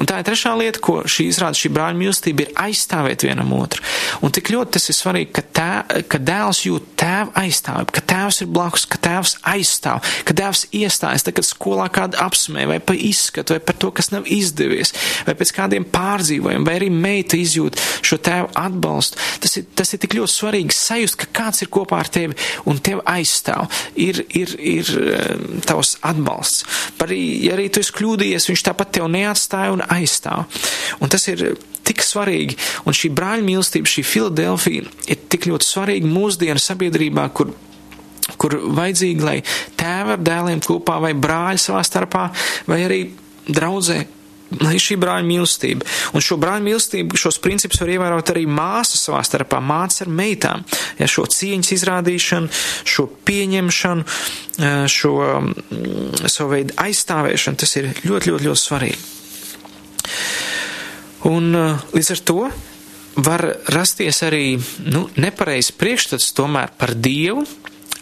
Un 0.00 0.08
tā 0.08 0.20
ir 0.20 0.28
trešā 0.28 0.54
lieta, 0.58 0.80
ko 0.84 1.00
šī 1.08 1.28
izrāda 1.30 1.58
šī 1.58 1.70
brāļa 1.74 1.98
mīlestība 1.98 2.44
ir 2.44 2.52
aizstāvēt 2.64 3.26
vienam 3.26 3.52
otru. 3.56 3.82
Un 4.24 4.34
tik 4.34 4.50
ļoti 4.54 4.76
tas 4.76 4.88
ir 4.90 4.98
svarīgi, 4.98 5.30
ka, 5.34 5.44
tē, 5.58 5.70
ka 6.10 6.20
dēls 6.22 6.64
jūt 6.66 6.94
tēva 7.00 7.44
aizstāvību, 7.44 7.94
ka 7.94 8.04
tēvs 8.14 8.40
ir 8.44 8.50
blakus, 8.54 8.86
ka 8.90 9.00
tēvs 9.04 9.36
aizstāv, 9.54 10.02
ka 10.26 10.36
tēvs 10.36 10.66
iestājas, 10.74 11.26
tad, 11.26 11.36
kad 11.38 11.48
skolā 11.48 11.88
kādu 11.94 12.18
apsmē 12.22 12.66
vai 12.70 12.80
pa 12.82 12.96
izskatu, 12.96 13.56
vai 13.56 13.62
par 13.64 13.78
to, 13.80 13.92
kas 13.94 14.10
nav 14.14 14.28
izdevies, 14.30 14.94
vai 15.28 15.36
pēc 15.38 15.54
kādiem 15.56 15.86
pārdzīvojumiem, 15.94 16.66
vai 16.66 16.78
arī 16.80 16.90
meita 16.92 17.38
izjūt 17.38 17.78
šo 18.04 18.18
tēvu 18.24 18.50
atbalstu. 18.60 19.20
Tas 19.44 19.58
ir, 19.60 19.68
tas 19.76 19.94
ir 19.94 20.02
tik 20.02 20.16
ļoti 20.18 20.34
svarīgi 20.34 20.76
sajust, 20.76 21.18
ka 21.20 21.30
kāds 21.40 21.64
ir 21.64 21.70
kopā 21.74 22.00
ar 22.02 22.10
tevi 22.12 22.36
un 22.70 22.80
tevi 22.84 23.02
aizstāv. 23.14 23.68
Ir, 24.00 24.22
ir, 24.36 24.54
ir 24.58 24.90
eh, 25.00 25.44
tavs 25.66 25.96
atbalsts. 26.04 26.64
Par, 26.98 27.12
ja 27.14 27.54
arī 27.56 27.63
tu 27.72 27.82
esi 27.84 27.94
kļūdījies, 27.98 28.48
viņš 28.50 28.64
tāpat 28.68 28.94
tev 28.98 29.08
neatstāja 29.12 29.74
un 29.74 29.84
aizstāv. 29.96 30.44
Un 31.00 31.12
tas 31.12 31.26
ir 31.32 31.44
tik 31.84 32.02
svarīgi, 32.04 32.56
un 32.88 32.96
šī 32.96 33.10
brāļa 33.16 33.44
mīlestība, 33.44 33.90
šī 33.90 34.04
Filadelfija 34.08 34.88
ir 35.12 35.22
tik 35.32 35.48
ļoti 35.50 35.68
svarīga 35.68 36.10
mūsdienu 36.10 36.62
sabiedrībā, 36.62 37.28
kur 37.36 37.52
kur 38.40 38.54
vajadzīgi, 38.56 39.20
lai 39.20 39.36
tēva 39.76 40.16
ar 40.16 40.22
dēliem 40.24 40.62
kopā 40.64 40.96
vai 41.02 41.12
brāļi 41.12 41.60
savā 41.60 41.82
starpā, 41.84 42.22
vai 42.70 42.78
arī 42.86 43.00
draudzē 43.44 43.98
lai 44.60 44.76
šī 44.80 44.96
brāļa 45.00 45.26
mīlestība. 45.26 45.86
Un 46.14 46.24
šo 46.24 46.38
brāļa 46.40 46.64
mīlestību, 46.66 47.18
šos 47.18 47.40
principus 47.42 47.80
var 47.82 47.92
ievērot 47.94 48.32
arī 48.34 48.44
māsas 48.50 49.06
savā 49.08 49.22
starpā, 49.26 49.60
māsas 49.64 50.04
ar 50.04 50.12
meitām. 50.12 50.64
Ja, 51.00 51.08
šo 51.10 51.26
cieņas 51.30 51.72
izrādīšanu, 51.78 52.52
šo 52.94 53.08
pieņemšanu, 53.28 54.06
šo 54.92 55.14
mm, 55.40 56.28
savu 56.30 56.52
veidu 56.54 56.76
aizstāvēšanu, 56.84 57.60
tas 57.60 57.76
ir 57.80 57.90
ļoti, 58.04 58.34
ļoti, 58.34 58.48
ļoti 58.48 58.62
svarīgi. 58.62 59.02
Un 61.24 61.54
līdz 61.96 62.10
ar 62.12 62.24
to 62.28 62.40
var 63.24 63.44
rasties 63.72 64.20
arī 64.26 64.58
nu, 64.84 65.06
nepareizs 65.16 65.72
priekšstats 65.78 66.34
tomēr 66.36 66.74
par 66.78 66.94
Dievu, 66.98 67.46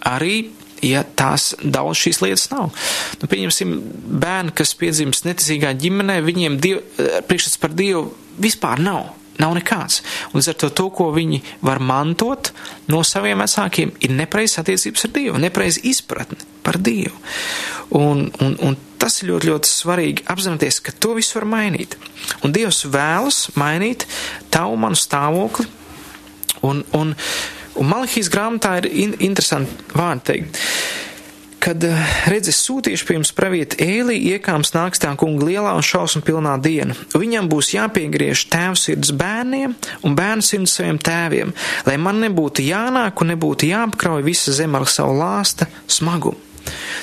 arī 0.09 0.51
ja 0.83 1.05
tās 1.17 1.53
daudz 1.63 2.03
šīs 2.03 2.23
lietas 2.25 2.49
nav. 2.53 2.71
Nu, 3.23 3.31
pieņemsim, 3.31 3.75
bērni, 4.23 4.55
kas 4.59 4.75
piedzimst 4.79 5.27
neticīgā 5.29 5.73
ģimenē, 5.79 6.21
viņiem 6.27 6.61
diev, 6.63 6.83
priekšstats 7.29 7.61
par 7.63 7.75
Dievu 7.79 8.09
vispār 8.43 8.83
nav. 8.83 9.13
Nav 9.41 9.55
nekāds. 9.57 10.03
Un 10.31 10.39
līdz 10.39 10.51
ar 10.53 10.57
to, 10.61 10.69
to, 10.77 10.89
ko 10.93 11.09
viņi 11.15 11.41
var 11.65 11.81
mantot 11.83 12.51
no 12.93 13.01
saviem 13.07 13.41
vecākiem, 13.41 13.95
ir 14.05 14.13
nepareizs 14.13 14.61
attiecības 14.61 15.07
ar 15.09 15.15
Dievu, 15.15 15.41
nepareiz 15.41 15.81
izpratne 15.89 16.39
par 16.63 16.77
Dievu. 16.79 17.17
Un, 17.97 18.27
un, 18.45 18.59
un 18.61 18.77
tas 19.01 19.19
ir 19.23 19.33
ļoti, 19.33 19.49
ļoti 19.51 19.73
svarīgi 19.73 20.27
apzināties, 20.31 20.83
ka 20.85 20.95
to 20.95 21.17
visu 21.17 21.39
var 21.41 21.49
mainīt. 21.57 21.97
Un 22.45 22.55
Dievs 22.55 22.85
vēlas 22.93 23.47
mainīt 23.59 24.07
tavu 24.53 24.77
manu 24.81 25.01
stāvokli. 25.01 25.67
Un, 26.63 26.85
un, 26.95 27.17
un 27.79 27.89
Malahijas 27.89 28.31
grāmatā 28.33 28.77
ir 28.83 28.91
in, 28.91 29.17
interesanti 29.31 29.97
vārdi 29.97 30.29
teikt. 30.29 30.61
Kad 31.63 31.85
redzes 32.27 32.59
sūtīšu 32.65 33.07
pie 33.07 33.15
jums 33.15 33.31
praviet 33.39 33.77
ēlī, 33.85 34.17
iekāms 34.33 34.73
nāks 34.75 34.99
tā 35.03 35.13
kunga 35.15 35.47
lielā 35.47 35.77
un 35.79 35.87
šausmu 35.87 36.25
pilnā 36.27 36.57
diena. 36.59 36.97
Viņam 37.15 37.47
būs 37.53 37.71
jāpiegriež 37.77 38.49
tēvs 38.51 38.89
sirds 38.89 39.13
bērniem 39.15 39.77
un 40.03 40.17
bērnu 40.19 40.43
sirds 40.43 40.75
saviem 40.81 40.99
tēviem, 40.99 41.55
lai 41.87 41.99
man 42.03 42.19
nebūtu 42.25 42.67
jānāk 42.67 43.23
un 43.23 43.37
nebūtu 43.37 43.71
jāapkrauj 43.71 44.27
visa 44.27 44.57
zeme 44.59 44.83
ar 44.83 44.91
savu 44.91 45.15
lāsta 45.23 45.71
smagumu. 45.87 46.52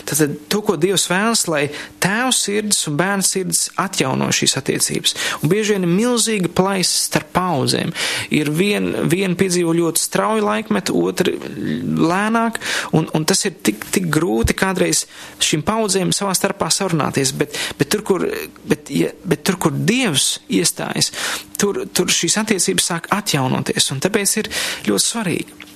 Tātad 0.07 0.35
to, 0.51 0.61
ko 0.65 0.75
Dievs 0.79 1.07
vēlas, 1.11 1.45
lai 1.51 1.65
tēvs 2.03 2.41
sirds 2.45 2.81
un 2.89 2.97
bērns 2.99 3.31
sirds 3.33 3.61
atjauno 3.79 4.29
šīs 4.35 4.55
attiecības. 4.59 5.15
Un 5.43 5.51
bieži 5.51 5.75
vien 5.75 5.87
ir 5.87 5.93
milzīga 5.93 6.51
plaisa 6.55 6.95
starp 7.05 7.31
paudzēm. 7.35 7.93
Ir 8.35 8.51
viena 8.55 9.03
vien 9.09 9.35
piedzīvo 9.39 9.73
ļoti 9.77 10.03
strauju 10.03 10.45
laikmetu, 10.45 10.97
otra 11.09 11.33
lēnāk, 11.33 12.59
un, 12.97 13.09
un 13.15 13.27
tas 13.29 13.45
ir 13.47 13.57
tik, 13.63 13.85
tik 13.93 14.09
grūti 14.13 14.55
kādreiz 14.57 15.05
šīm 15.43 15.63
paudzēm 15.67 16.13
savā 16.15 16.35
starpā 16.37 16.71
sarunāties, 16.73 17.33
bet, 17.39 17.57
bet, 17.79 17.91
tur, 17.91 18.05
kur, 18.07 18.27
bet, 18.69 18.91
ja, 18.93 19.13
bet 19.23 19.45
tur, 19.47 19.59
kur 19.61 19.75
Dievs 19.75 20.39
iestājas, 20.51 21.11
tur, 21.59 21.83
tur 21.93 22.11
šīs 22.13 22.39
attiecības 22.43 22.91
sāk 22.93 23.09
atjaunoties, 23.15 23.91
un 23.93 24.03
tāpēc 24.03 24.37
ir 24.43 24.53
ļoti 24.89 25.05
svarīgi. 25.05 25.68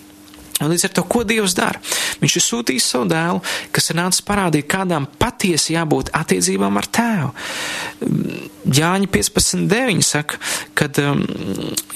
Un 0.61 0.69
līdz 0.69 0.87
ar 0.87 0.93
to, 0.93 1.03
ko 1.09 1.23
Dievs 1.27 1.55
dara? 1.57 1.81
Viņš 2.21 2.35
ir 2.37 2.45
sūtījis 2.45 2.89
savu 2.93 3.07
dēlu, 3.09 3.41
kas 3.73 3.89
ir 3.89 3.97
nācis 3.99 4.25
parādīt, 4.25 4.67
kādām 4.69 5.07
patiesi 5.19 5.73
jābūt 5.73 6.13
attiecībām 6.19 6.77
ar 6.79 6.89
tēvu. 6.99 7.31
Jāņa 8.63 9.09
15.9 9.11 10.05
saka, 10.07 10.37
kad 10.77 10.97
um, 11.03 11.23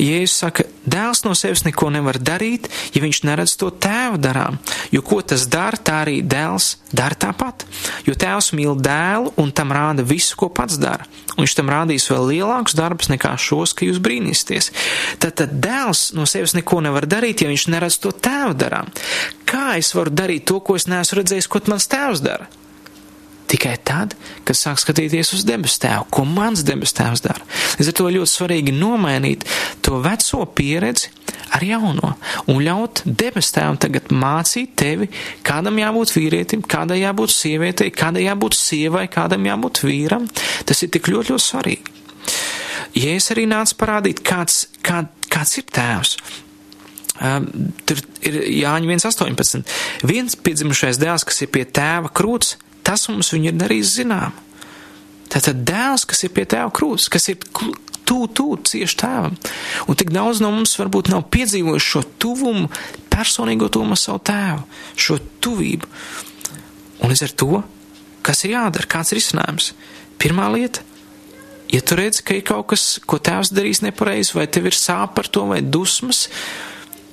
Jēzus 0.02 0.36
saka, 0.42 0.66
dēls 0.84 1.24
no 1.24 1.32
sevis 1.38 1.64
neko 1.64 1.90
nevar 1.94 2.20
darīt, 2.20 2.68
ja 2.96 3.04
viņš 3.04 3.22
neredz 3.28 3.56
to 3.60 3.70
tēvu 3.72 4.20
darām, 4.20 4.60
jo 4.92 5.04
ko 5.06 5.22
tas 5.24 5.46
dara, 5.52 5.80
tā 5.80 6.02
arī 6.04 6.20
dēls 6.28 6.76
dara 6.92 7.16
tāpat. 7.16 7.64
Jo 8.08 8.18
tēvs 8.20 8.52
mīl 8.58 8.76
dēlu 8.80 9.32
un 9.40 9.54
tam 9.56 9.72
rāda 9.76 10.04
visu, 10.08 10.36
ko 10.40 10.52
pats 10.52 10.80
dara. 10.82 11.08
Un 11.38 11.46
viņš 11.46 11.56
tam 11.60 11.72
rādīs 11.72 12.08
vēl 12.10 12.32
lielākus 12.34 12.76
darbus 12.78 13.12
nekā 13.14 13.36
šos, 13.40 13.76
ka 13.78 13.88
jūs 13.88 14.02
brīnīsieties. 14.04 14.72
Tad, 15.22 15.38
tad 15.40 15.58
dēls 15.64 16.10
no 16.18 16.26
sevis 16.30 16.56
neko 16.58 16.82
nevar 16.84 17.08
darīt, 17.08 17.44
ja 17.44 17.52
viņš 17.52 17.68
neredz 17.72 18.00
to 18.04 18.12
tēvu 18.12 18.58
darām. 18.58 18.90
Kā 19.48 19.78
es 19.80 19.94
varu 19.96 20.12
darīt 20.12 20.48
to, 20.50 20.60
ko 20.60 20.76
es 20.80 20.90
neesmu 20.90 21.22
redzējis, 21.22 21.52
ko 21.52 21.62
mans 21.70 21.88
tēvs 21.92 22.26
dara? 22.26 22.50
Tikai 23.48 23.78
tad, 23.88 24.16
kad 24.44 24.58
sāk 24.60 24.82
skatīties 24.82 25.32
uz 25.38 25.46
debesu 25.48 25.80
tēvu, 25.86 26.10
ko 26.12 26.26
mans 26.28 26.66
debesu 26.68 26.98
tēvs 27.00 27.24
dara. 27.24 27.46
Līdz 27.80 27.92
ar 27.94 27.96
to 27.96 28.10
ļoti 28.18 28.32
svarīgi 28.34 28.74
nomainīt 28.76 29.46
to 29.86 30.02
veco 30.04 30.42
pieredzi 30.58 31.14
ar 31.56 31.64
jauno 31.64 32.14
un 32.52 32.60
ļaut 32.64 33.06
debesu 33.06 33.54
tēvam 33.56 33.80
tagad 33.80 34.12
mācīt 34.12 34.74
tevi, 34.80 35.08
kādam 35.48 35.80
jābūt 35.80 36.12
vīrietim, 36.18 36.66
kādai 36.68 37.00
jābūt 37.06 37.34
sievietei, 37.34 37.94
kādai 37.96 38.26
jābūt 38.28 38.58
sievai, 38.60 39.06
kādam 39.12 39.48
jābūt 39.48 39.84
vīram. 39.88 40.28
Tas 40.68 40.84
ir 40.84 40.92
tik 40.92 41.08
ļoti, 41.12 41.34
ļoti 41.34 41.46
svarīgi. 41.46 41.96
Jēzus 42.98 43.34
arī 43.36 43.48
nāca 43.50 43.78
parādīt, 43.80 44.22
kāds, 44.26 44.66
kā, 44.86 45.04
kāds 45.32 45.58
ir 45.60 45.68
tēvs. 45.72 46.18
Um, 47.18 47.48
tur 47.90 48.00
ir 48.28 48.38
Jāņa 48.60 48.92
1,18. 48.94 49.64
Viens 50.06 50.38
piedzimušais 50.38 51.00
dēls, 51.02 51.26
kas 51.26 51.42
ir 51.42 51.50
pie 51.54 51.64
tēva 51.66 52.12
krūts, 52.14 52.56
tas 52.88 53.10
mums 53.12 53.34
viņu 53.36 53.52
ir 53.52 53.60
darījis 53.60 53.96
zinām. 54.00 54.36
Tātad 55.28 55.60
dēls, 55.68 56.06
kas 56.08 56.24
ir 56.24 56.32
pie 56.36 56.46
tēva 56.48 56.72
krūts, 56.74 57.10
kas 57.12 57.28
ir 57.34 57.42
tūlīt, 58.08 58.34
tūlīt 58.38 58.72
cieši 58.72 59.00
tēvam. 59.02 59.36
Un 59.92 60.00
tik 60.00 60.14
daudz 60.16 60.40
no 60.44 60.54
mums 60.56 60.78
varbūt 60.80 61.12
nav 61.12 61.26
piedzīvojuši 61.34 61.92
šo 61.92 62.04
tuvumu, 62.24 62.70
personīgo 63.12 63.68
tuvumu 63.74 63.98
savu 64.00 64.22
tēvu, 64.30 64.64
šo 64.96 65.20
tuvību. 65.44 65.90
Un 67.04 67.12
līdz 67.12 67.26
ar 67.28 67.34
to, 67.44 67.64
kas 68.26 68.46
ir 68.46 68.56
jādara, 68.56 68.88
kāds 68.90 69.12
ir 69.12 69.20
izcinājums? 69.20 69.74
Pirmā 70.22 70.48
lieta. 70.56 70.86
Ja 71.68 71.82
tu 71.84 71.98
redzi, 72.00 72.24
ka 72.24 72.38
ir 72.38 72.46
kaut 72.48 72.70
kas, 72.72 72.86
ko 73.04 73.20
tēvs 73.20 73.52
darīs 73.52 73.84
nepareizi, 73.84 74.38
vai 74.38 74.48
tev 74.48 74.70
ir 74.70 74.78
sāp 74.78 75.18
par 75.18 75.28
to, 75.28 75.44
vai 75.50 75.60
dusmas, 75.60 76.30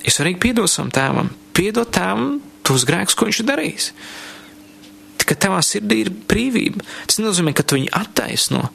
ir 0.07 0.15
svarīgi 0.15 0.39
piedot 0.47 0.71
savam 0.71 0.93
tēvam, 0.95 1.33
piedot 1.51 1.91
tēvam 1.91 2.37
tos 2.63 2.87
grēkus, 2.87 3.17
ko 3.19 3.27
viņš 3.27 3.41
ir 3.43 3.49
darījis 3.51 3.89
ka 5.27 5.37
tavā 5.47 5.61
sirdī 5.65 6.03
ir 6.05 6.11
brīvība. 6.29 6.85
Tas 7.09 7.21
nenozīmē, 7.21 7.55
ka 7.55 7.65
tu 7.65 7.79
viņu 7.79 7.93
attaisno, 7.95 8.69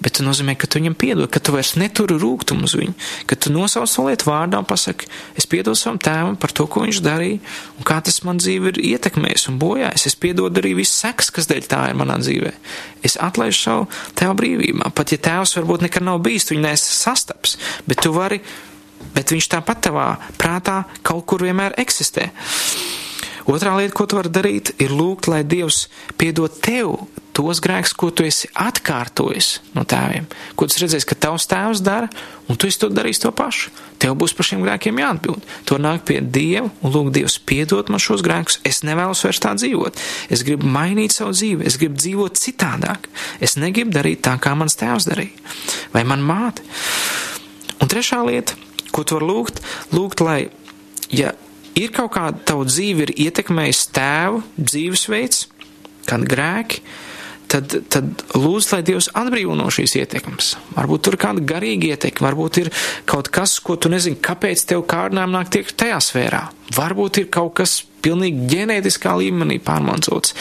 bet 0.00 0.18
tas 0.18 0.26
nozīmē, 0.26 0.56
ka 0.58 0.68
tu 0.68 0.80
viņam 0.80 0.96
piedod, 0.98 1.28
ka 1.32 1.40
tu 1.40 1.54
vairs 1.54 1.74
neturi 1.80 2.18
rūgtumu 2.20 2.66
uz 2.68 2.74
viņu, 2.76 2.94
ka 3.28 3.38
tu 3.40 3.52
nosauc 3.52 3.88
to 3.90 4.04
lietu 4.06 4.28
vārdā 4.28 4.60
un 4.60 4.68
pasaki, 4.68 5.08
es 5.38 5.48
piedodu 5.48 5.78
savam 5.80 6.00
tēvam 6.02 6.36
par 6.40 6.52
to, 6.56 6.66
ko 6.68 6.84
viņš 6.84 7.00
darīja, 7.04 7.40
un 7.78 7.88
kā 7.88 7.98
tas 8.04 8.20
man 8.26 8.40
dzīvi 8.42 8.72
ir 8.72 8.82
ietekmējis 8.92 9.48
un 9.52 9.58
bojājis. 9.62 10.08
Es 10.10 10.18
piedodu 10.20 10.62
arī 10.62 10.74
visu 10.82 10.92
seks, 10.94 11.32
kas 11.34 11.48
dēļ 11.50 11.70
tā 11.70 11.82
ir 11.90 11.98
manā 11.98 12.18
dzīvē. 12.22 12.52
Es 13.06 13.16
atlaižu 13.22 13.60
savu 13.62 13.88
tēva 14.18 14.36
brīvībā. 14.38 14.92
Pat 14.96 15.16
ja 15.16 15.20
tēvs 15.30 15.56
varbūt 15.60 15.86
nekad 15.88 16.06
nav 16.06 16.20
bijis, 16.24 16.48
tu 16.48 16.56
viņu 16.56 16.66
neesi 16.68 16.92
sastaps, 16.92 17.56
bet 17.88 18.04
tu 18.04 18.12
vari, 18.16 18.42
bet 19.16 19.32
viņš 19.32 19.50
tāpat 19.56 19.88
tavā 19.88 20.10
prātā 20.36 20.82
kaut 21.06 21.24
kur 21.30 21.46
vienmēr 21.46 21.76
eksistē. 21.80 22.30
Otrā 23.46 23.76
lieta, 23.78 23.94
ko 23.94 24.08
tu 24.10 24.18
vari 24.18 24.32
darīt, 24.32 24.72
ir 24.82 24.90
lūgt, 24.90 25.28
lai 25.30 25.44
Dievs 25.46 25.86
piedod 26.18 26.50
tev 26.62 26.96
tos 27.36 27.60
grēkus, 27.60 27.92
ko 27.92 28.08
tu 28.10 28.24
esi 28.26 28.48
atkārtojis 28.56 29.48
no 29.76 29.84
tēviem, 29.86 30.24
ko 30.56 30.66
tu 30.66 30.80
redzēsi, 30.80 31.06
ka 31.06 31.18
tavs 31.26 31.46
tēvs 31.50 31.82
dara, 31.84 32.08
un 32.48 32.58
tu 32.58 32.70
to 32.72 32.88
darījis 32.90 33.22
to 33.22 33.32
pašu. 33.36 33.70
Tev 34.00 34.16
būs 34.18 34.34
par 34.36 34.48
šiem 34.48 34.64
grēkiem 34.64 34.98
jāatbild. 35.00 35.44
To 35.68 35.78
nāk 35.80 36.04
pie 36.08 36.18
Dieva 36.20 36.70
un 36.80 36.92
lūgt 36.94 37.14
Dievs 37.16 37.38
piedot 37.38 37.92
man 37.92 38.02
šos 38.02 38.24
grēkus. 38.24 38.58
Es 38.66 38.82
nevēlos 38.88 39.22
vairs 39.24 39.40
tā 39.44 39.54
dzīvot. 39.56 40.02
Es 40.32 40.44
gribu 40.46 40.68
mainīt 40.68 41.16
savu 41.16 41.36
dzīvi, 41.36 41.66
es 41.68 41.78
gribu 41.80 42.00
dzīvot 42.00 42.40
citādāk. 42.40 43.08
Es 43.40 43.56
negribu 43.60 43.94
darīt 43.94 44.24
tā, 44.26 44.36
kā 44.40 44.56
mans 44.58 44.76
tēvs 44.80 45.08
darīja, 45.08 45.36
vai 45.94 46.04
man 46.08 46.24
māte. 46.24 46.64
Un 47.80 47.92
trešā 47.92 48.22
lieta, 48.24 48.56
ko 48.92 49.04
tu 49.04 49.18
vari 49.18 49.28
lūgt, 49.28 49.60
lūgt, 49.92 50.24
lai, 50.24 50.40
ja 51.12 51.36
ir 51.78 51.92
kaut 51.96 52.14
kāda 52.16 52.40
tava 52.48 52.66
dzīve 52.68 53.06
ir 53.06 53.14
ietekmējis 53.26 53.82
tēvu 53.96 54.42
dzīvesveids, 54.58 55.46
kādi 56.06 56.30
grēki, 56.30 56.82
tad, 57.50 57.76
tad 57.92 58.24
lūdzu, 58.34 58.72
lai 58.74 58.82
Dievs 58.86 59.10
atbrīvo 59.16 59.56
no 59.58 59.68
šīs 59.72 59.96
ietekmes. 60.00 60.52
Varbūt 60.76 61.06
tur 61.06 61.16
ir 61.16 61.22
kāda 61.22 61.44
garīga 61.46 61.92
ietekme, 61.94 62.26
varbūt 62.28 62.60
ir 62.64 62.72
kaut 63.08 63.30
kas, 63.34 63.58
ko 63.62 63.78
tu 63.78 63.92
nezini, 63.92 64.18
kāpēc 64.22 64.66
tev 64.70 64.86
kārdinājumi 64.90 65.38
nāk 65.38 65.52
tiek 65.54 65.70
tajā 65.70 66.00
sfērā. 66.04 66.42
Varbūt 66.76 67.22
ir 67.22 67.30
kaut 67.32 67.54
kas 67.60 67.80
pilnīgi 68.04 68.48
ģenētiskā 68.52 69.16
līmenī 69.18 69.58
pārmantots. 69.62 70.34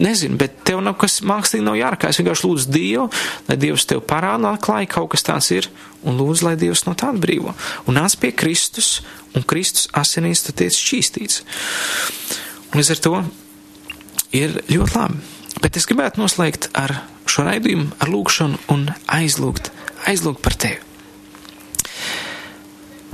Nezinu, 0.00 0.38
bet 0.40 0.62
tev 0.64 0.80
nav 0.80 0.94
kas 1.00 1.18
mākslīgi 1.26 1.64
nav 1.66 1.76
jārakā. 1.76 2.08
Es 2.08 2.18
vienkārši 2.20 2.46
lūdzu 2.48 2.70
Dievu, 2.72 3.08
lai 3.48 3.56
Dievs 3.60 3.84
tev 3.88 4.00
parādā, 4.08 4.54
atklāja 4.56 4.88
kaut 4.94 5.10
kas 5.12 5.26
tāds 5.26 5.50
ir, 5.52 5.68
un 6.08 6.16
lūdzu, 6.16 6.46
lai 6.46 6.54
Dievs 6.60 6.86
no 6.86 6.94
tā 6.96 7.10
atbrīvo. 7.12 7.52
Un 7.84 7.98
nāc 8.00 8.16
pie 8.20 8.32
Kristus, 8.32 9.02
un 9.36 9.44
Kristus 9.44 9.90
asinīs 9.92 10.46
tu 10.46 10.54
tiec 10.56 10.72
šķīstīts. 10.78 11.42
Un 12.72 12.80
līdz 12.80 12.92
ar 12.94 13.02
to 13.04 13.14
ir 14.32 14.56
ļoti 14.72 14.96
labi. 14.96 15.20
Bet 15.62 15.76
es 15.76 15.86
gribētu 15.86 16.22
noslēgt 16.22 16.70
ar 16.78 16.96
šo 17.28 17.44
raidījumu, 17.46 17.92
ar 18.00 18.10
lūgšanu 18.10 18.62
un 18.72 18.88
aizlūgt, 19.12 19.68
aizlūgt 20.08 20.40
par 20.42 20.56
tevi. 20.56 20.80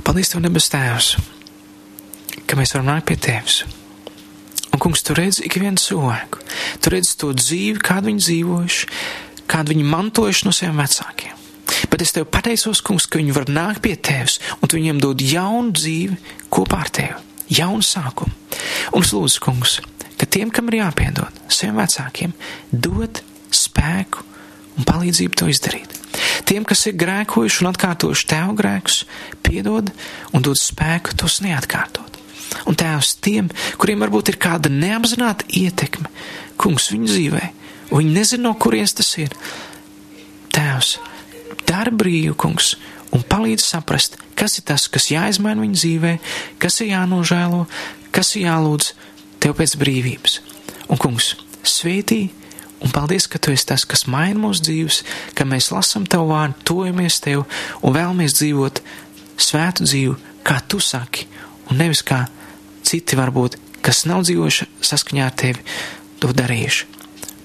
Paldies 0.07 0.31
Tev, 0.31 0.41
debes 0.41 0.71
Tēvs, 0.73 1.11
ka 2.49 2.57
mēs 2.57 2.73
varam 2.73 2.87
nākt 2.89 3.11
pie 3.11 3.19
Tevis. 3.19 3.59
Un, 4.69 4.79
kungs, 4.81 5.01
tu 5.05 5.15
redzi 5.17 5.45
ikvienu 5.47 5.81
cilvēku, 5.81 6.41
tu 6.83 6.93
redzi 6.93 7.15
to 7.19 7.31
dzīvi, 7.33 7.81
kādu 7.83 8.11
viņi 8.11 8.25
dzīvojuši, 8.25 8.89
kādu 9.49 9.73
viņi 9.73 9.85
mantojuši 9.89 10.47
no 10.47 10.53
saviem 10.55 10.81
vecākiem. 10.83 11.35
Bet 11.89 12.03
es 12.03 12.13
tev 12.13 12.27
pateicos, 12.29 12.81
kungs, 12.85 13.07
ka 13.09 13.21
viņi 13.21 13.33
var 13.35 13.49
nākt 13.49 13.83
pie 13.85 13.95
tevis 13.95 14.39
un 14.59 14.69
tu 14.69 14.77
viņiem 14.77 15.01
dod 15.01 15.21
jaunu 15.21 15.73
dzīvi 15.75 16.17
kopā 16.53 16.83
ar 16.85 16.91
tevi, 16.93 17.17
jaunu 17.59 17.85
sākumu. 17.85 18.33
Un 18.93 19.05
es 19.05 19.13
lūdzu, 19.15 19.41
kungs, 19.45 19.77
ka 20.19 20.27
tiem, 20.29 20.53
kam 20.53 20.69
ir 20.71 20.81
jāpiedod 20.81 21.41
saviem 21.47 21.79
vecākiem, 21.81 22.35
dod 22.71 23.21
spēku 23.53 24.25
un 24.77 24.87
palīdzību 24.87 25.39
to 25.39 25.49
izdarīt. 25.51 25.95
Tiem, 26.49 26.65
kas 26.67 26.85
ir 26.89 26.97
grēkojuši 26.99 27.63
un 27.63 27.71
atkārtojuši 27.71 28.29
tev 28.29 28.53
grēkus, 28.59 29.03
piedod 29.45 29.91
un 30.33 30.45
dod 30.45 30.59
spēku 30.59 31.15
tos 31.19 31.39
neatkārtot. 31.45 32.18
Un 32.69 32.77
tēvs 32.79 33.15
tiem, 33.23 33.49
kuriem 33.81 34.01
varbūt 34.05 34.33
ir 34.33 34.39
kāda 34.41 34.71
neapzināta 34.73 35.47
ietekme, 35.53 36.09
kungs 36.59 36.89
viņu 36.93 37.09
dzīvē, 37.09 37.43
un 37.91 38.01
viņi 38.01 38.15
nezina, 38.15 38.47
no 38.47 38.55
kurienes 38.57 38.95
tas 38.97 39.11
ir. 39.21 39.35
Tēvs, 40.55 40.95
dari 41.69 41.93
brīvu, 41.93 42.33
kungs, 42.39 42.73
un 43.15 43.23
palīdz 43.25 43.65
saprast, 43.65 44.17
kas 44.37 44.57
ir 44.59 44.65
tas, 44.69 44.87
kas 44.91 45.11
jāizmaina 45.13 45.61
viņa 45.63 45.77
dzīvē, 45.77 46.15
kas 46.61 46.81
ir 46.81 46.93
jānožēlo, 46.93 47.65
kas 48.15 48.33
ir 48.35 48.47
jālūdz 48.47 48.91
tev 49.43 49.55
pēc 49.59 49.77
brīvības. 49.81 50.39
Un, 50.89 50.97
kungs, 50.97 51.35
svētī 51.61 52.29
un 52.83 52.93
paldies, 52.95 53.27
ka 53.27 53.39
tu 53.41 53.53
esi 53.53 53.67
tas, 53.69 53.85
kas 53.85 54.07
maina 54.09 54.39
mūsu 54.39 54.65
dzīves, 54.67 55.03
ka 55.37 55.45
mēs 55.47 55.69
lasam 55.73 56.07
tavu 56.09 56.31
vārdu, 56.31 56.57
tojamies 56.67 57.19
tev 57.23 57.45
un 57.83 57.95
vēlamies 57.95 58.37
dzīvot 58.39 58.81
svētu 59.39 59.87
dzīvi, 59.87 60.15
kā 60.47 60.59
tu 60.67 60.79
saki, 60.83 61.27
un 61.69 61.81
nevis 61.81 62.01
kā 62.05 62.25
citi 62.89 63.17
varbūt, 63.19 63.57
kas 63.85 64.05
nav 64.09 64.25
dzīvojuši 64.27 64.69
saskaņā 64.89 65.27
ar 65.29 65.35
tevi, 65.39 65.65
to 66.19 66.33
darījuši. 66.35 66.95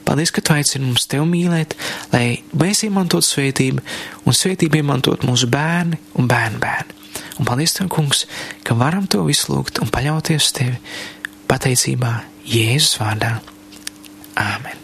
Paldies, 0.04 0.34
ka 0.34 0.42
tu 0.44 0.52
aicini 0.52 0.84
mums 0.84 1.06
tevi 1.08 1.24
mīlēt, 1.28 1.76
lai 2.12 2.42
mēs 2.60 2.84
iemantotu 2.84 3.24
svētību 3.24 3.84
un 4.28 4.36
svētību 4.36 4.82
iemantot 4.82 5.24
mūsu 5.24 5.48
bērni 5.52 6.00
un 6.20 6.28
bērnu 6.28 6.60
bērni. 6.60 7.00
Un 7.40 7.48
paldies, 7.48 7.74
tev, 7.74 7.88
kungs, 7.90 8.26
ka 8.66 8.76
varam 8.78 9.08
to 9.10 9.24
visu 9.26 9.54
lūgt 9.54 9.80
un 9.82 9.90
paļauties 9.94 10.52
tevi 10.54 10.78
pateicībā 11.50 12.14
Jēzus 12.44 12.98
vārdā. 13.00 13.38
Āmen! 14.38 14.83